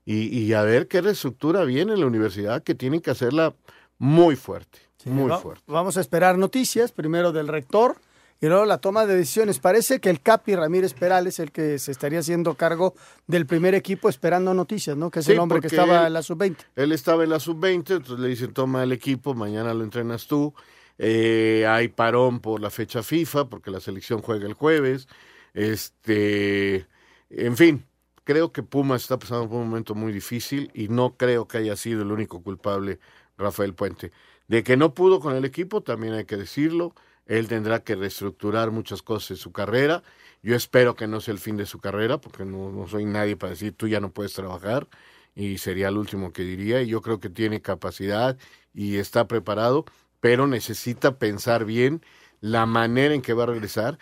Y, 0.05 0.37
y 0.37 0.53
a 0.53 0.63
ver 0.63 0.89
qué 0.89 1.01
reestructura 1.01 1.63
viene 1.63 1.93
en 1.93 2.01
la 2.01 2.07
universidad, 2.07 2.65
que 2.65 2.75
tienen 2.75 3.01
que 3.01 3.13
hacerla 3.13 3.55
muy 3.99 4.35
fuerte, 4.35 4.81
muy 5.05 5.31
Va- 5.31 5.39
fuerte. 5.39 5.63
Vamos 5.69 5.97
a 5.97 6.01
esperar 6.01 6.37
noticias, 6.39 6.91
primero 6.91 7.31
del 7.31 7.47
rector 7.47 7.95
y 8.43 8.47
luego 8.49 8.67
la 8.67 8.77
toma 8.79 9.07
de 9.07 9.17
decisiones. 9.17 9.59
Parece 9.61 10.01
que 10.01 10.11
el 10.11 10.21
Capi 10.21 10.55
Ramírez 10.55 10.93
Peral 10.93 11.27
es 11.29 11.39
el 11.39 11.51
que 11.53 11.79
se 11.79 11.93
estaría 11.93 12.19
haciendo 12.19 12.55
cargo 12.57 12.95
del 13.27 13.47
primer 13.47 13.75
equipo 13.75 14.09
esperando 14.11 14.53
noticias, 14.53 14.97
¿no? 14.97 15.11
Que 15.11 15.21
es 15.21 15.25
Sí, 15.27 15.33
el 15.33 15.39
hombre 15.39 15.61
que 15.61 15.69
estaba 15.69 16.01
él- 16.01 16.07
en 16.09 16.13
la 16.13 16.23
sub-20. 16.23 16.57
Él 16.77 16.93
estaba 16.93 17.23
en 17.25 17.31
la 17.31 17.41
sub-20, 17.41 17.95
entonces 17.97 18.19
le 18.19 18.29
dicen 18.29 18.53
toma 18.53 18.83
el 18.83 18.93
equipo, 18.93 19.33
mañana 19.35 19.73
lo 19.73 19.85
entrenas 19.85 20.27
tú. 20.27 20.53
Eh, 20.99 21.65
hay 21.69 21.89
parón 21.89 22.41
por 22.41 22.61
la 22.61 22.69
fecha 22.71 23.03
FIFA, 23.03 23.49
porque 23.49 23.71
la 23.71 23.81
selección 23.81 24.21
juega 24.21 24.47
el 24.47 24.53
jueves. 24.55 25.07
Este, 25.55 26.87
en 27.31 27.57
fin, 27.57 27.85
creo 28.25 28.53
que 28.53 28.63
Pumas 28.63 29.03
está 29.03 29.19
pasando 29.19 29.49
por 29.49 29.59
un 29.59 29.69
momento 29.69 29.95
muy 29.95 30.13
difícil 30.13 30.71
y 30.75 30.89
no 30.89 31.17
creo 31.17 31.47
que 31.49 31.59
haya 31.59 31.77
sido 31.77 32.03
el 32.03 32.13
único 32.13 32.43
culpable 32.43 32.99
Rafael 33.39 33.75
Puente. 33.75 34.13
De 34.49 34.63
que 34.63 34.77
no 34.77 34.95
pudo 34.95 35.21
con 35.21 35.35
el 35.35 35.45
equipo, 35.45 35.81
también 35.81 36.13
hay 36.15 36.25
que 36.25 36.37
decirlo. 36.37 36.95
Él 37.27 37.49
tendrá 37.49 37.83
que 37.85 37.95
reestructurar 37.95 38.71
muchas 38.71 39.03
cosas 39.03 39.33
en 39.33 39.37
su 39.37 39.53
carrera. 39.53 40.03
Yo 40.43 40.57
espero 40.57 40.95
que 40.95 41.07
no 41.07 41.21
sea 41.21 41.33
el 41.33 41.41
fin 41.41 41.57
de 41.57 41.67
su 41.67 41.79
carrera, 41.79 42.19
porque 42.19 42.45
no, 42.45 42.71
no 42.71 42.89
soy 42.89 43.05
nadie 43.05 43.37
para 43.37 43.51
decir 43.51 43.75
tú 43.77 43.89
ya 43.89 44.01
no 44.01 44.11
puedes 44.11 44.33
trabajar 44.33 44.89
y 45.35 45.59
sería 45.59 45.89
el 45.89 45.97
último 45.97 46.33
que 46.33 46.43
diría. 46.43 46.83
Y 46.83 46.89
yo 46.89 47.01
creo 47.01 47.21
que 47.21 47.31
tiene 47.31 47.63
capacidad 47.63 48.37
y 48.75 48.97
está 48.97 49.29
preparado, 49.29 49.85
pero 50.21 50.47
necesita 50.47 51.19
pensar 51.19 51.65
bien 51.65 52.03
la 52.41 52.67
manera 52.67 53.15
en 53.15 53.23
que 53.23 53.35
va 53.35 53.45
a 53.45 53.47
regresar, 53.47 53.99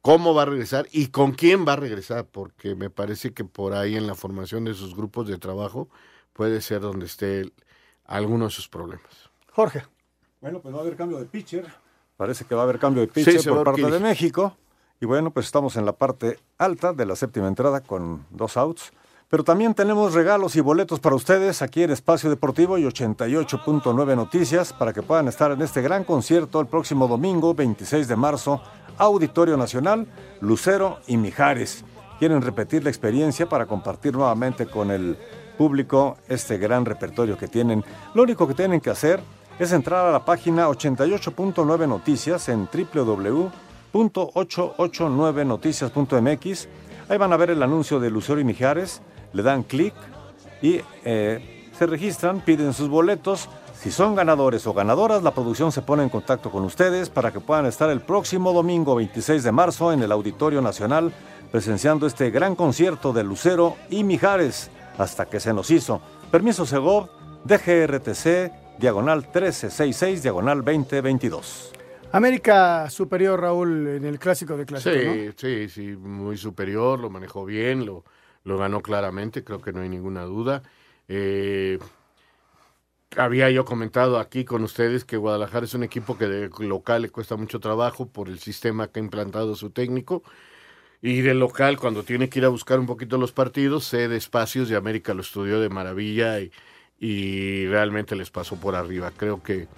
cómo 0.00 0.34
va 0.34 0.42
a 0.42 0.46
regresar 0.46 0.88
y 0.90 1.08
con 1.08 1.32
quién 1.32 1.66
va 1.66 1.74
a 1.74 1.76
regresar, 1.76 2.26
porque 2.26 2.74
me 2.74 2.90
parece 2.90 3.34
que 3.34 3.44
por 3.44 3.74
ahí 3.74 3.96
en 3.96 4.06
la 4.06 4.14
formación 4.14 4.64
de 4.64 4.74
sus 4.74 4.96
grupos 4.96 5.28
de 5.28 5.38
trabajo 5.38 5.88
puede 6.32 6.60
ser 6.60 6.80
donde 6.80 7.06
esté 7.06 7.52
alguno 8.04 8.46
de 8.46 8.50
sus 8.50 8.68
problemas. 8.68 9.30
Jorge. 9.52 9.82
Bueno, 10.40 10.60
pues 10.60 10.74
va 10.74 10.78
a 10.78 10.82
haber 10.82 10.96
cambio 10.96 11.18
de 11.18 11.26
pitcher. 11.26 11.66
Parece 12.18 12.44
que 12.44 12.56
va 12.56 12.62
a 12.62 12.64
haber 12.64 12.80
cambio 12.80 13.00
de 13.00 13.06
pitcher 13.06 13.40
Sí, 13.40 13.48
por 13.48 13.62
parte 13.62 13.88
de 13.88 14.00
México. 14.00 14.56
Y 15.00 15.06
bueno, 15.06 15.30
pues 15.30 15.46
estamos 15.46 15.76
en 15.76 15.86
la 15.86 15.92
parte 15.92 16.40
alta 16.58 16.92
de 16.92 17.06
la 17.06 17.14
séptima 17.14 17.46
entrada 17.46 17.80
con 17.80 18.26
dos 18.30 18.56
outs. 18.56 18.90
Pero 19.28 19.44
también 19.44 19.72
tenemos 19.72 20.14
regalos 20.14 20.56
y 20.56 20.60
boletos 20.60 20.98
para 20.98 21.14
ustedes 21.14 21.62
aquí 21.62 21.84
en 21.84 21.92
Espacio 21.92 22.28
Deportivo 22.28 22.76
y 22.76 22.82
88.9 22.82 24.16
Noticias 24.16 24.72
para 24.72 24.92
que 24.92 25.02
puedan 25.02 25.28
estar 25.28 25.52
en 25.52 25.62
este 25.62 25.80
gran 25.80 26.02
concierto 26.02 26.60
el 26.60 26.66
próximo 26.66 27.06
domingo 27.06 27.54
26 27.54 28.08
de 28.08 28.16
marzo, 28.16 28.60
Auditorio 28.96 29.56
Nacional, 29.56 30.08
Lucero 30.40 30.98
y 31.06 31.18
Mijares. 31.18 31.84
Quieren 32.18 32.42
repetir 32.42 32.82
la 32.82 32.90
experiencia 32.90 33.48
para 33.48 33.66
compartir 33.66 34.14
nuevamente 34.14 34.66
con 34.66 34.90
el 34.90 35.16
público 35.56 36.16
este 36.26 36.58
gran 36.58 36.84
repertorio 36.84 37.38
que 37.38 37.46
tienen. 37.46 37.84
Lo 38.14 38.24
único 38.24 38.48
que 38.48 38.54
tienen 38.54 38.80
que 38.80 38.90
hacer 38.90 39.22
es 39.58 39.72
entrar 39.72 40.06
a 40.06 40.12
la 40.12 40.24
página 40.24 40.68
88.9 40.68 41.88
Noticias 41.88 42.48
en 42.48 42.68
www.889noticias.mx. 43.92 46.68
Ahí 47.08 47.18
van 47.18 47.32
a 47.32 47.36
ver 47.36 47.50
el 47.50 47.60
anuncio 47.62 47.98
de 47.98 48.10
Lucero 48.10 48.38
y 48.38 48.44
Mijares, 48.44 49.02
le 49.32 49.42
dan 49.42 49.64
clic 49.64 49.94
y 50.62 50.80
eh, 51.04 51.68
se 51.76 51.86
registran, 51.86 52.40
piden 52.40 52.72
sus 52.72 52.88
boletos. 52.88 53.48
Si 53.80 53.90
son 53.90 54.14
ganadores 54.14 54.66
o 54.66 54.74
ganadoras, 54.74 55.22
la 55.22 55.32
producción 55.32 55.72
se 55.72 55.82
pone 55.82 56.02
en 56.02 56.08
contacto 56.08 56.50
con 56.50 56.64
ustedes 56.64 57.10
para 57.10 57.32
que 57.32 57.40
puedan 57.40 57.66
estar 57.66 57.90
el 57.90 58.00
próximo 58.00 58.52
domingo 58.52 58.94
26 58.96 59.42
de 59.42 59.52
marzo 59.52 59.92
en 59.92 60.02
el 60.02 60.12
Auditorio 60.12 60.60
Nacional 60.60 61.12
presenciando 61.50 62.06
este 62.06 62.30
gran 62.30 62.54
concierto 62.54 63.12
de 63.12 63.24
Lucero 63.24 63.76
y 63.90 64.04
Mijares 64.04 64.70
hasta 64.98 65.26
que 65.26 65.40
se 65.40 65.52
nos 65.52 65.70
hizo. 65.70 66.00
Permiso 66.30 66.66
Segov, 66.66 67.08
DGRTC, 67.44 68.67
diagonal 68.78 69.18
1366, 69.18 70.22
diagonal 70.22 70.64
2022. 70.64 71.72
América 72.12 72.88
superior, 72.90 73.40
Raúl, 73.40 73.86
en 73.88 74.04
el 74.04 74.18
clásico 74.18 74.56
de 74.56 74.64
clásico, 74.64 74.94
Sí, 74.94 75.26
¿no? 75.26 75.32
sí, 75.36 75.68
sí, 75.68 75.82
muy 75.96 76.36
superior, 76.38 76.98
lo 77.00 77.10
manejó 77.10 77.44
bien, 77.44 77.84
lo, 77.84 78.04
lo 78.44 78.56
ganó 78.56 78.80
claramente, 78.80 79.44
creo 79.44 79.60
que 79.60 79.72
no 79.72 79.80
hay 79.80 79.88
ninguna 79.90 80.22
duda. 80.22 80.62
Eh, 81.06 81.78
había 83.16 83.50
yo 83.50 83.64
comentado 83.64 84.18
aquí 84.18 84.44
con 84.44 84.62
ustedes 84.62 85.04
que 85.04 85.16
Guadalajara 85.16 85.66
es 85.66 85.74
un 85.74 85.82
equipo 85.82 86.16
que 86.16 86.26
de 86.26 86.50
local 86.60 87.02
le 87.02 87.10
cuesta 87.10 87.36
mucho 87.36 87.60
trabajo 87.60 88.06
por 88.08 88.28
el 88.28 88.38
sistema 88.38 88.88
que 88.88 89.00
ha 89.00 89.02
implantado 89.02 89.54
su 89.54 89.70
técnico. 89.70 90.22
Y 91.00 91.20
de 91.20 91.34
local, 91.34 91.78
cuando 91.78 92.02
tiene 92.02 92.28
que 92.28 92.40
ir 92.40 92.44
a 92.44 92.48
buscar 92.48 92.80
un 92.80 92.86
poquito 92.86 93.18
los 93.18 93.32
partidos, 93.32 93.88
cede 93.88 94.16
espacios 94.16 94.70
y 94.70 94.74
América 94.74 95.14
lo 95.14 95.20
estudió 95.22 95.60
de 95.60 95.68
maravilla 95.68 96.40
y, 96.40 96.50
y 97.00 97.66
realmente 97.66 98.16
les 98.16 98.30
pasó 98.30 98.56
por 98.56 98.74
arriba. 98.74 99.12
Creo 99.16 99.42
que, 99.42 99.68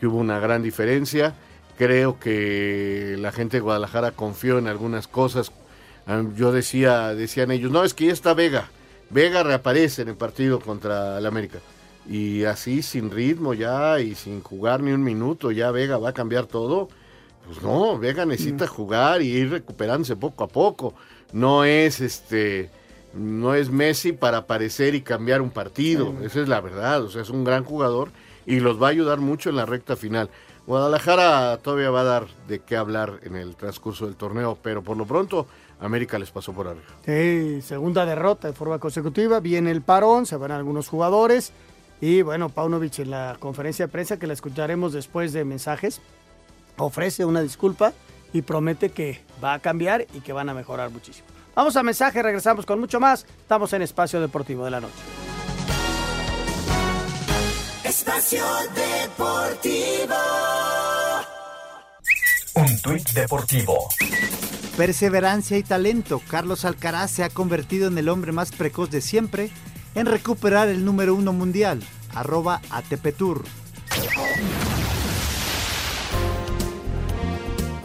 que 0.00 0.06
hubo 0.06 0.18
una 0.18 0.38
gran 0.38 0.62
diferencia. 0.62 1.34
Creo 1.76 2.18
que 2.18 3.16
la 3.18 3.32
gente 3.32 3.58
de 3.58 3.62
Guadalajara 3.62 4.12
confió 4.12 4.58
en 4.58 4.68
algunas 4.68 5.08
cosas. 5.08 5.52
Yo 6.36 6.52
decía, 6.52 7.14
decían 7.14 7.50
ellos, 7.50 7.70
no, 7.70 7.84
es 7.84 7.94
que 7.94 8.06
ya 8.06 8.12
está 8.12 8.34
Vega. 8.34 8.70
Vega 9.10 9.42
reaparece 9.42 10.02
en 10.02 10.08
el 10.08 10.16
partido 10.16 10.60
contra 10.60 11.18
el 11.18 11.26
América. 11.26 11.58
Y 12.08 12.44
así, 12.44 12.82
sin 12.82 13.10
ritmo 13.10 13.54
ya 13.54 14.00
y 14.00 14.14
sin 14.14 14.42
jugar 14.42 14.82
ni 14.82 14.92
un 14.92 15.04
minuto, 15.04 15.52
ya 15.52 15.70
Vega 15.70 15.98
va 15.98 16.10
a 16.10 16.14
cambiar 16.14 16.46
todo. 16.46 16.88
Pues 17.46 17.62
no, 17.62 17.98
Vega 17.98 18.24
necesita 18.24 18.66
jugar 18.66 19.22
y 19.22 19.28
ir 19.28 19.50
recuperándose 19.50 20.16
poco 20.16 20.44
a 20.44 20.48
poco. 20.48 20.94
No 21.32 21.64
es 21.64 22.00
este, 22.00 22.70
no 23.14 23.54
es 23.54 23.70
Messi 23.70 24.12
para 24.12 24.38
aparecer 24.38 24.94
y 24.94 25.02
cambiar 25.02 25.42
un 25.42 25.50
partido. 25.50 26.14
Esa 26.22 26.40
es 26.40 26.48
la 26.48 26.60
verdad. 26.60 27.02
O 27.02 27.10
sea, 27.10 27.22
es 27.22 27.30
un 27.30 27.44
gran 27.44 27.64
jugador 27.64 28.10
y 28.46 28.60
los 28.60 28.80
va 28.82 28.88
a 28.88 28.90
ayudar 28.90 29.18
mucho 29.18 29.50
en 29.50 29.56
la 29.56 29.66
recta 29.66 29.96
final. 29.96 30.30
Guadalajara 30.66 31.58
todavía 31.58 31.90
va 31.90 32.02
a 32.02 32.04
dar 32.04 32.26
de 32.46 32.60
qué 32.60 32.76
hablar 32.76 33.20
en 33.24 33.36
el 33.36 33.56
transcurso 33.56 34.06
del 34.06 34.14
torneo, 34.14 34.56
pero 34.62 34.82
por 34.82 34.96
lo 34.96 35.06
pronto 35.06 35.46
América 35.80 36.18
les 36.18 36.30
pasó 36.30 36.52
por 36.52 36.68
arriba. 36.68 36.86
Sí, 37.04 37.60
segunda 37.62 38.06
derrota 38.06 38.48
de 38.48 38.54
forma 38.54 38.78
consecutiva. 38.78 39.40
Viene 39.40 39.72
el 39.72 39.82
parón, 39.82 40.26
se 40.26 40.36
van 40.36 40.52
algunos 40.52 40.88
jugadores. 40.88 41.52
Y 42.00 42.22
bueno, 42.22 42.48
Paunovic 42.48 43.00
en 43.00 43.10
la 43.10 43.36
conferencia 43.38 43.86
de 43.86 43.92
prensa, 43.92 44.18
que 44.18 44.26
la 44.26 44.32
escucharemos 44.32 44.92
después 44.92 45.32
de 45.32 45.44
mensajes, 45.44 46.00
ofrece 46.76 47.24
una 47.24 47.42
disculpa 47.42 47.92
y 48.32 48.42
promete 48.42 48.90
que 48.90 49.20
va 49.42 49.54
a 49.54 49.58
cambiar 49.58 50.06
y 50.14 50.20
que 50.20 50.32
van 50.32 50.48
a 50.48 50.54
mejorar 50.54 50.90
muchísimo. 50.90 51.28
Vamos 51.54 51.76
a 51.76 51.82
mensaje, 51.82 52.22
regresamos 52.22 52.64
con 52.64 52.80
mucho 52.80 52.98
más. 52.98 53.26
Estamos 53.40 53.72
en 53.72 53.82
Espacio 53.82 54.20
Deportivo 54.20 54.64
de 54.64 54.70
la 54.70 54.80
Noche. 54.80 54.94
Espacio 57.84 58.44
Deportivo. 58.74 60.14
Un 62.54 62.80
tuit 62.82 63.08
deportivo. 63.10 63.88
Perseverancia 64.76 65.58
y 65.58 65.62
talento. 65.62 66.22
Carlos 66.28 66.64
Alcaraz 66.64 67.10
se 67.10 67.24
ha 67.24 67.28
convertido 67.30 67.88
en 67.88 67.98
el 67.98 68.08
hombre 68.08 68.32
más 68.32 68.52
precoz 68.52 68.90
de 68.90 69.02
siempre 69.02 69.50
en 69.94 70.06
recuperar 70.06 70.68
el 70.68 70.84
número 70.84 71.14
uno 71.14 71.32
mundial. 71.32 71.82
Arroba 72.14 72.62
ATP 72.70 73.14
Tour. 73.16 73.44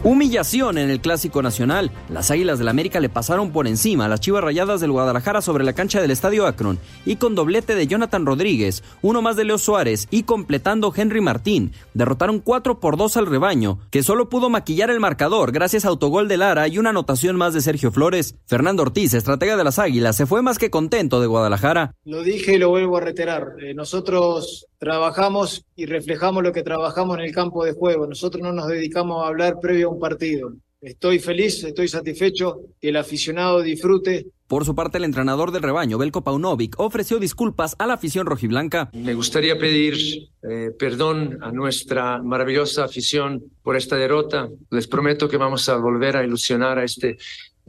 Humillación 0.08 0.78
en 0.78 0.88
el 0.88 1.02
Clásico 1.02 1.42
Nacional. 1.42 1.90
Las 2.08 2.30
Águilas 2.30 2.58
del 2.58 2.68
América 2.68 2.98
le 2.98 3.10
pasaron 3.10 3.52
por 3.52 3.66
encima 3.66 4.06
a 4.06 4.08
las 4.08 4.20
Chivas 4.20 4.42
Rayadas 4.42 4.80
del 4.80 4.90
Guadalajara 4.90 5.42
sobre 5.42 5.64
la 5.64 5.74
cancha 5.74 6.00
del 6.00 6.10
Estadio 6.10 6.46
Akron 6.46 6.78
y 7.04 7.16
con 7.16 7.34
doblete 7.34 7.74
de 7.74 7.86
Jonathan 7.86 8.24
Rodríguez, 8.24 8.82
uno 9.02 9.20
más 9.20 9.36
de 9.36 9.44
Leo 9.44 9.58
Suárez 9.58 10.08
y 10.10 10.22
completando 10.22 10.94
Henry 10.96 11.20
Martín, 11.20 11.72
derrotaron 11.92 12.40
4 12.40 12.80
por 12.80 12.96
2 12.96 13.18
al 13.18 13.26
rebaño, 13.26 13.80
que 13.90 14.02
solo 14.02 14.30
pudo 14.30 14.48
maquillar 14.48 14.88
el 14.88 14.98
marcador 14.98 15.52
gracias 15.52 15.84
a 15.84 15.88
autogol 15.88 16.26
de 16.26 16.38
Lara 16.38 16.68
y 16.68 16.78
una 16.78 16.88
anotación 16.88 17.36
más 17.36 17.52
de 17.52 17.60
Sergio 17.60 17.92
Flores. 17.92 18.34
Fernando 18.46 18.84
Ortiz, 18.84 19.12
estratega 19.12 19.58
de 19.58 19.64
las 19.64 19.78
Águilas, 19.78 20.16
se 20.16 20.24
fue 20.24 20.40
más 20.40 20.56
que 20.56 20.70
contento 20.70 21.20
de 21.20 21.26
Guadalajara. 21.26 21.92
Lo 22.06 22.22
dije 22.22 22.54
y 22.54 22.58
lo 22.58 22.70
vuelvo 22.70 22.96
a 22.96 23.02
reiterar. 23.02 23.56
Eh, 23.60 23.74
nosotros 23.74 24.68
trabajamos 24.78 25.64
y 25.76 25.86
reflejamos 25.86 26.42
lo 26.42 26.52
que 26.52 26.62
trabajamos 26.62 27.18
en 27.18 27.24
el 27.24 27.32
campo 27.32 27.64
de 27.64 27.72
juego. 27.72 28.06
Nosotros 28.06 28.42
no 28.42 28.52
nos 28.52 28.68
dedicamos 28.68 29.22
a 29.22 29.28
hablar 29.28 29.60
previo 29.60 29.88
a 29.88 29.92
un 29.92 30.00
partido. 30.00 30.52
Estoy 30.80 31.18
feliz, 31.18 31.64
estoy 31.64 31.88
satisfecho 31.88 32.60
que 32.80 32.90
el 32.90 32.96
aficionado 32.96 33.62
disfrute. 33.62 34.26
Por 34.46 34.64
su 34.64 34.76
parte, 34.76 34.98
el 34.98 35.04
entrenador 35.04 35.50
del 35.50 35.62
rebaño, 35.62 35.98
Belko 35.98 36.22
Paunovic, 36.22 36.78
ofreció 36.78 37.18
disculpas 37.18 37.74
a 37.80 37.86
la 37.86 37.94
afición 37.94 38.26
rojiblanca. 38.26 38.88
Me 38.92 39.12
gustaría 39.12 39.58
pedir 39.58 39.96
eh, 40.42 40.70
perdón 40.78 41.38
a 41.42 41.50
nuestra 41.50 42.22
maravillosa 42.22 42.84
afición 42.84 43.42
por 43.62 43.76
esta 43.76 43.96
derrota. 43.96 44.48
Les 44.70 44.86
prometo 44.86 45.28
que 45.28 45.36
vamos 45.36 45.68
a 45.68 45.76
volver 45.76 46.16
a 46.16 46.24
ilusionar 46.24 46.78
a 46.78 46.84
este, 46.84 47.18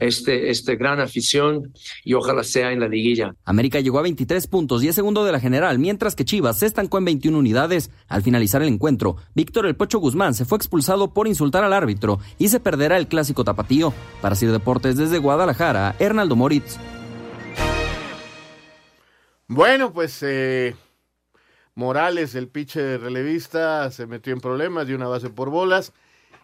este, 0.00 0.50
este 0.50 0.76
gran 0.76 0.98
afición 0.98 1.72
y 2.04 2.14
ojalá 2.14 2.42
sea 2.42 2.72
en 2.72 2.80
la 2.80 2.88
liguilla. 2.88 3.34
América 3.44 3.80
llegó 3.80 3.98
a 3.98 4.02
23 4.02 4.46
puntos 4.46 4.82
y 4.82 4.88
es 4.88 4.94
segundo 4.94 5.24
de 5.24 5.32
la 5.32 5.40
general, 5.40 5.78
mientras 5.78 6.16
que 6.16 6.24
Chivas 6.24 6.58
se 6.58 6.66
estancó 6.66 6.98
en 6.98 7.04
21 7.04 7.38
unidades. 7.38 7.90
Al 8.08 8.22
finalizar 8.22 8.62
el 8.62 8.68
encuentro, 8.68 9.16
Víctor 9.34 9.66
El 9.66 9.76
Pocho 9.76 9.98
Guzmán 9.98 10.34
se 10.34 10.44
fue 10.44 10.56
expulsado 10.56 11.12
por 11.12 11.28
insultar 11.28 11.62
al 11.62 11.72
árbitro 11.72 12.18
y 12.38 12.48
se 12.48 12.60
perderá 12.60 12.96
el 12.96 13.06
clásico 13.06 13.44
tapatío. 13.44 13.92
Para 14.20 14.34
Sir 14.34 14.50
Deportes 14.50 14.96
desde 14.96 15.18
Guadalajara, 15.18 15.94
Hernaldo 15.98 16.34
Moritz. 16.34 16.78
Bueno, 19.46 19.92
pues 19.92 20.22
eh, 20.22 20.76
Morales, 21.74 22.34
el 22.34 22.48
pitcher 22.48 23.00
relevista, 23.00 23.90
se 23.90 24.06
metió 24.06 24.32
en 24.32 24.40
problemas 24.40 24.86
de 24.86 24.94
una 24.94 25.08
base 25.08 25.28
por 25.28 25.50
bolas 25.50 25.92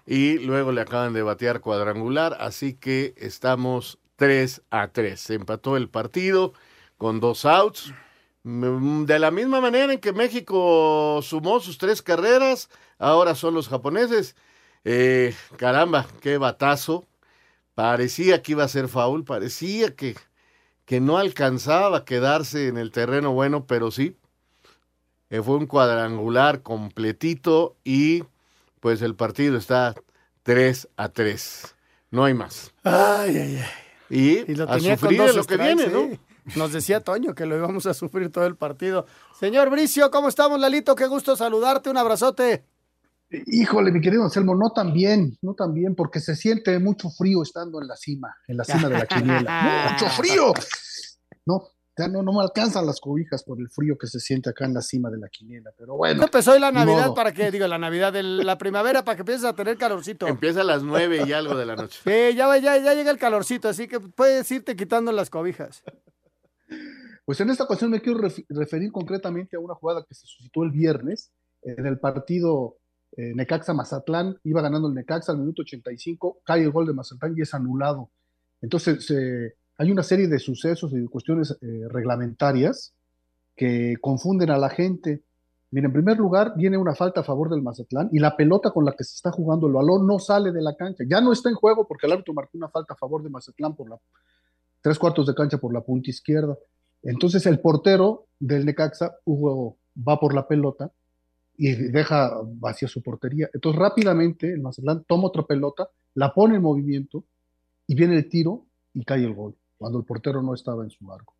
y 0.06 0.38
luego 0.38 0.72
le 0.72 0.82
acaban 0.82 1.12
de 1.12 1.22
batear 1.22 1.60
cuadrangular, 1.60 2.36
así 2.40 2.74
que 2.74 3.14
estamos 3.16 3.98
3 4.16 4.62
a 4.70 4.88
3. 4.88 5.20
Se 5.20 5.34
empató 5.34 5.76
el 5.76 5.88
partido 5.88 6.52
con 6.96 7.20
dos 7.20 7.44
outs. 7.44 7.92
Mm, 8.44 9.04
De 9.04 9.18
la 9.18 9.30
misma 9.30 9.60
manera 9.60 9.92
en 9.92 10.00
que 10.00 10.12
México 10.12 11.20
sumó 11.22 11.60
sus 11.60 11.78
tres 11.78 12.02
carreras, 12.02 12.70
ahora 12.98 13.34
son 13.34 13.54
los 13.54 13.68
japoneses. 13.68 14.36
Eh, 14.84 15.34
caramba, 15.56 16.06
qué 16.20 16.38
batazo 16.38 17.04
parecía 17.76 18.42
que 18.42 18.52
iba 18.52 18.64
a 18.64 18.68
ser 18.68 18.88
foul, 18.88 19.24
parecía 19.24 19.94
que, 19.96 20.16
que 20.86 21.00
no 21.00 21.18
alcanzaba 21.18 21.98
a 21.98 22.04
quedarse 22.06 22.68
en 22.68 22.78
el 22.78 22.90
terreno 22.92 23.32
bueno, 23.32 23.66
pero 23.66 23.90
sí, 23.90 24.16
eh, 25.30 25.42
fue 25.42 25.56
un 25.56 25.66
cuadrangular 25.66 26.62
completito 26.62 27.76
y 27.84 28.24
pues 28.80 29.02
el 29.02 29.14
partido 29.14 29.56
está 29.56 29.94
3 30.42 30.88
a 30.96 31.08
3. 31.08 31.74
No 32.10 32.24
hay 32.24 32.34
más. 32.34 32.72
Ay, 32.84 33.36
ay, 33.36 33.56
ay. 33.56 33.64
Y, 34.08 34.54
lo 34.54 34.70
a 34.70 34.76
tenía 34.76 34.96
con 34.96 35.16
dos 35.16 35.34
lo 35.34 35.44
que 35.44 35.54
strikes, 35.54 35.74
viene, 35.74 35.92
¿no? 35.92 36.00
¿eh? 36.12 36.20
Nos 36.54 36.72
decía 36.72 37.00
Toño 37.00 37.34
que 37.34 37.44
lo 37.44 37.56
íbamos 37.56 37.86
a 37.86 37.94
sufrir 37.94 38.30
todo 38.30 38.46
el 38.46 38.56
partido. 38.56 39.06
Señor 39.38 39.68
Bricio, 39.70 40.10
¿cómo 40.10 40.28
estamos, 40.28 40.60
Lalito? 40.60 40.94
Qué 40.94 41.06
gusto 41.06 41.34
saludarte, 41.36 41.90
un 41.90 41.96
abrazote. 41.96 42.64
Híjole, 43.28 43.90
mi 43.90 44.00
querido 44.00 44.22
Anselmo, 44.22 44.54
no 44.54 44.70
tan 44.70 44.92
bien, 44.92 45.36
no 45.42 45.54
tan 45.54 45.74
bien, 45.74 45.96
porque 45.96 46.20
se 46.20 46.36
siente 46.36 46.78
mucho 46.78 47.10
frío 47.10 47.42
estando 47.42 47.82
en 47.82 47.88
la 47.88 47.96
cima, 47.96 48.36
en 48.46 48.56
la 48.56 48.64
cima 48.64 48.88
de 48.88 48.98
la 48.98 49.06
quiniela. 49.06 49.88
¡Mucho 49.92 50.08
frío! 50.10 50.54
No, 51.44 51.64
ya 51.98 52.08
no, 52.08 52.22
no 52.22 52.32
me 52.32 52.42
alcanzan 52.42 52.84
las 52.86 53.00
cobijas 53.00 53.42
por 53.42 53.58
el 53.58 53.70
frío 53.70 53.96
que 53.98 54.06
se 54.06 54.20
siente 54.20 54.50
acá 54.50 54.64
en 54.66 54.74
la 54.74 54.82
cima 54.82 55.10
de 55.10 55.18
la 55.18 55.28
quiniela, 55.28 55.70
pero 55.78 55.96
bueno. 55.96 56.22
Empezó 56.24 56.52
hoy 56.52 56.60
la 56.60 56.70
Navidad 56.70 57.04
modo. 57.06 57.14
para 57.14 57.32
que, 57.32 57.50
digo, 57.52 57.66
la 57.66 57.78
Navidad, 57.78 58.12
de 58.12 58.22
la 58.22 58.58
primavera 58.58 59.04
para 59.04 59.16
que 59.16 59.22
empieces 59.22 59.44
a 59.44 59.54
tener 59.54 59.76
calorcito. 59.78 60.26
Empieza 60.26 60.60
a 60.60 60.64
las 60.64 60.82
9 60.82 61.24
y 61.26 61.32
algo 61.32 61.54
de 61.56 61.66
la 61.66 61.76
noche. 61.76 61.98
Sí, 62.04 62.36
ya, 62.36 62.46
va- 62.46 62.58
ya, 62.58 62.76
ya 62.78 62.94
llega 62.94 63.10
el 63.10 63.18
calorcito, 63.18 63.68
así 63.68 63.88
que 63.88 64.00
puedes 64.00 64.50
irte 64.50 64.76
quitando 64.76 65.10
las 65.12 65.30
cobijas. 65.30 65.82
Pues 67.24 67.40
en 67.40 67.50
esta 67.50 67.64
ocasión 67.64 67.90
me 67.90 68.00
quiero 68.00 68.20
ref- 68.20 68.44
referir 68.48 68.92
concretamente 68.92 69.56
a 69.56 69.60
una 69.60 69.74
jugada 69.74 70.04
que 70.08 70.14
se 70.14 70.26
suscitó 70.26 70.62
el 70.62 70.70
viernes 70.70 71.32
en 71.62 71.86
el 71.86 71.98
partido 71.98 72.76
eh, 73.16 73.32
Necaxa-Mazatlán. 73.34 74.38
Iba 74.44 74.62
ganando 74.62 74.88
el 74.88 74.94
Necaxa 74.94 75.32
al 75.32 75.38
minuto 75.38 75.62
85, 75.62 76.40
cae 76.44 76.62
el 76.62 76.70
gol 76.70 76.86
de 76.86 76.92
Mazatlán 76.92 77.34
y 77.36 77.42
es 77.42 77.52
anulado. 77.54 78.10
Entonces, 78.60 79.10
eh, 79.10 79.54
hay 79.78 79.90
una 79.90 80.02
serie 80.02 80.28
de 80.28 80.38
sucesos 80.38 80.92
y 80.92 81.00
de 81.00 81.08
cuestiones 81.08 81.56
eh, 81.60 81.86
reglamentarias 81.90 82.94
que 83.54 83.96
confunden 84.00 84.50
a 84.50 84.58
la 84.58 84.70
gente. 84.70 85.22
Mira, 85.70 85.86
en 85.86 85.92
primer 85.92 86.16
lugar, 86.16 86.54
viene 86.56 86.78
una 86.78 86.94
falta 86.94 87.20
a 87.20 87.24
favor 87.24 87.50
del 87.50 87.62
Mazatlán 87.62 88.08
y 88.12 88.18
la 88.18 88.36
pelota 88.36 88.70
con 88.70 88.84
la 88.84 88.92
que 88.92 89.04
se 89.04 89.14
está 89.14 89.30
jugando 89.30 89.66
el 89.66 89.72
balón 89.72 90.06
no 90.06 90.18
sale 90.18 90.52
de 90.52 90.62
la 90.62 90.76
cancha. 90.76 91.04
Ya 91.08 91.20
no 91.20 91.32
está 91.32 91.48
en 91.48 91.56
juego 91.56 91.86
porque 91.86 92.06
el 92.06 92.12
árbitro 92.12 92.34
marcó 92.34 92.56
una 92.56 92.68
falta 92.68 92.94
a 92.94 92.96
favor 92.96 93.22
de 93.22 93.30
Mazatlán 93.30 93.74
por 93.74 93.90
la 93.90 93.98
tres 94.80 94.98
cuartos 94.98 95.26
de 95.26 95.34
cancha 95.34 95.58
por 95.58 95.72
la 95.74 95.80
punta 95.80 96.10
izquierda. 96.10 96.56
Entonces 97.02 97.44
el 97.46 97.58
portero 97.60 98.26
del 98.38 98.64
Necaxa, 98.64 99.16
Hugo, 99.24 99.76
va 99.96 100.18
por 100.20 100.34
la 100.34 100.46
pelota 100.46 100.92
y 101.56 101.72
deja 101.74 102.32
vacía 102.44 102.86
su 102.86 103.02
portería. 103.02 103.48
Entonces 103.52 103.80
rápidamente 103.80 104.52
el 104.52 104.60
Mazatlán 104.60 105.04
toma 105.04 105.26
otra 105.26 105.42
pelota, 105.42 105.88
la 106.14 106.32
pone 106.32 106.56
en 106.56 106.62
movimiento 106.62 107.24
y 107.86 107.94
viene 107.94 108.16
el 108.16 108.28
tiro 108.28 108.66
y 108.94 109.04
cae 109.04 109.24
el 109.24 109.34
gol, 109.34 109.56
cuando 109.78 109.98
el 109.98 110.04
portero 110.04 110.42
no 110.42 110.54
estaba 110.54 110.82
en 110.84 110.90
su 110.90 111.10
arco. 111.12 111.34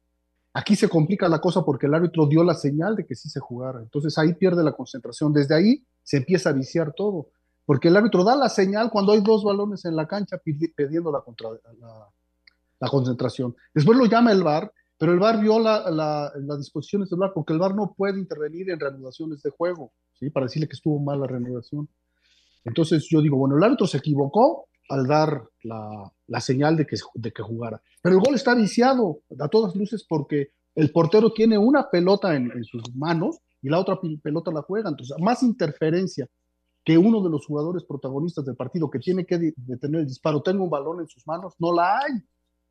Aquí 0.53 0.75
se 0.75 0.89
complica 0.89 1.29
la 1.29 1.41
cosa 1.41 1.63
porque 1.65 1.87
el 1.87 1.95
árbitro 1.95 2.27
dio 2.27 2.43
la 2.43 2.55
señal 2.55 2.97
de 2.97 3.05
que 3.05 3.15
sí 3.15 3.29
se 3.29 3.41
jugara. 3.41 3.81
Entonces 3.81 4.17
ahí 4.17 4.33
pierde 4.35 4.65
la 4.65 4.73
concentración. 4.73 5.33
Desde 5.33 5.55
ahí 5.55 5.85
se 6.03 6.17
empieza 6.19 6.51
a 6.51 6.53
viciar 6.53 6.93
todo. 6.97 7.29
Porque 7.67 7.89
el 7.89 7.97
árbitro 7.97 8.25
da 8.25 8.37
la 8.37 8.49
señal 8.49 8.91
cuando 8.91 9.13
hay 9.13 9.21
dos 9.21 9.45
balones 9.45 9.85
en 9.85 9.97
la 9.97 10.07
cancha 10.07 10.39
pidi- 10.43 10.73
pidiendo 10.75 11.11
la, 11.13 11.21
concentración. 12.89 13.55
Después 13.75 13.99
lo 13.99 14.07
llama 14.07 14.33
el 14.33 14.43
VAR, 14.43 14.73
pero 14.99 15.13
el 15.13 15.19
VAR 15.19 15.41
vio 15.41 15.59
la- 15.59 15.91
la- 15.91 16.33
las 16.37 16.59
disposiciones 16.59 17.11
del 17.11 17.19
VAR 17.19 17.33
porque 17.35 17.53
el 17.53 17.59
VAR 17.59 17.75
no 17.75 17.93
puede 17.95 18.19
intervenir 18.19 18.71
en 18.71 18.81
reanudaciones 18.81 19.43
de 19.43 19.51
juego, 19.51 19.93
¿sí? 20.19 20.31
Para 20.31 20.47
decirle 20.47 20.69
que 20.69 20.75
estuvo 20.77 20.99
mal 21.01 21.21
la 21.21 21.27
reanudación. 21.27 21.89
Entonces 22.65 23.07
yo 23.11 23.21
digo, 23.21 23.37
bueno, 23.37 23.57
el 23.57 23.63
árbitro 23.65 23.87
se 23.87 23.99
equivocó 23.99 24.69
al 24.89 25.07
dar 25.07 25.49
la, 25.63 26.13
la 26.27 26.41
señal 26.41 26.77
de 26.77 26.87
que, 26.87 26.97
de 27.15 27.33
que 27.33 27.43
jugara. 27.43 27.81
Pero 28.03 28.17
el 28.17 28.23
gol 28.23 28.35
está 28.35 28.55
viciado 28.55 29.21
a 29.39 29.49
todas 29.49 29.75
luces 29.75 30.05
porque 30.09 30.51
el 30.75 30.93
portero 30.93 31.33
tiene 31.33 31.59
una 31.59 31.91
pelota 31.91 32.37
en, 32.37 32.65
sus 32.65 32.95
manos 32.95 33.39
y 33.63 33.69
la 33.69 33.79
otra 33.81 33.99
pelota 34.23 34.51
la 34.53 34.63
juega. 34.63 34.91
Entonces, 34.91 35.17
más 35.19 35.43
interferencia 35.43 36.29
que 36.85 36.97
uno 36.99 37.23
de 37.23 37.31
los 37.31 37.47
jugadores 37.47 37.83
protagonistas 37.85 38.45
del 38.45 38.55
partido 38.55 38.89
que 38.91 38.99
tiene 38.99 39.27
que 39.27 39.39
de- 39.39 39.55
detener 39.57 40.03
el 40.03 40.07
disparo 40.07 40.43
tenga 40.43 40.63
un 40.63 40.71
balón 40.71 41.01
en 41.01 41.09
sus 41.09 41.27
manos, 41.27 41.55
no 41.59 41.73
la 41.73 41.99
hay. 41.99 42.13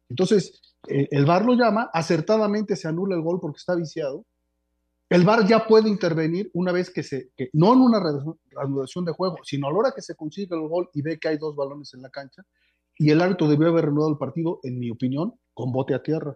Entonces, 0.07 0.61
eh, 0.88 1.07
el 1.11 1.26
VAR 1.26 1.43
lo 1.43 1.55
llama, 1.55 1.89
acertadamente 1.91 2.76
se 2.76 2.88
anula 2.88 3.16
el 3.16 3.22
gol 3.22 3.39
porque 3.41 3.57
está 3.57 3.76
viciado. 3.76 4.26
El 5.08 5.24
VAR 5.24 5.47
ya 5.47 5.68
puede 5.68 5.88
intervenir 5.88 6.49
una 6.53 6.72
vez 6.72 6.89
que 6.89 7.03
se, 7.03 7.30
que, 7.38 7.49
no 7.53 7.74
en 7.74 7.80
una 7.82 7.99
reanudación- 7.99 9.06
de 9.06 9.12
juego, 9.12 9.38
sino 9.43 9.68
a 9.68 9.72
la 9.72 9.78
hora 9.78 9.91
que 9.95 10.01
se 10.01 10.16
consigue 10.16 10.56
el 10.56 10.68
gol 10.68 10.89
y 10.93 11.01
ve 11.03 11.20
que 11.20 11.28
hay 11.28 11.38
dos 11.38 11.56
balones 11.56 11.93
en 11.93 12.01
la 12.01 12.10
cancha. 12.10 12.43
Y 12.97 13.12
el 13.12 13.22
árbitro 13.22 13.47
debió 13.47 13.68
haber 13.68 13.86
reanudado 13.86 14.12
el 14.12 14.18
partido, 14.18 14.60
en 14.64 14.80
mi 14.80 14.89
opinión, 14.89 15.34
con 15.53 15.72
bote 15.72 15.93
a 15.93 16.01
tierra. 16.01 16.36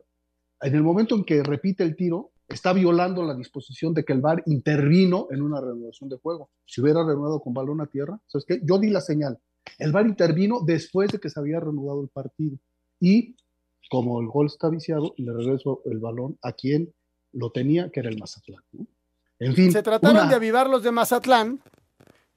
En 0.62 0.76
el 0.76 0.84
momento 0.84 1.16
en 1.16 1.24
que 1.24 1.42
repite 1.42 1.84
el 1.84 1.96
tiro, 1.96 2.32
está 2.48 2.74
violando 2.74 3.24
la 3.24 3.34
disposición 3.34 3.94
de 3.94 4.04
que 4.04 4.14
el 4.14 4.22
VAR 4.22 4.44
intervino 4.46 5.28
en 5.32 5.42
una 5.42 5.62
reanudación 5.62 6.10
de 6.10 6.18
juego. 6.18 6.50
Si 6.66 6.82
hubiera 6.82 7.04
reanudado 7.04 7.40
con 7.40 7.54
balón 7.54 7.82
a 7.82 7.88
tierra, 7.88 8.20
¿sabes 8.28 8.46
qué? 8.46 8.60
Yo 8.64 8.78
di 8.78 8.90
la 8.90 9.02
señal. 9.02 9.40
El 9.78 9.92
VAR 9.92 10.06
intervino 10.06 10.60
después 10.64 11.12
de 11.12 11.20
que 11.20 11.30
se 11.30 11.40
había 11.40 11.60
reanudado 11.60 12.02
el 12.02 12.10
partido. 12.10 12.58
Y 13.00 13.36
como 13.90 14.22
el 14.22 14.28
gol 14.28 14.48
está 14.48 14.70
viciado, 14.70 15.14
le 15.18 15.34
regreso 15.34 15.82
el 15.86 16.00
balón 16.00 16.38
a 16.44 16.52
quien 16.52 16.94
lo 17.34 17.52
tenía, 17.52 17.90
que 17.90 18.00
era 18.00 18.10
el 18.10 18.18
Mazatlán. 18.18 18.64
¿no? 18.72 18.86
En 19.40 19.56
fin, 19.56 19.72
Se 19.72 19.82
trataron 19.84 20.18
una- 20.18 20.28
de 20.30 20.36
avivar 20.36 20.70
los 20.70 20.84
de 20.84 20.92
Mazatlán 20.92 21.62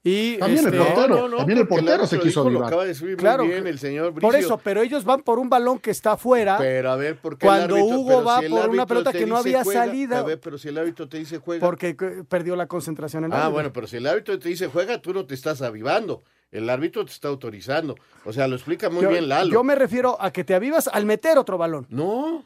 y 0.05 0.37
También 0.39 0.67
el 0.67 0.75
este, 0.75 0.85
portero, 0.85 1.37
también 1.37 1.59
el 1.61 1.69
portero 1.69 2.07
se 2.07 2.17
árbitro 2.17 2.21
quiso 2.23 2.41
lo 2.43 2.49
avivar. 2.49 2.67
acaba 2.67 2.85
de 2.85 2.95
subir 2.95 3.11
muy 3.13 3.17
Claro, 3.19 3.45
bien 3.45 3.67
el 3.69 3.79
señor 3.79 4.13
Por 4.15 4.35
eso, 4.35 4.59
pero 4.59 4.83
ellos 4.83 5.05
van 5.05 5.23
por 5.23 5.39
un 5.39 5.49
balón 5.49 5.79
que 5.79 5.93
está 5.93 6.13
afuera. 6.13 6.57
Pero 6.59 6.91
a 6.91 6.97
ver, 6.97 7.17
¿por 7.17 7.39
qué 7.39 7.47
el 7.47 7.51
Cuando 7.51 7.75
árbitro- 7.77 7.97
Hugo 7.99 8.25
va 8.25 8.41
si 8.41 8.49
por 8.49 8.53
una 8.53 8.63
árbitro 8.65 8.87
pelota 8.87 9.13
que 9.13 9.27
no 9.27 9.37
había 9.37 9.63
juega, 9.63 9.85
salido. 9.85 10.17
A 10.17 10.23
ver, 10.25 10.41
pero 10.41 10.59
si 10.59 10.69
el 10.69 10.79
árbitro 10.79 11.09
te 11.09 11.19
dice 11.19 11.39
juega. 11.39 11.65
Porque 11.65 11.91
eh, 11.91 12.25
perdió 12.29 12.57
la 12.57 12.67
concentración 12.67 13.25
en 13.25 13.33
Ah, 13.33 13.47
bueno, 13.49 13.73
pero 13.73 13.87
si 13.87 13.97
el 13.97 14.07
árbitro 14.09 14.37
te 14.39 14.49
dice 14.49 14.67
juega, 14.67 15.01
tú 15.01 15.15
no 15.15 15.25
te 15.25 15.35
estás 15.35 15.63
avivando. 15.63 16.25
El 16.51 16.69
árbitro 16.69 17.05
te 17.05 17.13
está 17.13 17.29
autorizando. 17.29 17.95
O 18.25 18.33
sea, 18.33 18.47
lo 18.49 18.57
explica 18.57 18.91
muy 18.91 19.03
yo, 19.05 19.09
bien 19.09 19.29
Lalo. 19.29 19.51
yo 19.53 19.63
me 19.65 19.75
refiero 19.77 20.21
a 20.21 20.33
que 20.33 20.43
te 20.45 20.55
avivas 20.55 20.89
al 20.89 21.07
meter 21.07 21.39
otro 21.39 21.57
balón. 21.59 21.87
No, 21.91 22.45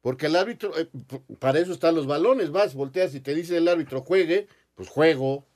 porque 0.00 0.26
el 0.26 0.36
árbitro, 0.36 0.76
eh, 0.78 0.88
para 1.38 1.58
eso 1.58 1.72
están 1.72 1.94
los 1.94 2.06
balones. 2.06 2.50
Vas, 2.50 2.74
volteas 2.74 3.14
y 3.14 3.20
te 3.20 3.34
dice 3.34 3.56
el 3.56 3.68
árbitro 3.68 4.02
juegue, 4.02 4.48
pues 4.74 4.88
juego. 4.88 5.46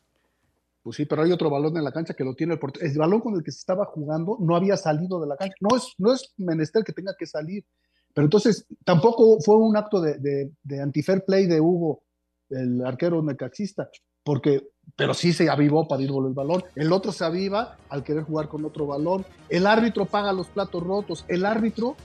Pues 0.82 0.96
sí, 0.96 1.06
pero 1.06 1.22
hay 1.22 1.30
otro 1.30 1.48
balón 1.48 1.76
en 1.76 1.84
la 1.84 1.92
cancha 1.92 2.14
que 2.14 2.24
lo 2.24 2.34
tiene 2.34 2.54
el 2.54 2.58
portero. 2.58 2.84
El 2.84 2.98
balón 2.98 3.20
con 3.20 3.34
el 3.34 3.44
que 3.44 3.52
se 3.52 3.60
estaba 3.60 3.84
jugando 3.84 4.36
no 4.40 4.56
había 4.56 4.76
salido 4.76 5.20
de 5.20 5.28
la 5.28 5.36
cancha. 5.36 5.54
No 5.60 5.76
es, 5.76 5.94
no 5.98 6.12
es 6.12 6.34
menester 6.38 6.82
que 6.82 6.92
tenga 6.92 7.14
que 7.16 7.26
salir. 7.26 7.64
Pero 8.14 8.26
entonces 8.26 8.66
tampoco 8.84 9.40
fue 9.40 9.56
un 9.56 9.76
acto 9.76 10.00
de, 10.00 10.50
de, 10.62 10.80
anti-fair 10.80 11.24
play 11.24 11.46
de 11.46 11.60
Hugo, 11.60 12.02
el 12.50 12.84
arquero 12.84 13.22
necaxista, 13.22 13.88
porque, 14.22 14.68
pero 14.96 15.14
sí 15.14 15.32
se 15.32 15.48
avivó 15.48 15.88
para 15.88 16.02
ir 16.02 16.10
el 16.10 16.34
balón. 16.34 16.62
El 16.74 16.92
otro 16.92 17.12
se 17.12 17.24
aviva 17.24 17.78
al 17.88 18.04
querer 18.04 18.24
jugar 18.24 18.48
con 18.48 18.64
otro 18.64 18.86
balón. 18.86 19.24
El 19.48 19.66
árbitro 19.66 20.04
paga 20.04 20.32
los 20.32 20.48
platos 20.48 20.82
rotos. 20.82 21.24
El 21.28 21.46
árbitro 21.46 21.96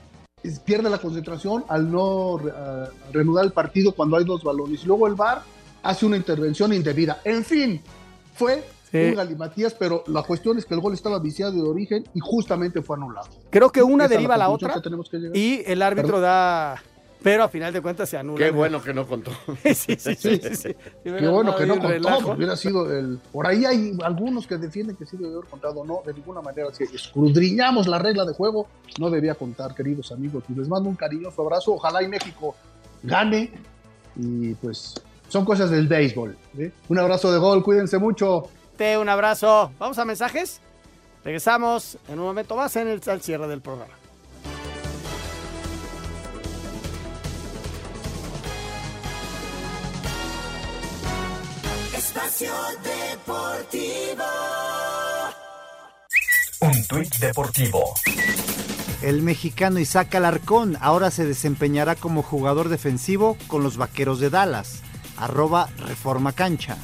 pierde 0.65 0.89
la 0.89 0.97
concentración 0.99 1.63
al 1.67 1.91
no 1.91 2.37
re- 2.37 2.51
a- 2.51 2.89
reanudar 3.11 3.45
el 3.45 3.51
partido 3.51 3.91
cuando 3.93 4.17
hay 4.17 4.25
dos 4.25 4.43
balones. 4.43 4.83
Y 4.83 4.85
luego 4.87 5.07
el 5.07 5.15
VAR 5.15 5.41
hace 5.83 6.05
una 6.05 6.17
intervención 6.17 6.73
indebida. 6.73 7.21
En 7.23 7.43
fin, 7.43 7.81
fue 8.35 8.63
Sí. 8.91 8.97
un 8.99 9.15
galimatías, 9.15 9.73
pero 9.73 10.03
la 10.07 10.23
cuestión 10.23 10.57
es 10.57 10.65
que 10.65 10.73
el 10.73 10.79
gol 10.79 10.93
estaba 10.93 11.19
viciado 11.19 11.51
de 11.51 11.61
origen 11.61 12.05
y 12.13 12.19
justamente 12.21 12.81
fue 12.81 12.95
anulado. 12.95 13.27
Creo 13.49 13.69
que 13.71 13.83
una 13.83 14.05
Esa 14.05 14.13
deriva 14.13 14.35
a 14.35 14.37
la 14.37 14.49
otra 14.49 14.73
que 14.75 14.81
que 14.81 15.31
y 15.37 15.63
el 15.65 15.81
árbitro 15.81 16.07
Perdón. 16.07 16.21
da. 16.21 16.83
Pero 17.23 17.43
a 17.43 17.49
final 17.49 17.73
de 17.73 17.81
cuentas 17.81 18.09
se 18.09 18.17
anula. 18.17 18.45
Qué 18.45 18.51
bueno 18.51 18.81
que 18.81 18.93
no 18.93 19.07
contó. 19.07 19.31
sí, 19.63 19.73
sí, 19.73 19.95
sí. 19.97 20.15
sí, 20.15 20.39
sí. 20.55 20.75
Si 21.03 21.11
Qué 21.11 21.27
bueno 21.27 21.55
que 21.55 21.65
no 21.65 21.79
contó, 21.79 22.33
hubiera 22.33 22.55
sido 22.55 22.91
el... 22.95 23.19
Por 23.31 23.47
ahí 23.47 23.65
hay 23.65 23.97
algunos 24.03 24.45
que 24.45 24.57
defienden 24.57 24.95
que 24.95 25.05
sí 25.05 25.17
debió 25.17 25.37
haber 25.37 25.49
contado, 25.49 25.83
no, 25.83 26.01
de 26.05 26.13
ninguna 26.13 26.41
manera. 26.41 26.73
Si 26.73 26.83
escudriñamos 26.83 27.87
la 27.87 27.99
regla 27.99 28.25
de 28.25 28.33
juego, 28.33 28.67
no 28.99 29.09
debía 29.09 29.35
contar, 29.35 29.73
queridos 29.73 30.11
amigos. 30.11 30.43
Y 30.49 30.53
les 30.53 30.67
mando 30.67 30.89
un 30.89 30.95
cariñoso 30.95 31.41
abrazo. 31.41 31.73
Ojalá 31.73 32.03
y 32.03 32.07
México 32.07 32.55
gane. 33.03 33.51
Y 34.15 34.53
pues 34.55 34.95
son 35.29 35.45
cosas 35.45 35.69
del 35.69 35.87
béisbol. 35.87 36.37
¿eh? 36.57 36.71
Un 36.87 36.99
abrazo 36.99 37.31
de 37.31 37.39
gol, 37.39 37.63
cuídense 37.63 37.97
mucho. 37.97 38.49
Te 38.77 38.97
un 38.97 39.09
abrazo. 39.09 39.71
Vamos 39.79 39.97
a 39.97 40.05
mensajes. 40.05 40.61
Regresamos 41.23 41.97
en 42.07 42.19
un 42.19 42.25
momento 42.25 42.55
más 42.55 42.75
en 42.75 42.87
el 42.87 43.01
al 43.07 43.21
cierre 43.21 43.47
del 43.47 43.61
programa. 43.61 43.93
Espacio 52.07 52.53
Deportivo. 52.83 54.23
Un 56.61 56.87
tuit 56.87 57.13
deportivo. 57.17 57.93
El 59.01 59.21
mexicano 59.21 59.77
Isaac 59.79 60.15
Alarcón 60.15 60.77
ahora 60.79 61.11
se 61.11 61.25
desempeñará 61.25 61.95
como 61.95 62.23
jugador 62.23 62.69
defensivo 62.69 63.37
con 63.47 63.61
los 63.61 63.75
Vaqueros 63.75 64.21
de 64.21 64.29
Dallas. 64.29 64.83
Arroba 65.17 65.67
Reforma 65.85 66.31
Cancha. 66.31 66.77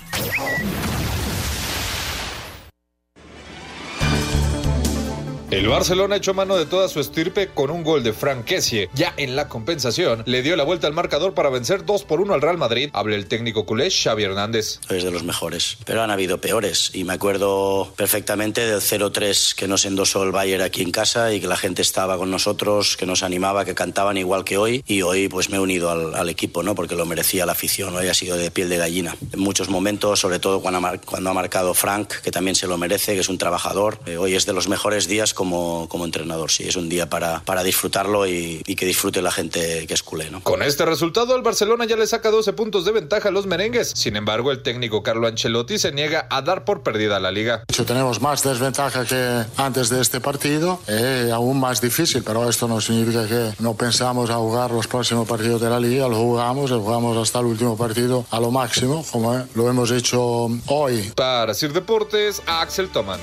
El 5.54 5.68
Barcelona 5.68 6.16
echó 6.16 6.34
mano 6.34 6.56
de 6.58 6.66
toda 6.66 6.89
su 6.89 6.99
estirpe 6.99 7.49
con 7.49 7.70
un 7.70 7.84
gol 7.84 8.01
de 8.01 8.12
Frank 8.12 8.43
Kessie. 8.43 8.89
Ya 8.95 9.14
en 9.18 9.36
la 9.36 9.47
compensación, 9.47 10.24
le 10.26 10.41
dio 10.41 10.56
la 10.56 10.64
vuelta 10.64 10.88
al 10.88 10.93
marcador 10.93 11.36
para 11.36 11.49
vencer 11.51 11.86
2 11.86 12.06
por 12.06 12.22
1 12.22 12.34
al 12.34 12.41
Real 12.41 12.58
Madrid. 12.58 12.89
Habla 12.91 13.16
el 13.16 13.28
técnico 13.28 13.64
culé 13.68 13.91
Xavi 13.91 14.24
Hernández. 14.24 14.80
Es 14.89 15.04
de 15.04 15.12
los 15.12 15.24
mejores, 15.24 15.78
pero 15.86 16.01
han 16.01 16.10
habido 16.10 16.41
peores. 16.41 16.89
Y 16.95 17.04
me 17.04 17.14
acuerdo 17.14 17.93
perfectamente 17.95 18.66
del 18.66 18.82
0-3 18.82 19.54
que 19.54 19.68
nos 19.68 19.86
endosó 19.86 20.24
el 20.24 20.32
Bayern 20.32 20.64
aquí 20.64 20.82
en 20.82 20.89
casa 20.89 21.32
y 21.32 21.39
que 21.39 21.45
la 21.47 21.56
gente 21.56 21.84
estaba 21.84 22.18
con 22.18 22.32
nosotros, 22.32 22.97
que 22.97 23.06
nos 23.06 23.22
animaba, 23.22 23.64
que 23.64 23.76
cantaban 23.76 24.18
igual 24.18 24.43
que 24.45 24.58
hoy. 24.58 24.84
Y 24.88 25.04
hoy 25.04 25.28
pues 25.28 25.51
me 25.51 25.58
he 25.58 25.60
unido 25.60 25.91
al, 25.91 26.16
al 26.16 26.30
equipo, 26.30 26.64
¿no? 26.64 26.74
Porque 26.74 26.95
lo 26.95 27.06
merecía 27.06 27.45
la 27.45 27.51
afición, 27.51 27.95
hoy 27.95 28.08
ha 28.08 28.16
sido 28.16 28.38
de 28.38 28.49
piel 28.49 28.70
de 28.70 28.78
gallina. 28.78 29.16
En 29.32 29.39
muchos 29.39 29.70
momentos, 29.70 30.20
sobre 30.20 30.39
todo 30.39 30.62
cuando 30.62 30.80
ha, 30.80 30.82
mar- 30.82 31.01
cuando 31.06 31.30
ha 31.30 31.34
marcado 31.36 31.76
Frank, 31.76 32.12
que 32.24 32.32
también 32.32 32.56
se 32.56 32.66
lo 32.66 32.80
merece, 32.80 33.14
que 33.14 33.20
es 33.20 33.30
un 33.30 33.38
trabajador. 33.38 33.99
Eh, 34.08 34.18
hoy 34.18 34.34
es 34.34 34.47
de 34.47 34.54
los 34.54 34.68
mejores 34.68 35.08
días 35.08 35.36
como, 35.44 35.89
como 35.89 36.06
entrenador, 36.06 36.50
sí. 36.50 36.64
Es 36.64 36.78
un 36.78 36.88
día 36.88 37.10
para, 37.10 37.41
para 37.41 37.64
disfrutarlo 37.64 38.26
y, 38.26 38.62
y 38.66 38.76
que 38.76 38.86
disfrute 38.86 39.22
la 39.22 39.30
gente 39.30 39.86
que 39.86 39.94
es 39.94 40.02
culé, 40.02 40.32
¿no? 40.32 40.41
Con 40.41 40.64
este 40.64 40.86
resultado, 40.86 41.36
el 41.36 41.41
Barcelona 41.41 41.84
ya 41.84 41.98
le 41.98 42.08
saca 42.08 42.32
12 42.32 42.54
puntos 42.54 42.86
de 42.86 42.94
ventaja 42.94 43.28
a 43.28 43.32
los 43.32 43.46
merengues. 43.46 43.91
Sin 43.94 44.16
embargo, 44.16 44.52
el 44.52 44.64
técnico 44.64 45.04
Carlo 45.04 45.28
Ancelotti 45.28 45.78
se 45.80 45.91
niega 45.91 46.28
a 46.30 46.41
dar 46.41 46.64
por 46.64 46.82
perdida 46.82 47.20
la 47.20 47.30
liga. 47.30 47.66
hecho, 47.68 47.84
tenemos 47.84 48.22
más 48.22 48.41
desventaja 48.41 49.06
que 49.06 49.44
antes 49.58 49.89
de 49.89 50.00
este 50.00 50.22
partido, 50.22 50.80
eh, 50.88 51.30
aún 51.34 51.60
más 51.60 51.82
difícil, 51.82 52.24
pero 52.24 52.50
esto 52.50 52.70
no 52.70 52.80
significa 52.80 53.28
que 53.28 53.52
no 53.60 53.74
pensamos 53.74 54.30
a 54.30 54.36
jugar 54.36 54.72
los 54.72 54.88
próximos 54.88 55.28
partidos 55.28 55.60
de 55.60 55.70
la 55.70 55.80
liga, 55.82 56.08
lo 56.08 56.16
jugamos, 56.16 56.72
lo 56.72 56.80
jugamos 56.80 57.18
hasta 57.18 57.39
el 57.39 57.48
último 57.48 57.76
partido 57.76 58.26
a 58.32 58.39
lo 58.39 58.50
máximo, 58.50 59.06
como 59.12 59.38
eh, 59.38 59.44
lo 59.56 59.70
hemos 59.70 59.91
hecho 59.91 60.50
hoy. 60.68 61.12
Para 61.18 61.54
Sir 61.54 61.74
Deportes, 61.74 62.41
Axel 62.48 62.88
Toman. 62.88 63.20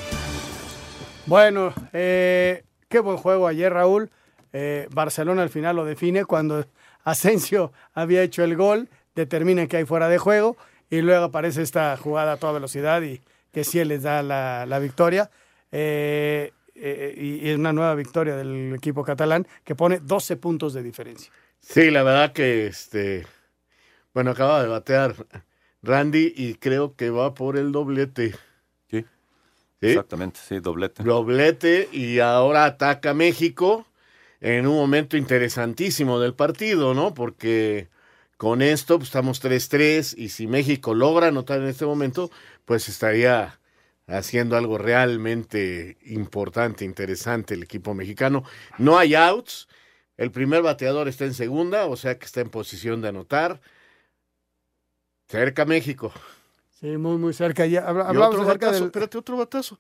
Bueno, 1.31 1.73
eh, 1.93 2.65
qué 2.89 2.99
buen 2.99 3.17
juego 3.17 3.47
ayer, 3.47 3.73
Raúl. 3.73 4.11
Eh, 4.53 4.89
Barcelona 4.91 5.43
al 5.43 5.49
final 5.49 5.77
lo 5.77 5.85
define 5.85 6.25
cuando 6.25 6.67
Asensio 7.05 7.73
había 7.95 8.25
hecho 8.25 8.43
el 8.43 8.57
gol, 8.57 8.89
determina 9.15 9.69
que 9.69 9.77
hay 9.77 9.85
fuera 9.85 10.09
de 10.09 10.19
juego 10.19 10.57
y 10.91 11.03
luego 11.03 11.27
aparece 11.27 11.63
esta 11.63 11.97
jugada 11.97 12.33
a 12.33 12.37
toda 12.37 12.55
velocidad 12.55 13.01
y 13.03 13.21
que 13.53 13.63
sí 13.63 13.85
les 13.85 14.03
da 14.03 14.25
la, 14.25 14.67
la 14.67 14.81
victoria. 14.81 15.31
Eh, 15.71 16.53
eh, 16.75 17.15
y, 17.17 17.49
es 17.49 17.57
una 17.57 17.73
nueva 17.73 17.95
victoria 17.95 18.35
del 18.35 18.75
equipo 18.75 19.05
catalán 19.05 19.47
que 19.63 19.77
pone 19.77 20.01
12 20.01 20.37
puntos 20.37 20.75
de 20.75 20.83
diferencia. 20.83 21.31
Sí, 21.61 21.93
la 21.93 22.03
verdad 22.03 22.33
que 22.33 22.67
este. 22.67 23.25
Bueno, 24.13 24.33
acaba 24.33 24.65
de 24.65 24.69
batear 24.69 25.15
Randy 25.81 26.35
y 26.37 26.55
creo 26.55 26.97
que 26.97 27.11
va 27.11 27.35
por 27.35 27.57
el 27.57 27.71
doblete. 27.71 28.35
Exactamente, 29.81 30.41
sí, 30.47 30.61
doblete. 30.61 31.03
Doblete 31.03 31.89
y 31.93 32.19
ahora 32.19 32.65
ataca 32.65 33.15
México 33.15 33.87
en 34.41 34.67
un 34.67 34.77
momento 34.77 35.17
interesantísimo 35.17 36.21
del 36.21 36.35
partido, 36.35 36.95
¿no? 36.95 37.15
Porque 37.15 37.89
con 38.37 38.63
esto 38.63 38.99
pues, 38.99 39.09
estamos 39.09 39.43
3-3 39.43 40.15
y 40.17 40.31
si 40.31 40.47
México 40.47 40.95
logra 40.95 41.29
anotar 41.29 41.61
en 41.61 41.69
este 41.69 41.87
momento, 41.87 42.31
pues 42.65 42.89
estaría 42.89 43.59
haciendo 44.07 44.57
algo 44.57 44.79
realmente 44.79 45.99
importante, 46.07 46.85
interesante 46.85 47.55
el 47.55 47.63
equipo 47.63 47.95
mexicano. 47.95 48.45
No 48.79 48.99
hay 48.99 49.15
outs, 49.15 49.69
el 50.17 50.31
primer 50.31 50.63
bateador 50.63 51.09
está 51.09 51.25
en 51.25 51.35
segunda, 51.35 51.87
o 51.87 51.97
sea 51.97 52.19
que 52.19 52.27
está 52.27 52.41
en 52.41 52.51
posición 52.51 53.01
de 53.03 53.09
anotar. 53.09 53.61
Cerca 55.29 55.65
México. 55.65 56.13
Sí, 56.81 56.97
muy, 56.97 57.19
muy 57.19 57.33
cerca. 57.35 57.67
Ya, 57.67 57.87
hablamos 57.87 58.29
otro 58.29 58.43
acerca 58.43 58.67
batazo, 58.67 58.73
del- 58.85 58.85
espérate, 58.87 59.19
otro 59.19 59.37
batazo. 59.37 59.79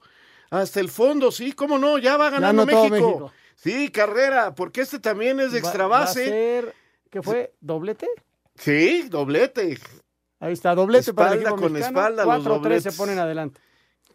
Hasta 0.50 0.80
el 0.80 0.88
fondo, 0.90 1.30
sí, 1.32 1.52
cómo 1.52 1.78
no, 1.78 1.96
ya 1.98 2.16
va 2.16 2.28
ganando 2.30 2.66
México. 2.66 2.88
México. 2.90 3.32
Sí, 3.54 3.90
carrera, 3.90 4.54
porque 4.54 4.80
este 4.82 4.98
también 4.98 5.38
es 5.40 5.52
de 5.52 5.60
Va- 5.60 5.68
extra 5.68 5.86
va 5.86 5.96
a 5.98 6.00
base. 6.00 6.24
ser- 6.26 6.74
¿Qué 7.10 7.22
fue? 7.22 7.52
¿Doblete? 7.60 8.08
Sí, 8.56 9.08
doblete. 9.08 9.78
Ahí 10.40 10.52
está, 10.52 10.74
doblete 10.74 11.12
para 11.14 11.32
el 11.32 11.38
Espalda 11.38 11.50
equipo 11.50 11.62
con 11.62 11.72
mexicano. 11.72 11.98
espalda, 12.00 12.24
los 12.24 12.44
4-3 12.62 12.82
se 12.82 12.92
ponen 12.92 13.18
adelante. 13.18 13.60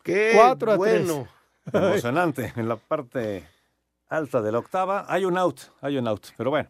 Qué 0.03 0.31
4 0.35 0.71
a 0.71 0.77
3. 0.77 0.77
bueno. 0.77 1.27
Emocionante. 1.71 2.53
En 2.57 2.67
la 2.69 2.75
parte 2.77 3.47
alta 4.07 4.41
de 4.41 4.51
la 4.51 4.59
octava 4.59 5.05
hay 5.07 5.25
un 5.25 5.37
out, 5.37 5.59
hay 5.81 5.97
un 5.97 6.07
out. 6.07 6.27
Pero 6.37 6.49
bueno, 6.51 6.69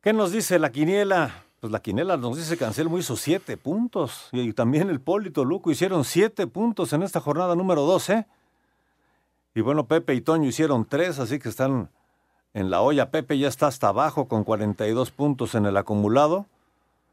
¿qué 0.00 0.12
nos 0.12 0.30
dice 0.32 0.58
la 0.58 0.70
quiniela? 0.70 1.44
Pues 1.60 1.72
la 1.72 1.80
quiniela 1.80 2.16
nos 2.16 2.36
dice 2.36 2.56
que 2.56 2.64
Anselmo 2.64 2.98
hizo 2.98 3.16
siete 3.16 3.56
puntos 3.56 4.28
y 4.32 4.52
también 4.52 4.90
el 4.90 5.00
Polito 5.00 5.44
Luco 5.44 5.72
hicieron 5.72 6.04
siete 6.04 6.46
puntos 6.46 6.92
en 6.92 7.02
esta 7.02 7.20
jornada 7.20 7.56
número 7.56 7.82
12. 7.82 8.26
Y 9.56 9.60
bueno, 9.60 9.86
Pepe 9.86 10.14
y 10.14 10.20
Toño 10.20 10.48
hicieron 10.48 10.84
tres, 10.84 11.18
así 11.18 11.40
que 11.40 11.48
están 11.48 11.90
en 12.54 12.70
la 12.70 12.80
olla. 12.80 13.10
Pepe 13.10 13.38
ya 13.38 13.48
está 13.48 13.66
hasta 13.66 13.88
abajo 13.88 14.28
con 14.28 14.44
42 14.44 15.10
puntos 15.10 15.56
en 15.56 15.66
el 15.66 15.76
acumulado. 15.76 16.46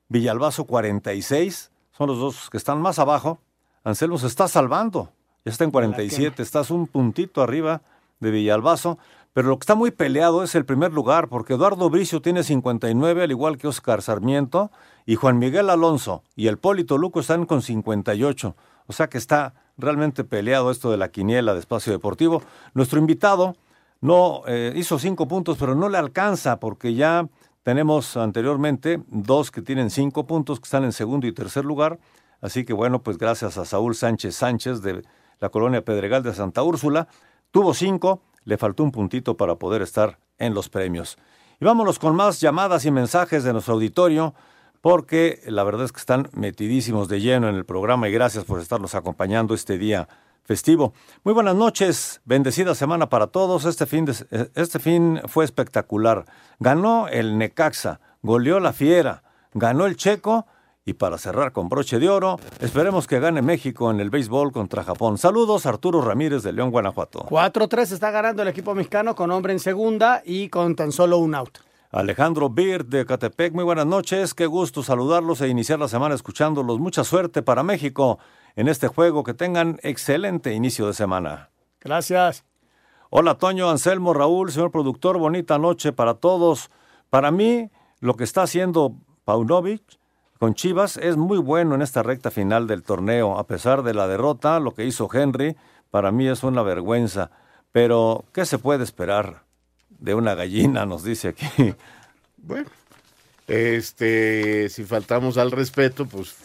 Villalbazo 0.10 0.66
46, 0.66 1.72
son 1.92 2.08
los 2.08 2.20
dos 2.20 2.50
que 2.52 2.58
están 2.58 2.80
más 2.80 3.00
abajo. 3.00 3.40
Anselmo 3.84 4.20
se 4.20 4.28
está 4.28 4.48
salvando, 4.48 5.10
ya 5.44 5.52
está 5.52 5.64
en 5.64 5.72
47, 5.72 6.44
estás 6.44 6.70
un 6.70 6.86
puntito 6.86 7.42
arriba 7.42 7.82
de 8.20 8.30
Villalbazo, 8.30 9.00
pero 9.36 9.50
lo 9.50 9.60
que 9.60 9.64
está 9.64 9.76
muy 9.76 9.92
peleado 9.92 10.44
es 10.44 10.56
el 10.56 10.64
primer 10.64 10.94
lugar, 10.94 11.28
porque 11.28 11.56
Eduardo 11.56 11.90
Bricio 11.90 12.22
tiene 12.22 12.42
59, 12.42 13.22
al 13.22 13.32
igual 13.32 13.58
que 13.58 13.68
Oscar 13.68 14.02
Sarmiento, 14.02 14.72
y 15.06 15.16
Juan 15.16 15.40
Miguel 15.40 15.70
Alonso 15.70 16.24
y 16.38 16.48
el 16.48 16.58
Polito 16.58 16.98
Luco 16.98 17.20
están 17.20 17.46
con 17.46 17.62
58, 17.62 18.56
o 18.88 18.94
sea 18.94 19.10
que 19.10 19.18
está 19.18 19.54
realmente 19.78 20.24
peleado 20.24 20.72
esto 20.72 20.90
de 20.90 20.96
la 20.96 21.10
quiniela 21.10 21.54
de 21.54 21.60
espacio 21.60 21.92
deportivo. 21.92 22.44
Nuestro 22.74 22.98
invitado 22.98 23.58
no 24.00 24.44
eh, 24.48 24.72
hizo 24.74 25.00
cinco 25.00 25.28
puntos, 25.28 25.58
pero 25.58 25.76
no 25.76 25.90
le 25.90 25.98
alcanza 25.98 26.62
porque 26.62 26.94
ya 26.94 27.28
tenemos 27.64 28.16
anteriormente 28.16 29.04
dos 29.08 29.52
que 29.52 29.62
tienen 29.62 29.90
cinco 29.90 30.26
puntos, 30.26 30.62
que 30.62 30.68
están 30.68 30.86
en 30.86 30.94
segundo 30.94 31.28
y 31.28 31.34
tercer 31.34 31.66
lugar. 31.66 32.00
Así 32.40 32.64
que 32.64 32.72
bueno, 32.72 33.04
pues 33.04 33.18
gracias 33.18 33.58
a 33.58 33.66
Saúl 33.66 33.96
Sánchez 33.96 34.34
Sánchez 34.34 34.82
de 34.82 35.02
la 35.42 35.50
colonia 35.50 35.84
Pedregal 35.84 36.24
de 36.24 36.34
Santa 36.34 36.64
Úrsula, 36.64 37.10
tuvo 37.52 37.74
cinco, 37.74 38.22
le 38.46 38.58
faltó 38.58 38.84
un 38.84 38.92
puntito 38.92 39.36
para 39.36 39.56
poder 39.56 39.82
estar 39.82 40.18
en 40.38 40.54
los 40.54 40.70
premios. 40.70 41.18
Y 41.60 41.66
vámonos 41.66 42.00
con 42.00 42.16
más 42.16 42.40
llamadas 42.40 42.86
y 42.86 42.92
mensajes 42.92 43.44
de 43.44 43.52
nuestro 43.54 43.74
auditorio, 43.76 44.34
porque 44.82 45.42
la 45.48 45.64
verdad 45.64 45.86
es 45.86 45.92
que 45.92 46.00
están 46.00 46.30
metidísimos 46.34 47.08
de 47.08 47.20
lleno 47.20 47.50
en 47.50 47.56
el 47.56 47.66
programa 47.66 48.08
y 48.08 48.12
gracias 48.12 48.44
por 48.46 48.60
estarnos 48.60 48.94
acompañando 48.96 49.54
este 49.56 49.78
día 49.78 50.08
festivo. 50.44 50.94
Muy 51.24 51.34
buenas 51.34 51.56
noches, 51.56 52.22
bendecida 52.24 52.76
semana 52.76 53.10
para 53.10 53.28
todos. 53.28 53.66
Este 53.66 53.88
fin, 53.88 54.06
de- 54.06 54.50
este 54.54 54.78
fin 54.80 55.22
fue 55.28 55.44
espectacular. 55.44 56.26
Ganó 56.60 57.08
el 57.08 57.38
Necaxa, 57.40 58.00
goleó 58.22 58.60
la 58.60 58.74
Fiera, 58.74 59.24
ganó 59.54 59.88
el 59.88 59.96
Checo 59.96 60.46
y 60.86 60.94
para 60.94 61.18
cerrar 61.18 61.52
con 61.52 61.68
broche 61.68 61.98
de 61.98 62.08
oro, 62.10 62.40
esperemos 62.60 63.08
que 63.08 63.20
gane 63.20 63.42
México 63.42 63.90
en 63.90 64.00
el 64.00 64.12
béisbol 64.12 64.52
contra 64.52 64.84
Japón. 64.84 65.18
Saludos, 65.18 65.66
Arturo 65.66 66.00
Ramírez 66.00 66.44
de 66.44 66.54
León, 66.54 66.70
Guanajuato. 66.70 67.26
4-3 67.26 67.92
está 67.92 68.12
ganando 68.12 68.44
el 68.44 68.50
equipo 68.50 68.76
mexicano 68.76 69.16
con 69.16 69.32
hombre 69.32 69.54
en 69.54 69.60
segunda 69.60 70.22
y 70.24 70.48
con 70.50 70.76
tan 70.76 70.92
solo 70.92 71.18
un 71.18 71.34
out. 71.34 71.58
Alejandro 71.90 72.52
Beer 72.52 72.86
de 72.86 73.04
Catepec, 73.04 73.54
muy 73.54 73.64
buenas 73.64 73.88
noches, 73.88 74.36
qué 74.36 74.46
gusto 74.46 74.84
saludarlos 74.84 75.42
e 75.42 75.48
iniciar 75.48 75.80
la 75.80 75.88
semana 75.88 76.14
escuchándolos. 76.14 76.80
Mucha 76.80 77.04
suerte 77.04 77.42
para 77.42 77.64
México 77.64 78.20
en 78.56 78.68
este 78.68 78.88
juego, 78.88 79.24
que 79.24 79.34
tengan 79.34 79.80
excelente 79.82 80.54
inicio 80.54 80.86
de 80.86 80.94
semana. 80.94 81.50
Gracias. 81.82 82.46
Hola 83.10 83.36
Toño, 83.40 83.70
Anselmo, 83.72 84.14
Raúl, 84.14 84.52
señor 84.52 84.72
productor, 84.72 85.18
bonita 85.18 85.58
noche 85.58 85.94
para 85.94 86.16
todos. 86.16 86.70
Para 87.10 87.32
mí, 87.32 87.72
lo 88.02 88.16
que 88.16 88.24
está 88.24 88.44
haciendo 88.44 88.94
Paunovic 89.24 89.82
con 90.40 90.54
Chivas 90.54 90.98
es 90.98 91.18
muy 91.18 91.38
bueno 91.38 91.76
en 91.76 91.82
esta 91.82 92.04
recta 92.04 92.32
final 92.32 92.68
del 92.68 92.84
torneo. 92.84 93.38
A 93.38 93.48
pesar 93.48 93.84
de 93.84 93.94
la 93.94 94.08
derrota, 94.08 94.60
lo 94.60 94.74
que 94.74 94.86
hizo 94.86 95.10
Henry, 95.12 95.56
para 95.92 96.12
mí 96.12 96.28
es 96.28 96.44
una 96.44 96.62
vergüenza. 96.62 97.32
Pero, 97.72 98.26
¿qué 98.34 98.46
se 98.46 98.58
puede 98.58 98.84
esperar 98.84 99.44
de 99.90 100.14
una 100.14 100.36
gallina? 100.36 100.86
Nos 100.86 101.04
dice 101.04 101.30
aquí. 101.30 101.74
Bueno, 102.38 102.70
este, 103.48 104.70
si 104.70 104.84
faltamos 104.84 105.38
al 105.38 105.52
respeto, 105.52 106.06
pues, 106.06 106.36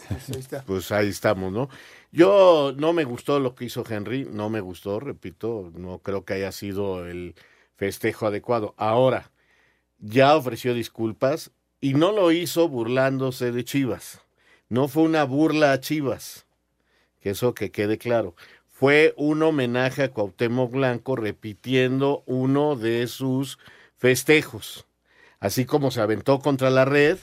pues 0.65 0.91
ahí 0.91 1.09
estamos, 1.09 1.51
¿no? 1.51 1.69
Yo 2.11 2.73
no 2.75 2.91
me 2.91 3.03
gustó 3.03 3.39
lo 3.39 3.55
que 3.55 3.65
hizo 3.65 3.83
Henry, 3.87 4.27
no 4.29 4.49
me 4.49 4.59
gustó, 4.59 4.99
repito, 4.99 5.71
no 5.75 5.99
creo 5.99 6.25
que 6.25 6.33
haya 6.33 6.51
sido 6.51 7.05
el 7.05 7.35
festejo 7.75 8.27
adecuado. 8.27 8.73
Ahora, 8.77 9.31
ya 9.99 10.35
ofreció 10.35 10.73
disculpas 10.73 11.51
y 11.81 11.95
no 11.95 12.11
lo 12.11 12.31
hizo 12.31 12.69
burlándose 12.69 13.51
de 13.51 13.65
Chivas. 13.65 14.21
No 14.69 14.87
fue 14.87 15.03
una 15.03 15.23
burla 15.23 15.73
a 15.73 15.79
Chivas, 15.79 16.45
que 17.19 17.31
eso 17.31 17.53
que 17.55 17.71
quede 17.71 17.97
claro. 17.97 18.35
Fue 18.71 19.13
un 19.17 19.43
homenaje 19.43 20.03
a 20.03 20.11
Cuauhtémoc 20.11 20.71
Blanco 20.71 21.15
repitiendo 21.15 22.23
uno 22.27 22.75
de 22.75 23.07
sus 23.07 23.59
festejos. 23.97 24.85
Así 25.39 25.65
como 25.65 25.91
se 25.91 26.01
aventó 26.01 26.39
contra 26.39 26.69
la 26.69 26.85
red, 26.85 27.17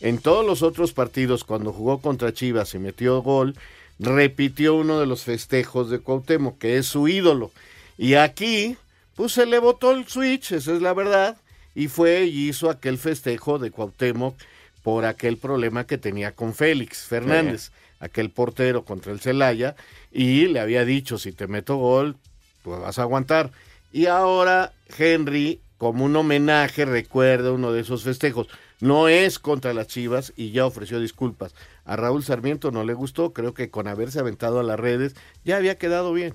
en 0.00 0.18
todos 0.18 0.44
los 0.44 0.62
otros 0.62 0.92
partidos 0.92 1.44
cuando 1.44 1.72
jugó 1.72 2.00
contra 2.00 2.32
Chivas 2.32 2.74
y 2.74 2.78
metió 2.78 3.22
gol, 3.22 3.56
repitió 3.98 4.74
uno 4.74 5.00
de 5.00 5.06
los 5.06 5.22
festejos 5.24 5.90
de 5.90 6.00
Cuauhtémoc, 6.00 6.58
que 6.58 6.76
es 6.76 6.86
su 6.86 7.08
ídolo. 7.08 7.50
Y 7.96 8.14
aquí, 8.14 8.76
pues 9.14 9.32
se 9.32 9.46
le 9.46 9.58
botó 9.58 9.92
el 9.92 10.06
switch, 10.06 10.52
esa 10.52 10.74
es 10.74 10.82
la 10.82 10.92
verdad, 10.92 11.36
y 11.74 11.88
fue 11.88 12.24
y 12.24 12.48
hizo 12.48 12.70
aquel 12.70 12.98
festejo 12.98 13.58
de 13.58 13.70
Cuauhtémoc 13.70 14.36
por 14.82 15.04
aquel 15.04 15.36
problema 15.36 15.86
que 15.86 15.98
tenía 15.98 16.34
con 16.34 16.54
Félix 16.54 17.04
Fernández, 17.04 17.70
aquel 18.00 18.30
portero 18.30 18.84
contra 18.84 19.12
el 19.12 19.20
Celaya, 19.20 19.76
y 20.10 20.46
le 20.46 20.60
había 20.60 20.84
dicho, 20.84 21.18
si 21.18 21.32
te 21.32 21.46
meto 21.46 21.76
gol, 21.76 22.16
pues 22.62 22.80
vas 22.80 22.98
a 22.98 23.02
aguantar. 23.02 23.50
Y 23.92 24.06
ahora 24.06 24.72
Henry, 24.98 25.60
como 25.78 26.04
un 26.04 26.16
homenaje, 26.16 26.84
recuerda 26.84 27.52
uno 27.52 27.72
de 27.72 27.80
esos 27.80 28.02
festejos. 28.02 28.48
No 28.80 29.06
es 29.06 29.38
contra 29.38 29.72
las 29.74 29.86
Chivas 29.86 30.32
y 30.36 30.50
ya 30.50 30.66
ofreció 30.66 30.98
disculpas. 30.98 31.54
A 31.84 31.94
Raúl 31.94 32.24
Sarmiento 32.24 32.72
no 32.72 32.82
le 32.82 32.94
gustó, 32.94 33.32
creo 33.32 33.54
que 33.54 33.70
con 33.70 33.86
haberse 33.86 34.18
aventado 34.18 34.58
a 34.58 34.64
las 34.64 34.80
redes 34.80 35.14
ya 35.44 35.56
había 35.56 35.78
quedado 35.78 36.12
bien. 36.12 36.34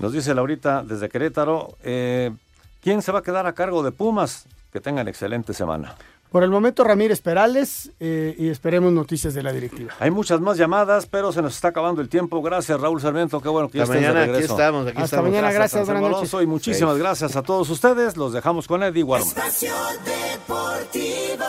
Nos 0.00 0.12
dice 0.12 0.34
Laurita 0.34 0.82
desde 0.82 1.08
Querétaro, 1.08 1.76
eh, 1.82 2.32
¿quién 2.80 3.02
se 3.02 3.12
va 3.12 3.20
a 3.20 3.22
quedar 3.22 3.46
a 3.46 3.52
cargo 3.54 3.82
de 3.82 3.92
Pumas? 3.92 4.46
Que 4.72 4.80
tengan 4.80 5.08
excelente 5.08 5.54
semana. 5.54 5.94
Por 6.30 6.42
el 6.44 6.50
momento 6.50 6.84
Ramírez 6.84 7.22
Perales 7.22 7.90
eh, 8.00 8.34
y 8.38 8.48
esperemos 8.50 8.92
noticias 8.92 9.32
de 9.32 9.42
la 9.42 9.50
directiva. 9.50 9.94
Hay 9.98 10.10
muchas 10.10 10.42
más 10.42 10.58
llamadas, 10.58 11.06
pero 11.06 11.32
se 11.32 11.40
nos 11.40 11.54
está 11.54 11.68
acabando 11.68 12.02
el 12.02 12.10
tiempo. 12.10 12.42
Gracias, 12.42 12.78
Raúl 12.78 13.00
Sarmiento. 13.00 13.40
Qué 13.40 13.48
bueno 13.48 13.70
que 13.70 13.78
ya 13.78 13.84
Hasta 13.84 13.94
de 13.94 14.00
mañana, 14.02 14.22
aquí 14.34 14.44
estamos, 14.44 14.82
aquí 14.82 14.90
Hasta 14.96 15.04
estamos. 15.04 15.30
mañana, 15.30 15.50
gracias, 15.52 15.80
Anselmo 15.80 16.00
buenas 16.02 16.20
noches. 16.30 16.42
Y 16.42 16.46
muchísimas 16.46 16.94
Sí. 16.96 17.00
gracias 17.00 17.34
a 17.36 17.42
todos 17.42 17.70
ustedes. 17.70 18.18
Los 18.18 18.34
dejamos 18.34 18.66
con 18.68 18.82
Eddie 18.82 19.04
Warman. 19.04 19.26
Espacio 19.26 19.72
Deportivo. 20.04 21.44